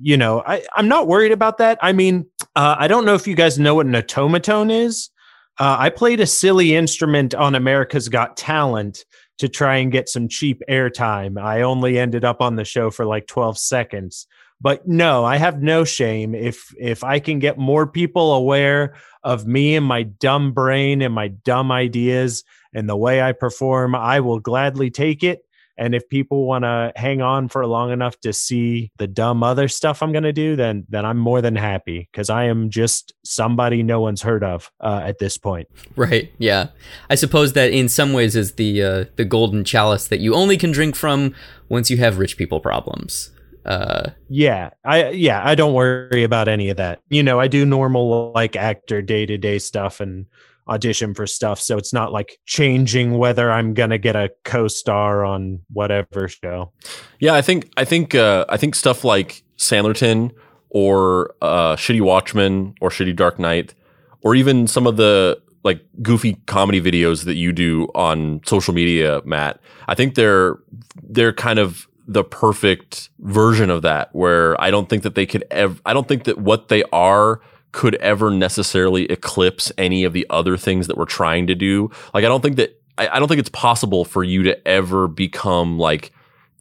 [0.01, 1.79] you know i i'm not worried about that.
[1.83, 2.27] I mean
[2.57, 5.11] uh i don't know if you guys know what an Otamatone is.
[5.59, 9.05] Uh, I played a silly instrument on America's Got Talent
[9.39, 11.41] to try and get some cheap airtime.
[11.41, 14.27] I only ended up on the show for like 12 seconds.
[14.61, 16.35] But no i have no shame.
[16.35, 18.95] If if i can get more people aware
[19.25, 23.95] of me and my dumb brain and my dumb ideas and the way i perform
[23.95, 25.45] i will gladly take it
[25.83, 29.69] and if people want to hang on for long enough to see the dumb other
[29.69, 33.13] stuff i'm going to do then then i'm more than happy because i am just
[33.25, 35.69] somebody no one's heard of uh, at this point.
[35.97, 36.69] Right yeah.
[37.11, 40.57] I suppose that in some ways is the uh, the golden chalice that you only
[40.57, 41.35] can drink from
[41.69, 43.31] once you have rich people problems.
[43.65, 47.01] Uh yeah i yeah i don't worry about any of that.
[47.11, 50.27] You know i do normal like actor day-to-day stuff and
[50.69, 51.61] audition for stuff.
[51.61, 56.73] So it's not like changing whether i'm gonna get a co-star on whatever show.
[57.19, 60.31] Yeah i think i think uh i think stuff like sandlerton
[60.71, 63.75] or uh shitty watchmen or shitty dark knight
[64.23, 69.21] or even some of the like goofy comedy videos that you do on social media
[69.25, 70.59] matt i think they're
[71.03, 75.45] they're kind of the perfect version of that where I don't think that they could
[75.51, 77.41] ever I don't think that what they are
[77.73, 81.91] could ever necessarily eclipse any of the other things that we're trying to do.
[82.15, 85.09] Like I don't think that I, I don't think it's possible for you to ever
[85.09, 86.13] become like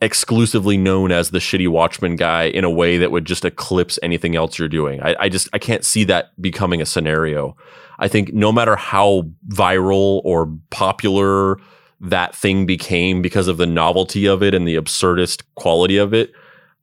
[0.02, 4.36] exclusively known as the shitty Watchmen guy in a way that would just eclipse anything
[4.36, 5.02] else you're doing.
[5.02, 7.56] I, I just I can't see that becoming a scenario.
[8.00, 11.58] I think no matter how viral or popular
[12.00, 16.32] that thing became because of the novelty of it and the absurdist quality of it.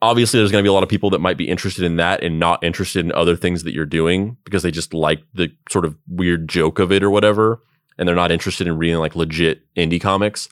[0.00, 2.22] Obviously, there's going to be a lot of people that might be interested in that
[2.22, 5.84] and not interested in other things that you're doing because they just like the sort
[5.84, 7.60] of weird joke of it or whatever.
[7.98, 10.48] And they're not interested in reading like legit indie comics.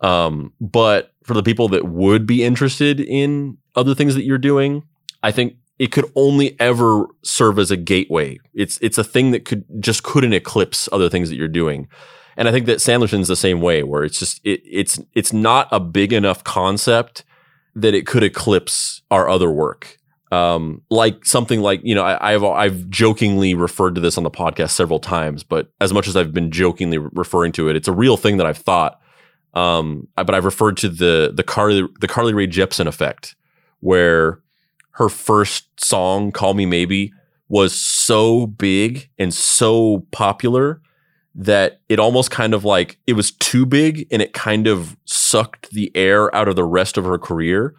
[0.00, 4.82] Um, but for the people that would be interested in other things that you're doing,
[5.22, 8.38] I think it could only ever serve as a gateway.
[8.54, 11.88] It's it's a thing that could just couldn't eclipse other things that you're doing.
[12.36, 15.68] And I think that Sandlerton's the same way, where it's just it, it's it's not
[15.70, 17.24] a big enough concept
[17.76, 19.98] that it could eclipse our other work.
[20.32, 24.30] Um, like something like you know I, have I've jokingly referred to this on the
[24.30, 27.92] podcast several times, but as much as I've been jokingly referring to it, it's a
[27.92, 29.00] real thing that I've thought.
[29.54, 33.36] Um, but I've referred to the the Carly the Carly Rae Jepsen effect,
[33.78, 34.40] where
[34.92, 37.12] her first song "Call Me Maybe"
[37.48, 40.80] was so big and so popular
[41.36, 45.70] that it almost kind of like it was too big and it kind of sucked
[45.70, 47.74] the air out of the rest of her career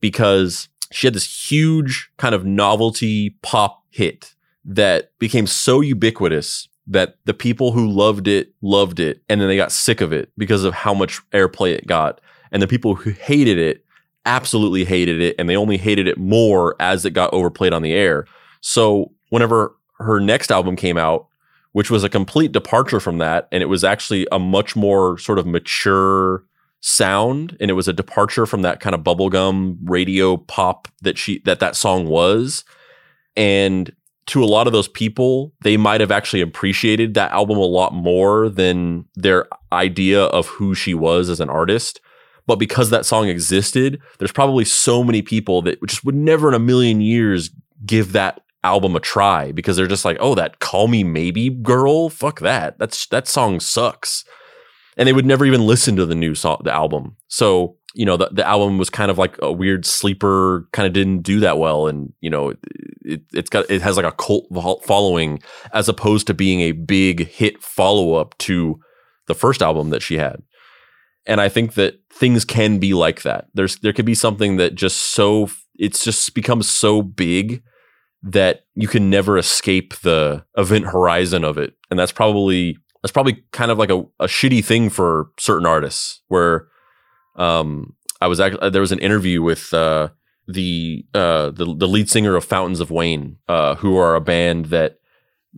[0.00, 4.34] because she had this huge kind of novelty pop hit
[4.64, 9.56] that became so ubiquitous that the people who loved it loved it and then they
[9.56, 12.20] got sick of it because of how much airplay it got.
[12.50, 13.84] And the people who hated it
[14.24, 17.92] absolutely hated it and they only hated it more as it got overplayed on the
[17.92, 18.26] air.
[18.60, 21.28] So whenever her next album came out
[21.76, 23.48] which was a complete departure from that.
[23.52, 26.42] And it was actually a much more sort of mature
[26.80, 27.54] sound.
[27.60, 31.60] And it was a departure from that kind of bubblegum radio pop that she, that
[31.60, 32.64] that song was.
[33.36, 33.94] And
[34.28, 37.92] to a lot of those people, they might have actually appreciated that album a lot
[37.92, 42.00] more than their idea of who she was as an artist.
[42.46, 46.54] But because that song existed, there's probably so many people that just would never in
[46.54, 47.50] a million years
[47.84, 52.08] give that album a try because they're just like, oh, that "Call Me Maybe" girl,
[52.08, 52.78] fuck that.
[52.78, 54.24] That's that song sucks,
[54.96, 57.16] and they would never even listen to the new song, the album.
[57.28, 60.92] So you know, the the album was kind of like a weird sleeper, kind of
[60.92, 62.52] didn't do that well, and you know,
[63.02, 64.46] it it's got it has like a cult
[64.84, 65.40] following
[65.72, 68.78] as opposed to being a big hit follow up to
[69.28, 70.42] the first album that she had.
[71.24, 73.46] And I think that things can be like that.
[73.54, 77.62] There's there could be something that just so it's just becomes so big
[78.22, 81.74] that you can never escape the event horizon of it.
[81.90, 86.22] And that's probably that's probably kind of like a, a shitty thing for certain artists
[86.28, 86.68] where
[87.36, 90.08] um I was actually there was an interview with uh
[90.48, 94.66] the uh the the lead singer of Fountains of Wayne, uh, who are a band
[94.66, 94.98] that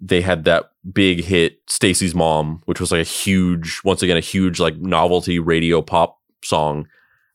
[0.00, 4.20] they had that big hit Stacy's Mom, which was like a huge, once again, a
[4.20, 6.86] huge like novelty radio pop song.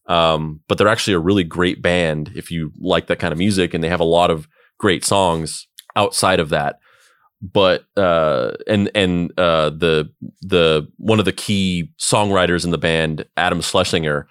[0.08, 3.74] Um, but they're actually a really great band if you like that kind of music,
[3.74, 4.48] and they have a lot of
[4.78, 6.80] great songs outside of that.
[7.42, 10.10] But uh, and and uh, the
[10.42, 14.28] the one of the key songwriters in the band, Adam Schlesinger,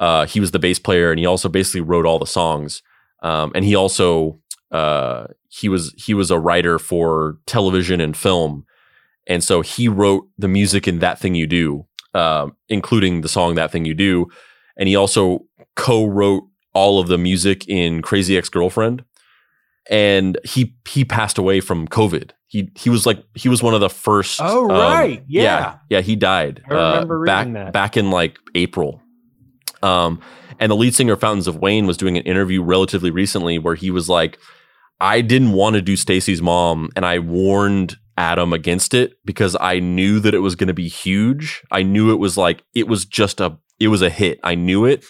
[0.00, 2.82] uh, he was the bass player, and he also basically wrote all the songs.
[3.22, 4.40] Um, and he also
[4.72, 8.66] uh, he was he was a writer for television and film,
[9.26, 13.54] and so he wrote the music in That Thing You Do, uh, including the song
[13.54, 14.26] That Thing You Do,
[14.76, 15.46] and he also
[15.76, 16.44] co-wrote
[16.74, 19.04] all of the music in Crazy Ex Girlfriend,
[19.90, 22.30] and he he passed away from COVID.
[22.46, 24.40] He he was like he was one of the first.
[24.42, 25.24] Oh, um, right.
[25.26, 25.78] Yeah.
[25.88, 26.62] yeah, he died.
[26.68, 27.72] I remember uh, back reading that.
[27.72, 29.00] back in like April.
[29.82, 30.20] Um,
[30.58, 33.74] and the lead singer of Fountains of Wayne was doing an interview relatively recently where
[33.74, 34.38] he was like,
[35.00, 39.80] I didn't want to do Stacy's mom, and I warned Adam against it because I
[39.80, 41.62] knew that it was going to be huge.
[41.70, 44.40] I knew it was like it was just a it was a hit.
[44.42, 45.04] I knew it.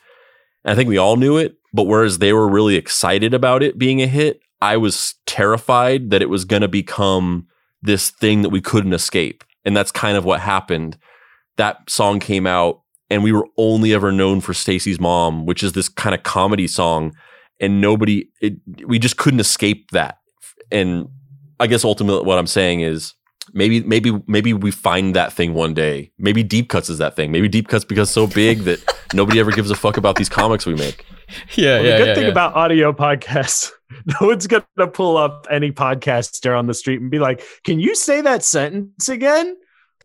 [0.65, 3.79] And I think we all knew it, but whereas they were really excited about it
[3.79, 7.47] being a hit, I was terrified that it was going to become
[7.83, 9.45] this thing that we couldn't escape.
[9.65, 10.97] And that's kind of what happened.
[11.57, 15.73] That song came out and we were only ever known for Stacy's Mom, which is
[15.73, 17.13] this kind of comedy song
[17.61, 18.55] and nobody it,
[18.87, 20.19] we just couldn't escape that.
[20.71, 21.09] And
[21.61, 23.15] I guess ultimately what I'm saying is
[23.53, 26.13] maybe maybe maybe we find that thing one day.
[26.19, 27.33] Maybe Deep Cuts is that thing.
[27.33, 28.83] Maybe Deep Cuts because so big that
[29.15, 31.05] nobody ever gives a fuck about these comics we make.
[31.55, 32.31] Yeah, Well, yeah, the good yeah, thing yeah.
[32.31, 33.73] about audio podcasts,
[34.21, 37.81] no one's going to pull up any podcaster on the street and be like, "Can
[37.81, 39.57] you say that sentence again?"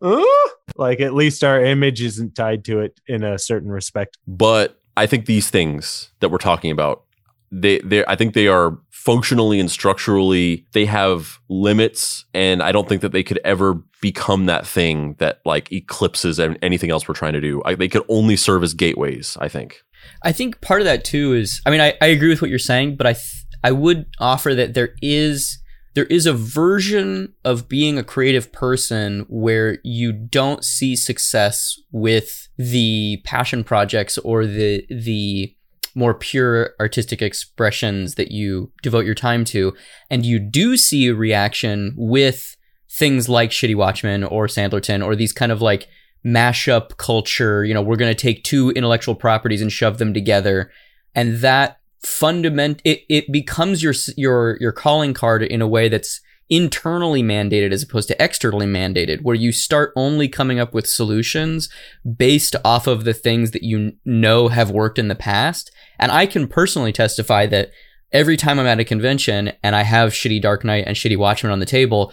[0.02, 0.48] Huh?
[0.76, 4.18] Like at least our image isn't tied to it in a certain respect.
[4.26, 7.04] But I think these things that we're talking about,
[7.50, 12.88] they they I think they are functionally and structurally they have limits, and I don't
[12.88, 17.14] think that they could ever become that thing that like eclipses an- anything else we're
[17.14, 17.62] trying to do.
[17.64, 19.36] I, they could only serve as gateways.
[19.40, 19.82] I think.
[20.24, 22.58] I think part of that too is I mean I, I agree with what you're
[22.58, 25.58] saying, but I th- I would offer that there is
[25.94, 32.48] there is a version of being a creative person where you don't see success with
[32.56, 35.54] the passion projects or the the
[35.94, 39.74] more pure artistic expressions that you devote your time to
[40.10, 42.56] and you do see a reaction with
[42.90, 45.88] things like Shitty Watchmen or Sandlerton or these kind of like
[46.24, 47.64] mashup culture.
[47.64, 50.70] You know, we're going to take two intellectual properties and shove them together,
[51.14, 56.20] and that fundament it, it becomes your your your calling card in a way that's
[56.50, 61.68] internally mandated as opposed to externally mandated where you start only coming up with solutions
[62.16, 65.70] based off of the things that you know have worked in the past.
[65.98, 67.70] And i can personally testify that
[68.10, 71.52] every time i'm at a convention and i have shitty dark knight and shitty watchmen
[71.52, 72.12] on the table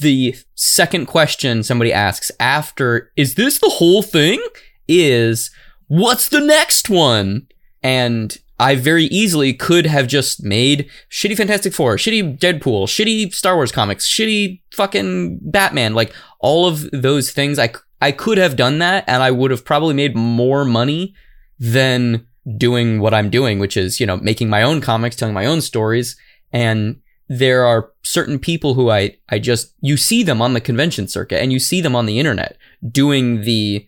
[0.00, 4.42] the second question somebody asks after is this the whole thing?
[4.88, 5.50] is
[5.88, 7.46] what's the next one?
[7.82, 13.56] And I very easily could have just made shitty Fantastic Four, shitty Deadpool, shitty Star
[13.56, 17.58] Wars comics, shitty fucking Batman, like all of those things.
[17.58, 21.14] I, I could have done that and I would have probably made more money
[21.58, 22.26] than
[22.56, 25.60] doing what I'm doing, which is, you know, making my own comics, telling my own
[25.60, 26.16] stories.
[26.52, 31.08] And there are certain people who I, I just, you see them on the convention
[31.08, 32.56] circuit and you see them on the internet
[32.88, 33.86] doing the,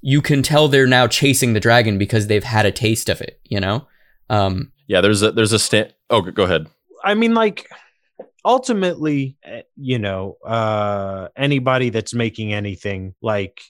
[0.00, 3.40] you can tell they're now chasing the dragon because they've had a taste of it,
[3.44, 3.86] you know?
[4.30, 5.94] Um, Yeah, there's a there's a stand.
[6.08, 6.66] Oh, go ahead.
[7.04, 7.68] I mean, like
[8.44, 13.60] ultimately, eh, you know, uh, anybody that's making anything like,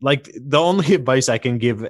[0.00, 1.86] like the only advice I can give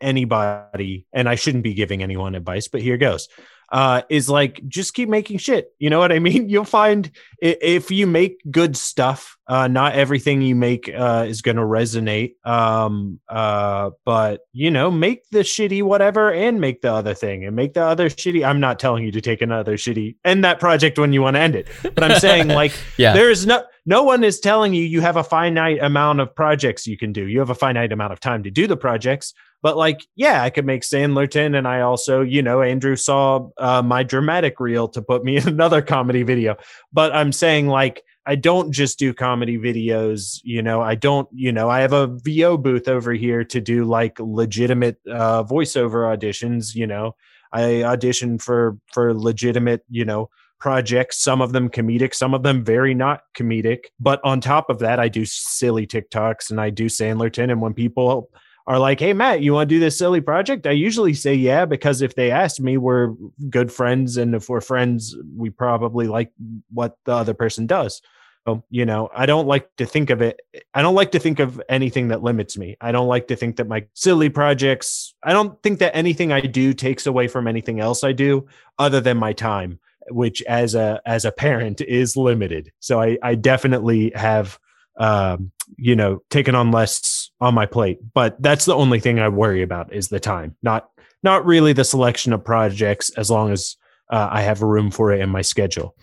[0.00, 3.28] anybody, and I shouldn't be giving anyone advice, but here goes.
[3.72, 5.72] uh, is like just keep making shit.
[5.78, 6.48] You know what I mean?
[6.52, 7.08] You'll find
[7.40, 12.34] if you make good stuff, uh, not everything you make uh, is going to resonate.
[12.44, 17.54] Um, uh, but you know, make the shitty whatever and make the other thing and
[17.54, 18.44] make the other shitty.
[18.44, 21.40] I'm not telling you to take another shitty end that project when you want to
[21.40, 23.12] end it, but I'm saying like Yeah.
[23.12, 26.86] there is no no one is telling you you have a finite amount of projects
[26.86, 27.26] you can do.
[27.26, 29.34] You have a finite amount of time to do the projects.
[29.62, 33.82] But like, yeah, I could make Sandlerton, and I also, you know, Andrew saw uh,
[33.82, 36.56] my dramatic reel to put me in another comedy video.
[36.92, 40.38] But I'm saying like, I don't just do comedy videos.
[40.44, 41.28] You know, I don't.
[41.32, 46.16] You know, I have a VO booth over here to do like legitimate uh, voiceover
[46.16, 46.76] auditions.
[46.76, 47.16] You know,
[47.52, 49.82] I audition for for legitimate.
[49.90, 50.30] You know,
[50.60, 53.86] projects, some of them comedic, some of them very not comedic.
[53.98, 57.50] But on top of that, I do silly TikToks and I do Sandlerton.
[57.50, 58.30] And when people
[58.66, 60.66] are like, hey, Matt, you want to do this silly project?
[60.66, 63.14] I usually say yeah, because if they ask me, we're
[63.48, 64.16] good friends.
[64.16, 66.30] And if we're friends, we probably like
[66.72, 68.00] what the other person does.
[68.46, 70.40] So, you know, I don't like to think of it.
[70.72, 72.76] I don't like to think of anything that limits me.
[72.80, 76.40] I don't like to think that my silly projects, I don't think that anything I
[76.40, 78.46] do takes away from anything else I do
[78.78, 79.78] other than my time
[80.10, 82.72] which as a as a parent is limited.
[82.80, 84.58] So I I definitely have
[84.98, 89.28] um you know taken on less on my plate, but that's the only thing I
[89.28, 90.56] worry about is the time.
[90.62, 90.90] Not
[91.22, 93.76] not really the selection of projects as long as
[94.10, 95.94] uh, I have room for it in my schedule.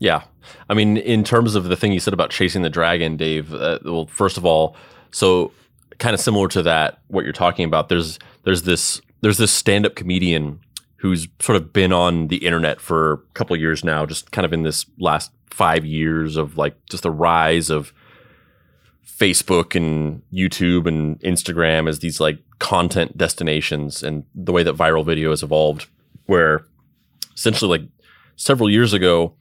[0.00, 0.22] Yeah.
[0.68, 3.78] I mean, in terms of the thing you said about chasing the dragon, Dave, uh,
[3.84, 4.76] well, first of all,
[5.12, 5.52] so
[5.98, 9.86] kind of similar to that, what you're talking about, there's, there's this, there's this stand
[9.86, 10.58] up comedian
[11.02, 14.46] who's sort of been on the internet for a couple of years now, just kind
[14.46, 17.92] of in this last five years of like just the rise of
[19.04, 25.04] Facebook and YouTube and Instagram as these like content destinations and the way that viral
[25.04, 25.88] video has evolved,
[26.26, 26.66] where
[27.34, 27.88] essentially like
[28.36, 29.34] several years ago,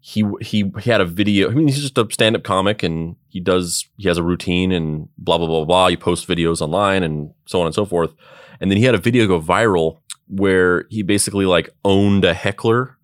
[0.00, 1.50] he he he had a video.
[1.50, 5.10] I mean, he's just a stand-up comic, and he does he has a routine and
[5.18, 5.88] blah blah blah blah.
[5.88, 8.14] He posts videos online and so on and so forth.
[8.58, 9.98] And then he had a video go viral
[10.28, 12.96] where he basically like owned a heckler,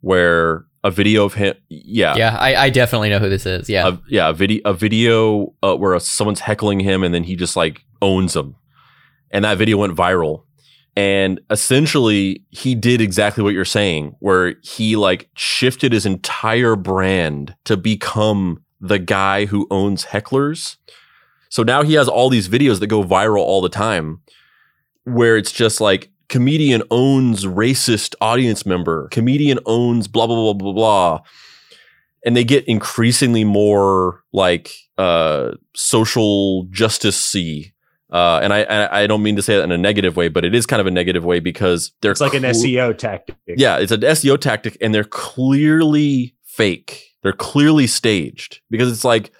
[0.00, 3.68] where a video of him, yeah, Yeah, I, I definitely know who this is.
[3.68, 3.88] Yeah.
[3.88, 7.56] a, yeah, a video, a video uh, where someone's heckling him, and then he just
[7.56, 8.56] like owns them,
[9.30, 10.44] and that video went viral.
[10.96, 17.54] And essentially, he did exactly what you're saying, where he like shifted his entire brand
[17.64, 20.76] to become the guy who owns hecklers.
[21.48, 24.22] So now he has all these videos that go viral all the time,
[25.04, 30.72] where it's just like comedian owns racist audience member, comedian owns blah blah blah blah
[30.72, 31.20] blah
[32.24, 37.72] and they get increasingly more like uh, social justice y.
[38.12, 40.44] Uh, and I, I I don't mean to say that in a negative way, but
[40.44, 43.36] it is kind of a negative way because they're It's like an SEO tactic.
[43.46, 47.14] Yeah, it's an SEO tactic, and they're clearly fake.
[47.22, 49.30] They're clearly staged because it's like,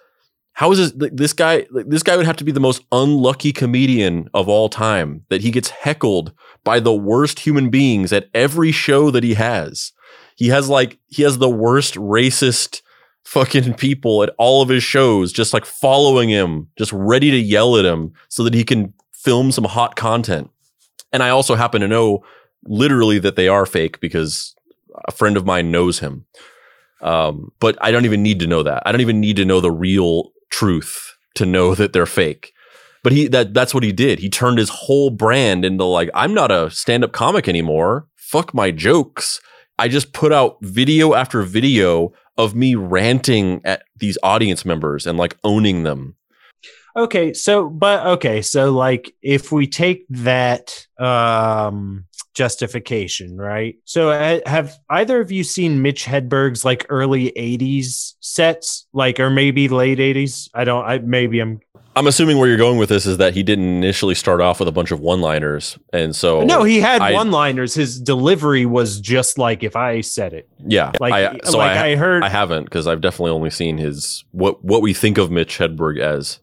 [0.60, 1.10] how is this?
[1.10, 5.24] This guy, this guy would have to be the most unlucky comedian of all time
[5.30, 6.34] that he gets heckled
[6.64, 9.92] by the worst human beings at every show that he has.
[10.36, 12.82] He has like he has the worst racist
[13.24, 17.78] fucking people at all of his shows, just like following him, just ready to yell
[17.78, 20.50] at him so that he can film some hot content.
[21.10, 22.22] And I also happen to know
[22.66, 24.54] literally that they are fake because
[25.08, 26.26] a friend of mine knows him.
[27.00, 28.82] Um, but I don't even need to know that.
[28.84, 32.52] I don't even need to know the real truth to know that they're fake.
[33.02, 34.18] But he that that's what he did.
[34.18, 38.06] He turned his whole brand into like I'm not a stand-up comic anymore.
[38.16, 39.40] Fuck my jokes.
[39.78, 45.16] I just put out video after video of me ranting at these audience members and
[45.18, 46.16] like owning them.
[46.96, 52.04] Okay, so but okay, so like if we take that um
[52.34, 53.76] justification, right?
[53.84, 59.30] So uh, have either of you seen Mitch Hedberg's like early 80s sets like or
[59.30, 60.48] maybe late 80s?
[60.54, 61.60] I don't I maybe I'm
[61.96, 64.68] I'm assuming where you're going with this is that he didn't initially start off with
[64.68, 67.74] a bunch of one-liners, and so No, he had I- one-liners.
[67.74, 70.48] His delivery was just like if I said it.
[70.64, 73.76] yeah, Like I, so like I, I, heard I haven't because I've definitely only seen
[73.76, 76.38] his what what we think of Mitch Hedberg as.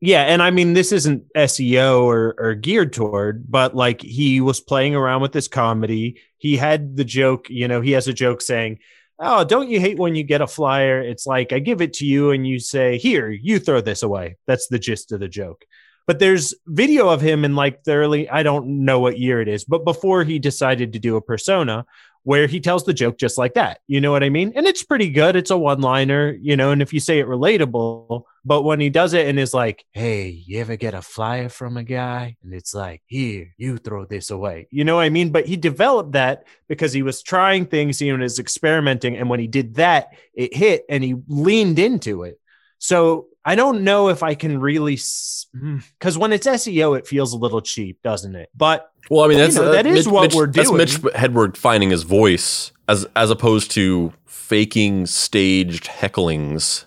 [0.00, 4.60] Yeah, and I mean this isn't SEO or, or geared toward, but like he was
[4.60, 6.20] playing around with this comedy.
[6.38, 8.80] He had the joke, you know, he has a joke saying,
[9.18, 11.00] "Oh, don't you hate when you get a flyer?
[11.00, 14.36] It's like I give it to you and you say, "Here, you throw this away."
[14.46, 15.64] That's the gist of the joke.
[16.06, 19.48] But there's video of him in like the early, I don't know what year it
[19.48, 21.84] is, but before he decided to do a persona
[22.26, 23.78] where he tells the joke just like that.
[23.86, 24.52] You know what I mean?
[24.56, 25.36] And it's pretty good.
[25.36, 28.90] It's a one liner, you know, and if you say it relatable, but when he
[28.90, 32.36] does it and is like, hey, you ever get a flyer from a guy?
[32.42, 34.66] And it's like, here, you throw this away.
[34.72, 35.30] You know what I mean?
[35.30, 39.16] But he developed that because he was trying things, he was experimenting.
[39.16, 42.40] And when he did that, it hit and he leaned into it.
[42.78, 47.36] So I don't know if I can really, because when it's SEO, it feels a
[47.38, 48.50] little cheap, doesn't it?
[48.56, 50.76] But Well, I mean, You that's know, uh, that is Mitch- what Mitch- we're doing.
[50.76, 51.00] That's.
[51.02, 56.86] Mitch Hedberg finding his voice as as opposed to faking staged hecklings.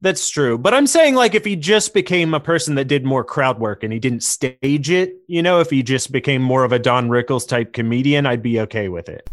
[0.00, 0.56] That's true.
[0.56, 3.82] But I'm saying, like, if he just became a person that did more crowd work
[3.82, 7.10] and he didn't stage it, you know, if he just became more of a Don
[7.10, 9.28] Rickles type comedian, I'd be okay with it.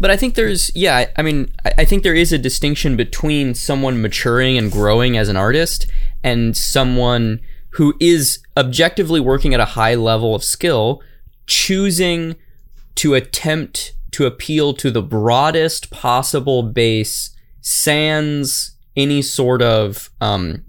[0.00, 3.54] But I think there's, yeah, I- mean, I I think there is a distinction between
[3.54, 5.86] someone maturing and growing as an artist
[6.24, 7.40] and someone
[7.72, 11.02] who is objectively working at a high level of skill,
[11.46, 12.36] choosing
[12.96, 17.30] to attempt to appeal to the broadest possible base,
[17.60, 20.64] sans any sort of um,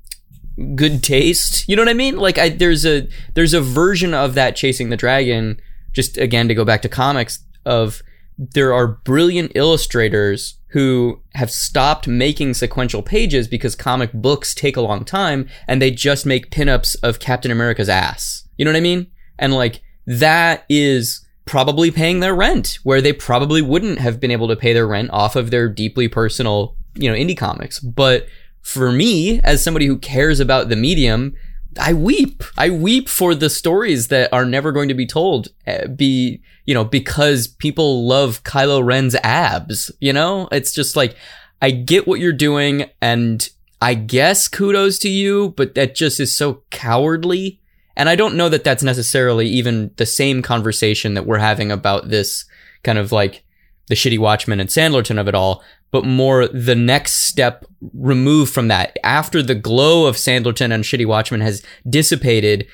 [0.76, 1.68] good taste.
[1.68, 2.18] You know what I mean?
[2.18, 5.60] Like, I, there's a there's a version of that chasing the dragon.
[5.94, 8.04] Just again to go back to comics of
[8.40, 14.82] there are brilliant illustrators who have stopped making sequential pages because comic books take a
[14.82, 18.48] long time and they just make pinups of Captain America's ass.
[18.58, 19.08] You know what I mean?
[19.38, 24.48] And like that is probably paying their rent where they probably wouldn't have been able
[24.48, 27.80] to pay their rent off of their deeply personal, you know, indie comics.
[27.80, 28.28] But
[28.62, 31.36] for me, as somebody who cares about the medium,
[31.80, 32.44] I weep.
[32.58, 35.50] I weep for the stories that are never going to be told.
[35.68, 39.92] uh, Be you know because people love Kylo Ren's abs.
[40.00, 41.16] You know, it's just like
[41.62, 43.48] I get what you're doing, and
[43.82, 47.60] I guess kudos to you, but that just is so cowardly.
[47.96, 52.10] And I don't know that that's necessarily even the same conversation that we're having about
[52.10, 52.46] this
[52.84, 53.44] kind of like
[53.88, 58.68] the shitty Watchmen and Sandlerton of it all, but more the next step removed from
[58.68, 58.98] that.
[59.04, 62.68] After the glow of Sandlerton and shitty Watchmen has dissipated,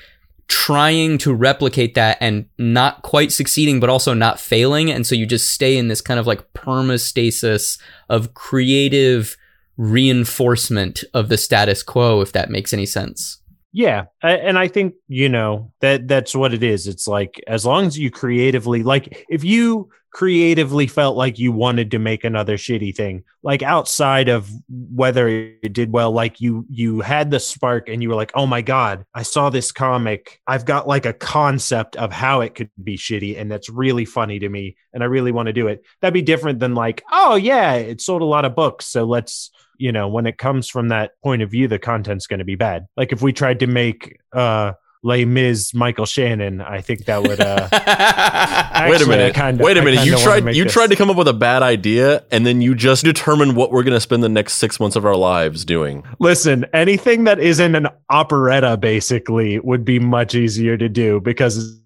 [0.48, 4.90] trying to replicate that and not quite succeeding, but also not failing.
[4.90, 9.36] And so you just stay in this kind of like permastasis of creative
[9.76, 13.40] reinforcement of the status quo, if that makes any sense.
[13.76, 16.86] Yeah, and I think you know that that's what it is.
[16.86, 21.90] It's like as long as you creatively, like, if you creatively felt like you wanted
[21.90, 27.00] to make another shitty thing, like outside of whether it did well, like you you
[27.02, 30.40] had the spark and you were like, oh my god, I saw this comic.
[30.46, 34.38] I've got like a concept of how it could be shitty, and that's really funny
[34.38, 35.84] to me, and I really want to do it.
[36.00, 39.50] That'd be different than like, oh yeah, it sold a lot of books, so let's
[39.78, 42.54] you know when it comes from that point of view the content's going to be
[42.54, 42.86] bad.
[42.96, 47.40] Like if we tried to make uh Les Mis Michael Shannon I think that would
[47.40, 47.68] uh
[48.90, 49.34] Wait a minute.
[49.34, 50.06] kinda- Wait a I minute.
[50.06, 50.72] You tried you this.
[50.72, 53.82] tried to come up with a bad idea and then you just determined what we're
[53.82, 56.02] going to spend the next 6 months of our lives doing.
[56.18, 61.78] listen anything that isn't an operetta basically would be much easier to do because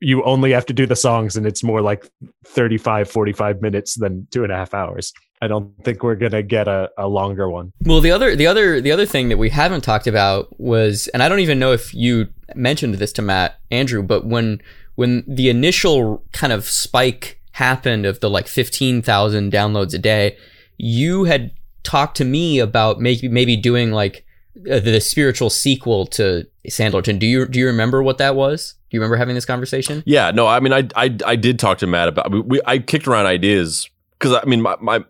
[0.00, 2.08] you only have to do the songs and it's more like
[2.46, 6.66] 35 45 minutes than two and a half hours I don't think we're gonna get
[6.68, 9.82] a, a longer one Well, the other, the other, the other thing that we haven't
[9.82, 14.02] talked about was, and I don't even know if you mentioned this to Matt Andrew,
[14.02, 14.60] but when
[14.94, 20.36] when the initial kind of spike happened of the like fifteen thousand downloads a day,
[20.76, 21.52] you had
[21.82, 24.24] talked to me about maybe maybe doing like
[24.70, 27.18] uh, the spiritual sequel to Sandlerton.
[27.18, 28.74] Do you do you remember what that was?
[28.90, 30.02] Do you remember having this conversation?
[30.06, 32.30] Yeah, no, I mean, I I, I did talk to Matt about.
[32.30, 33.88] We, we I kicked around ideas
[34.18, 35.04] because I mean, my, my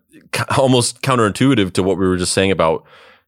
[0.58, 2.84] almost counterintuitive to what we were just saying about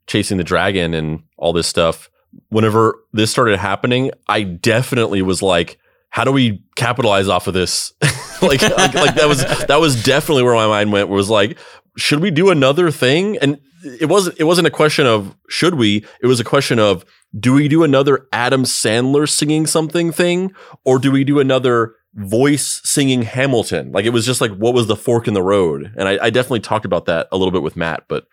[0.07, 2.11] chasing the dragon and all this stuff.
[2.49, 5.79] Whenever this started happening, I definitely was like,
[6.11, 7.93] "How do we capitalize off of this?"
[8.43, 11.09] like, like, like that was that was definitely where my mind went.
[11.09, 11.59] Was like,
[11.97, 13.37] should we do another thing?
[13.39, 16.05] And it wasn't it wasn't a question of should we.
[16.23, 17.05] It was a question of
[17.39, 20.55] do we do another Adam Sandler singing something thing,
[20.85, 23.93] or do we do another voice singing Hamilton?
[23.93, 25.93] Like it was just like what was the fork in the road?
[25.97, 28.27] And I, I definitely talked about that a little bit with Matt, but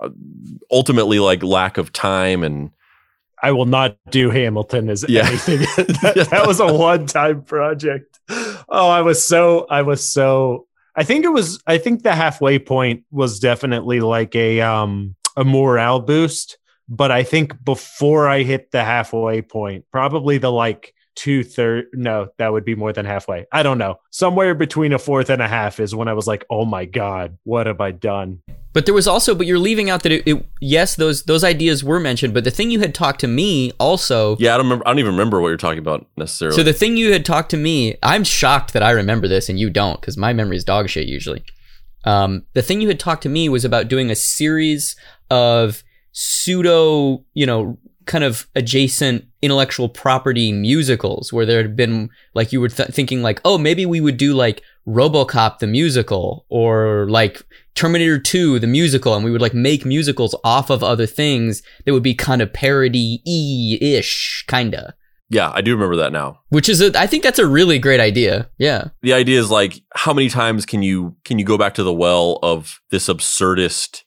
[0.00, 0.10] uh,
[0.70, 2.70] ultimately like lack of time and
[3.42, 5.26] I will not do Hamilton as Yeah.
[5.28, 5.58] anything.
[6.02, 8.20] that, that was a one-time project.
[8.68, 12.58] Oh, I was so I was so I think it was I think the halfway
[12.58, 16.58] point was definitely like a um a morale boost,
[16.88, 22.28] but I think before I hit the halfway point, probably the like two third no,
[22.38, 23.46] that would be more than halfway.
[23.52, 23.96] I don't know.
[24.10, 27.38] Somewhere between a fourth and a half is when I was like, oh my God,
[27.44, 28.42] what have I done?
[28.72, 31.84] But there was also, but you're leaving out that it, it, yes, those those ideas
[31.84, 34.36] were mentioned, but the thing you had talked to me also.
[34.38, 34.86] Yeah, I don't remember.
[34.86, 36.56] I don't even remember what you're talking about necessarily.
[36.56, 39.60] So the thing you had talked to me, I'm shocked that I remember this and
[39.60, 41.44] you don't, because my memory is dog shit usually.
[42.04, 44.96] Um, the thing you had talked to me was about doing a series
[45.30, 52.52] of pseudo, you know, kind of adjacent intellectual property musicals where there had been like
[52.52, 57.06] you were th- thinking like, oh, maybe we would do like RoboCop the musical or
[57.08, 57.42] like
[57.74, 61.92] Terminator 2 the musical and we would like make musicals off of other things that
[61.92, 63.22] would be kind of parody
[63.80, 64.94] ish kinda.
[65.30, 66.40] yeah, I do remember that now.
[66.50, 68.50] Which is a I think that's a really great idea.
[68.58, 68.88] Yeah.
[69.02, 71.92] The idea is like, how many times can you can you go back to the
[71.92, 74.02] well of this absurdist,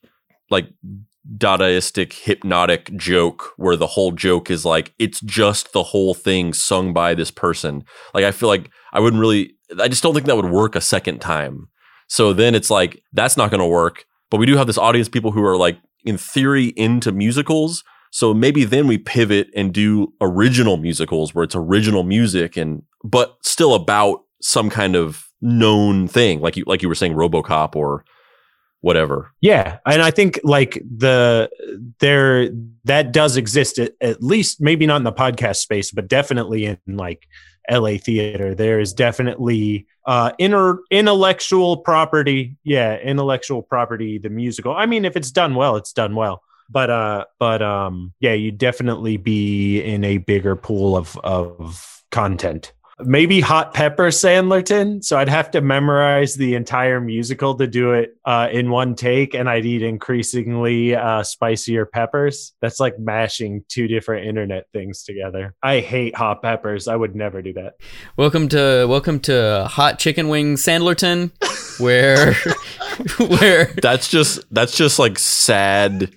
[0.52, 0.68] like
[1.38, 6.94] Dadaistic hypnotic joke where the whole joke is like it's just the whole thing sung
[6.94, 7.84] by this person.
[8.14, 10.82] Like I feel like I wouldn't really I just don't think that would work a
[10.82, 11.68] second time.
[12.08, 14.06] So then it's like that's not going to work.
[14.30, 17.84] But we do have this audience people who are like in theory into musicals.
[18.12, 23.38] So maybe then we pivot and do original musicals where it's original music and but
[23.42, 28.06] still about some kind of known thing like you like you were saying RoboCop or
[28.86, 29.32] whatever.
[29.42, 31.50] Yeah, and I think like the
[32.00, 32.52] there
[32.84, 36.78] that does exist at, at least maybe not in the podcast space, but definitely in
[36.86, 37.28] like
[37.68, 38.54] LA theater.
[38.54, 42.58] There is definitely uh inner intellectual property.
[42.64, 44.20] Yeah, intellectual property.
[44.20, 44.76] The musical.
[44.76, 46.44] I mean, if it's done well, it's done well.
[46.70, 52.72] But uh, but um, yeah, you'd definitely be in a bigger pool of of content.
[53.04, 55.04] Maybe Hot Pepper Sandlerton.
[55.04, 59.34] So I'd have to memorize the entire musical to do it uh, in one take,
[59.34, 62.54] and I'd eat increasingly uh, spicier peppers.
[62.62, 65.56] That's like mashing two different internet things together.
[65.62, 66.88] I hate hot peppers.
[66.88, 67.74] I would never do that.
[68.16, 71.32] Welcome to welcome to Hot Chicken Wing Sandlerton,
[71.82, 72.34] where
[73.40, 76.14] where That's just that's just like sad.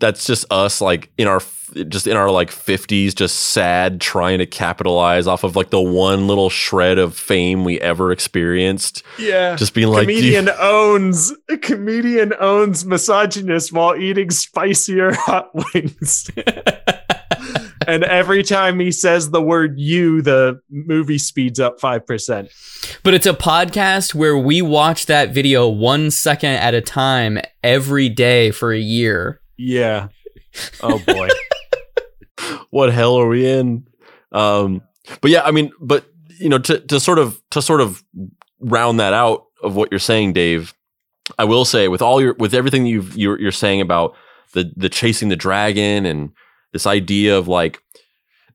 [0.00, 1.40] That's just us like in our
[1.88, 6.26] just in our like 50s just sad trying to capitalize off of like the one
[6.26, 9.02] little shred of fame we ever experienced.
[9.18, 9.56] Yeah.
[9.56, 16.30] Just being like comedian owns a comedian owns misogynist while eating spicier hot wings.
[17.86, 22.50] and every time he says the word you, the movie speeds up five percent.
[23.02, 28.08] but it's a podcast where we watch that video one second at a time every
[28.08, 29.39] day for a year.
[29.60, 30.08] Yeah.
[30.82, 31.28] Oh boy.
[32.70, 33.86] what hell are we in?
[34.32, 34.82] Um,
[35.20, 36.06] but yeah, I mean, but
[36.40, 38.02] you know, to to sort of to sort of
[38.58, 40.74] round that out of what you're saying, Dave,
[41.38, 44.16] I will say with all your with everything you've you're, you're saying about
[44.54, 46.32] the the chasing the dragon and
[46.72, 47.80] this idea of like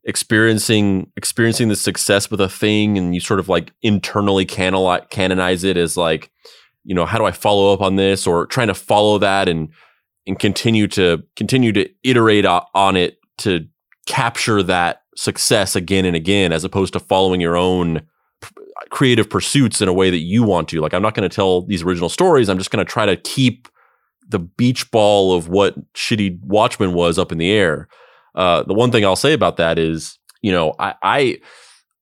[0.04, 5.64] experiencing experiencing the success with a thing and you sort of like internally canali- canonize
[5.64, 6.30] it as like
[6.84, 9.70] you know how do I follow up on this or trying to follow that and
[10.28, 13.68] and continue to continue to iterate on it to
[14.06, 18.02] capture that success again and again as opposed to following your own
[18.90, 20.82] creative pursuits in a way that you want to.
[20.82, 22.50] Like i'm not going to tell these original stories.
[22.50, 23.68] I'm just going to try to keep
[24.28, 27.88] the beach ball of what shitty watchmen was up in the air.
[28.34, 31.40] Uh, the one thing i'll say about that is you know i i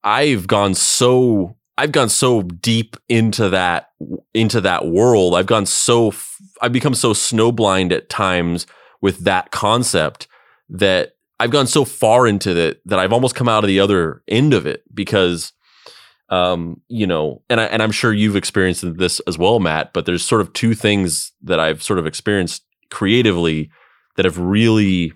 [0.03, 3.89] i've gone so i've gone so deep into that
[4.33, 8.65] into that world i've gone so f- i've become so snowblind at times
[9.01, 10.27] with that concept
[10.69, 14.23] that I've gone so far into it that I've almost come out of the other
[14.29, 15.51] end of it because,
[16.29, 19.91] um, you know, and I and I'm sure you've experienced this as well, Matt.
[19.91, 23.69] But there's sort of two things that I've sort of experienced creatively
[24.15, 25.11] that have really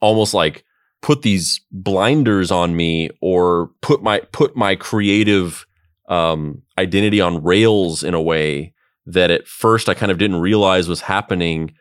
[0.00, 0.64] almost like
[1.02, 5.66] put these blinders on me or put my put my creative
[6.08, 8.74] um, identity on rails in a way
[9.06, 11.72] that at first I kind of didn't realize was happening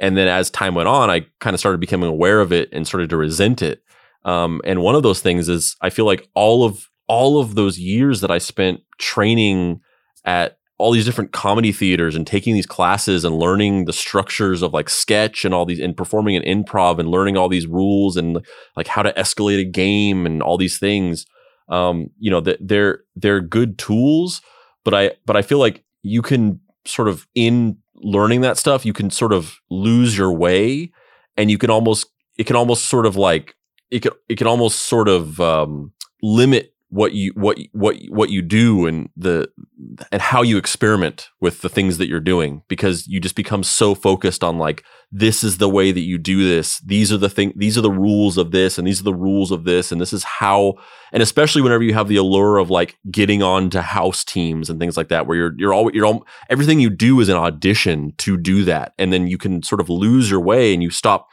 [0.00, 2.86] and then as time went on, I kind of started becoming aware of it and
[2.86, 3.82] started to resent it.
[4.24, 7.78] Um, and one of those things is I feel like all of all of those
[7.78, 9.80] years that I spent training
[10.24, 14.74] at all these different comedy theaters and taking these classes and learning the structures of
[14.74, 18.44] like sketch and all these and performing an improv and learning all these rules and
[18.76, 21.24] like how to escalate a game and all these things.
[21.68, 24.40] Um, you know, that they're they're good tools,
[24.84, 28.92] but I but I feel like you can sort of in learning that stuff, you
[28.92, 30.92] can sort of lose your way
[31.36, 32.06] and you can almost
[32.38, 33.54] it can almost sort of like
[33.90, 38.40] it can it can almost sort of um, limit what you what what what you
[38.40, 39.46] do and the
[40.10, 43.94] and how you experiment with the things that you're doing because you just become so
[43.94, 44.82] focused on like
[45.12, 46.80] this is the way that you do this.
[46.80, 49.50] These are the thing these are the rules of this and these are the rules
[49.50, 50.72] of this and this is how
[51.12, 54.80] and especially whenever you have the allure of like getting on to house teams and
[54.80, 58.14] things like that where you're you're all you're all everything you do is an audition
[58.16, 61.28] to do that and then you can sort of lose your way and you stop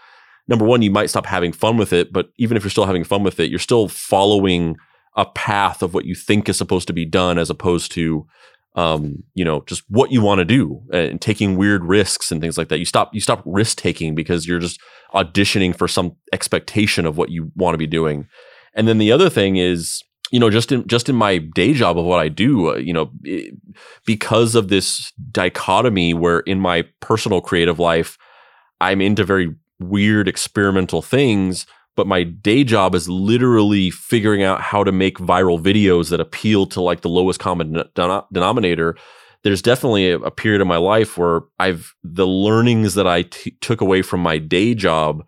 [0.49, 3.05] number one you might stop having fun with it but even if you're still having
[3.05, 4.75] fun with it you're still following
[5.15, 8.25] a path of what you think is supposed to be done as opposed to
[8.75, 12.57] um, you know, just what you want to do and taking weird risks and things
[12.57, 12.79] like that.
[12.79, 14.79] You stop you stop risk taking because you're just
[15.13, 18.27] auditioning for some expectation of what you want to be doing.
[18.73, 21.99] And then the other thing is, you know, just in just in my day job
[21.99, 23.53] of what I do, uh, you know, it,
[24.07, 28.17] because of this dichotomy where in my personal creative life
[28.81, 34.83] I'm into very weird experimental things but my day job is literally figuring out how
[34.83, 38.95] to make viral videos that appeal to like the lowest common denominator.
[39.43, 43.57] There's definitely a, a, period of my life where i've the learnings that I t-
[43.59, 45.23] took away from my day job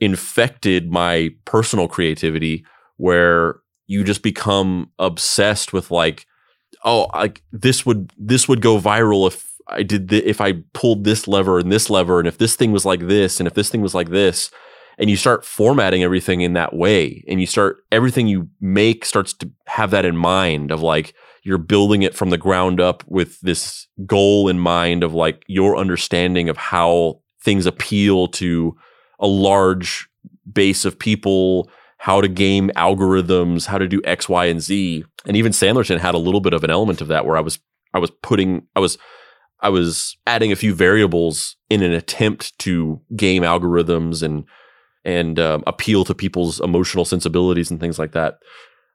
[0.00, 2.64] infected my personal creativity
[2.96, 6.26] where you just become obsessed with like
[6.84, 11.04] oh like this would this would go viral if i did the, if i pulled
[11.04, 13.70] this lever and this lever and if this thing was like this and if this
[13.70, 14.50] thing was like this
[14.98, 19.32] and you start formatting everything in that way and you start everything you make starts
[19.34, 23.40] to have that in mind of like you're building it from the ground up with
[23.40, 28.76] this goal in mind of like your understanding of how things appeal to
[29.20, 30.08] a large
[30.52, 35.04] base of people how to game algorithms how to do x y and z.
[35.26, 37.58] And even sandlerton had a little bit of an element of that where i was
[37.94, 38.98] i was putting i was
[39.60, 44.44] i was adding a few variables in an attempt to game algorithms and
[45.06, 48.40] and um, appeal to people's emotional sensibilities and things like that.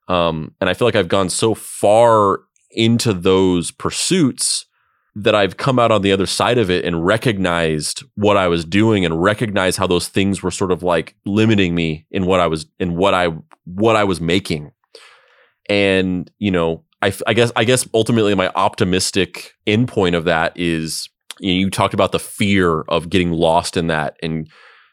[0.07, 4.65] Um, and I feel like I've gone so far into those pursuits
[5.15, 8.63] that I've come out on the other side of it and recognized what I was
[8.63, 12.47] doing and recognized how those things were sort of like limiting me in what I
[12.47, 13.29] was in what I
[13.65, 14.71] what I was making.
[15.69, 21.09] And you know, I, I guess I guess ultimately my optimistic endpoint of that is
[21.39, 24.49] you, know, you talked about the fear of getting lost in that and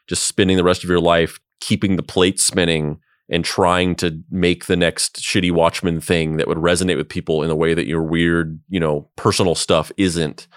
[0.09, 2.99] just spending the rest of your life keeping the plate spinning
[3.29, 7.51] and trying to make the next shitty Watchmen thing that would resonate with people in
[7.51, 10.47] a way that your weird, you know, personal stuff isn't.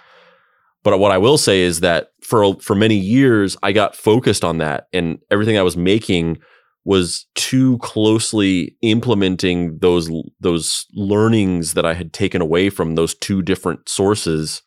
[0.82, 4.58] But what I will say is that for for many years I got focused on
[4.58, 6.38] that and everything I was making
[6.84, 10.10] was too closely implementing those
[10.40, 14.62] those learnings that I had taken away from those two different sources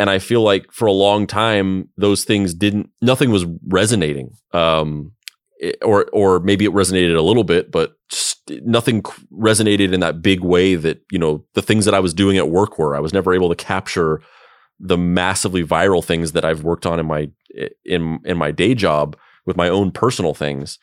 [0.00, 4.30] and I feel like for a long time those things didn't nothing was resonating.
[4.52, 5.12] Um,
[5.58, 7.92] it, or or maybe it resonated a little bit, but
[8.62, 12.38] nothing resonated in that big way that you know the things that I was doing
[12.38, 12.96] at work were.
[12.96, 14.22] I was never able to capture
[14.78, 17.28] the massively viral things that I've worked on in my
[17.84, 20.78] in in my day job with my own personal things.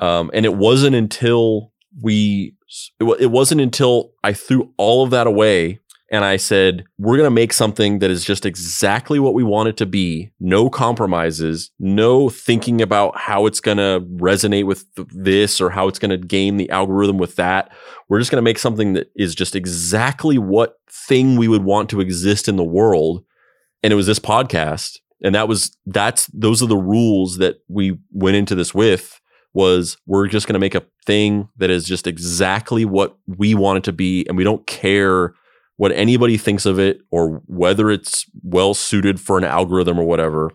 [0.00, 1.72] Um, and it wasn't until
[2.02, 2.54] we
[2.98, 5.79] it wasn't until I threw all of that away
[6.10, 9.68] and I said, we're going to make something that is just exactly what we want
[9.68, 10.32] it to be.
[10.40, 16.00] No compromises, no thinking about how it's going to resonate with this or how it's
[16.00, 17.70] going to game the algorithm with that.
[18.08, 21.88] We're just going to make something that is just exactly what thing we would want
[21.90, 23.24] to exist in the world.
[23.84, 24.98] And it was this podcast.
[25.22, 29.20] And that was, that's, those are the rules that we went into this with
[29.52, 33.78] was we're just going to make a thing that is just exactly what we want
[33.78, 34.26] it to be.
[34.26, 35.34] And we don't care
[35.80, 40.50] what anybody thinks of it or whether it's well suited for an algorithm or whatever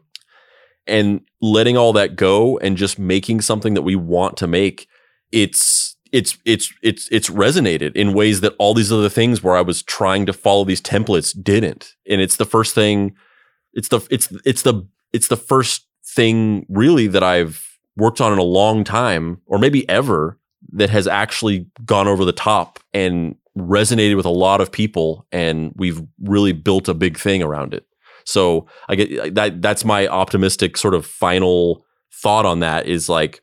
[0.86, 4.88] and letting all that go and just making something that we want to make
[5.32, 9.62] it's it's it's it's it's resonated in ways that all these other things where I
[9.62, 11.96] was trying to follow these templates didn't.
[12.08, 13.16] And it's the first thing
[13.74, 18.38] it's the it's it's the it's the first thing really that I've worked on in
[18.38, 20.38] a long time or maybe ever
[20.74, 25.74] that has actually gone over the top and resonated with a lot of people and
[25.76, 27.86] we've really built a big thing around it.
[28.26, 33.42] So I get that that's my optimistic sort of final thought on that is like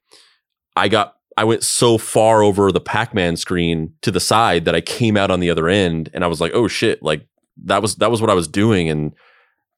[0.76, 4.80] I got I went so far over the Pac-Man screen to the side that I
[4.80, 7.26] came out on the other end and I was like, "Oh shit, like
[7.64, 9.12] that was that was what I was doing and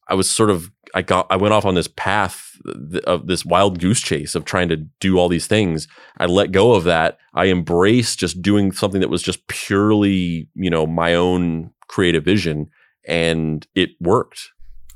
[0.09, 2.53] I was sort of I got I went off on this path
[3.05, 5.89] of this wild goose chase of trying to do all these things.
[6.19, 7.19] I let go of that.
[7.35, 12.71] I embraced just doing something that was just purely, you know, my own creative vision
[13.07, 14.51] and it worked.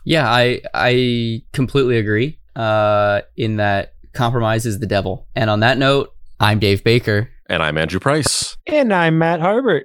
[0.04, 2.38] Yeah, I I completely agree.
[2.54, 5.26] Uh in that compromise is the devil.
[5.34, 7.28] And on that note, I'm Dave Baker.
[7.50, 8.56] And I'm Andrew Price.
[8.66, 9.84] And I'm Matt Harbert.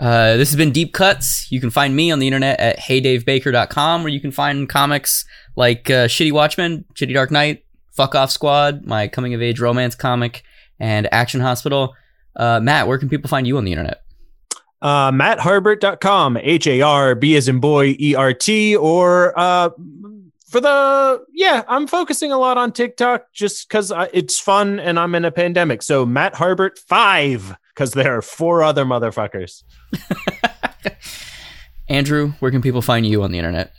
[0.00, 1.52] Uh, this has been Deep Cuts.
[1.52, 5.26] You can find me on the internet at heydavebaker.com, where you can find comics
[5.60, 9.94] like uh, Shitty Watchmen, Shitty Dark Knight, Fuck Off Squad, my coming of age romance
[9.94, 10.42] comic,
[10.80, 11.94] and Action Hospital.
[12.34, 14.02] Uh, Matt, where can people find you on the internet?
[14.80, 19.68] Uh, MattHarbert.com, H A R B as in boy, E R T, or uh,
[20.48, 25.14] for the, yeah, I'm focusing a lot on TikTok just because it's fun and I'm
[25.14, 25.82] in a pandemic.
[25.82, 29.62] So Matt Harbert 5, because there are four other motherfuckers.
[31.90, 33.74] Andrew, where can people find you on the internet?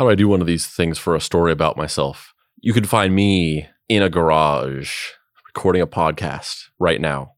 [0.00, 2.32] How do I do one of these things for a story about myself?
[2.62, 5.10] You can find me in a garage
[5.46, 7.32] recording a podcast right now.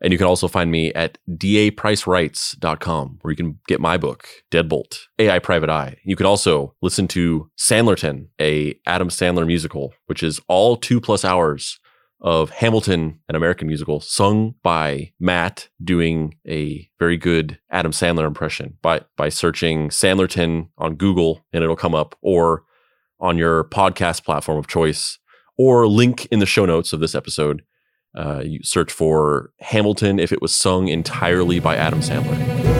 [0.00, 5.02] And you can also find me at dapricewrites.com where you can get my book, Deadbolt,
[5.20, 5.98] AI Private Eye.
[6.02, 11.24] You can also listen to Sandlerton, a Adam Sandler musical, which is all two plus
[11.24, 11.78] hours
[12.20, 18.76] of Hamilton, an American musical, sung by Matt doing a very good Adam Sandler impression
[18.82, 22.64] by, by searching Sandlerton on Google and it'll come up or
[23.18, 25.18] on your podcast platform of choice
[25.58, 27.62] or link in the show notes of this episode
[28.14, 32.79] uh, you search for Hamilton if it was sung entirely by Adam Sandler.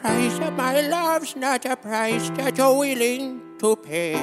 [0.00, 4.14] price of my love's not a price that you're willing to pay.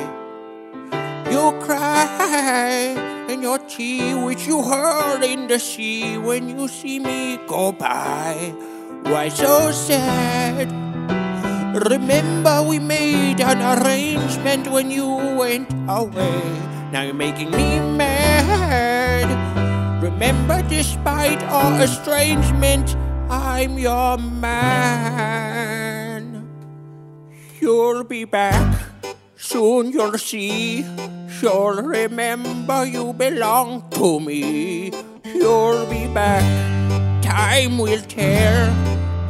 [1.28, 2.96] You cry
[3.28, 8.54] in your tea, which you hurl in the sea when you see me go by.
[9.04, 10.72] Why so sad?
[11.76, 16.40] Remember, we made an arrangement when you went away.
[16.92, 19.28] Now you're making me mad.
[20.02, 22.96] Remember, despite our estrangement,
[23.30, 25.26] I'm your man.
[27.60, 28.80] You'll be back.
[29.36, 30.86] Soon you'll see.
[31.42, 34.92] You'll remember you belong to me.
[35.24, 36.44] You'll be back.
[37.24, 38.74] Time will tell.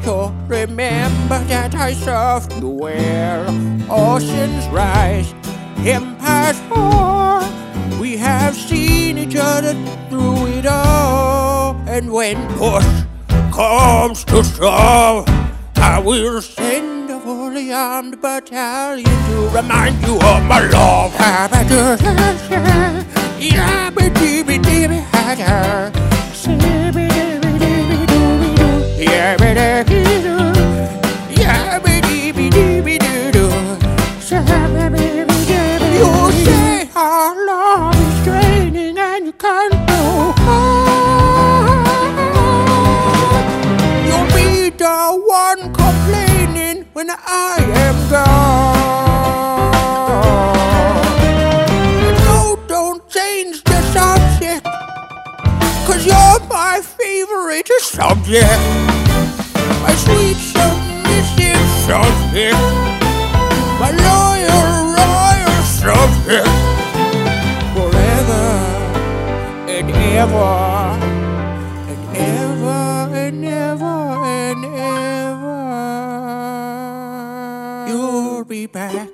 [0.04, 3.48] You'll remember that I served you well.
[3.90, 5.34] Oceans rise,
[5.80, 7.44] empires fall.
[8.00, 9.74] We have seen each other
[10.10, 11.76] through it all.
[11.88, 12.86] And when push
[13.56, 15.26] comes to shove,
[15.78, 21.14] I will send a fully armed battalion to remind you of my love.
[23.40, 23.52] You
[57.56, 58.60] favorite subject.
[59.84, 62.60] My sweet submissive subject.
[63.80, 64.68] My loyal,
[65.00, 66.56] royal subject.
[67.76, 68.48] Forever
[69.72, 70.54] and ever
[71.92, 72.84] and ever
[73.24, 74.00] and ever
[74.44, 74.62] and
[75.26, 75.58] ever.
[77.88, 79.10] You'll be back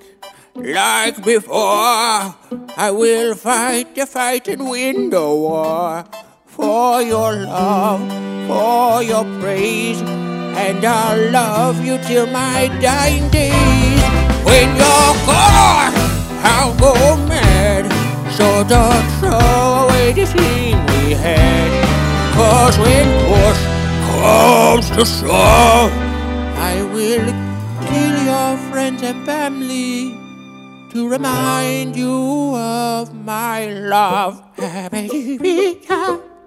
[0.55, 2.35] like before.
[2.75, 6.05] I will fight the fight and win the war
[6.61, 8.01] for your love,
[8.47, 9.99] for your praise,
[10.63, 14.01] and I'll love you till my dying days.
[14.45, 15.93] When you're gone,
[16.53, 16.93] I'll go
[17.25, 17.89] mad.
[18.37, 21.69] So don't throw away the thing we had.
[22.37, 23.61] Cause when push
[24.07, 25.91] comes to shove,
[26.71, 27.25] I will
[27.89, 30.15] kill your friends and family
[30.91, 34.43] to remind you of my love.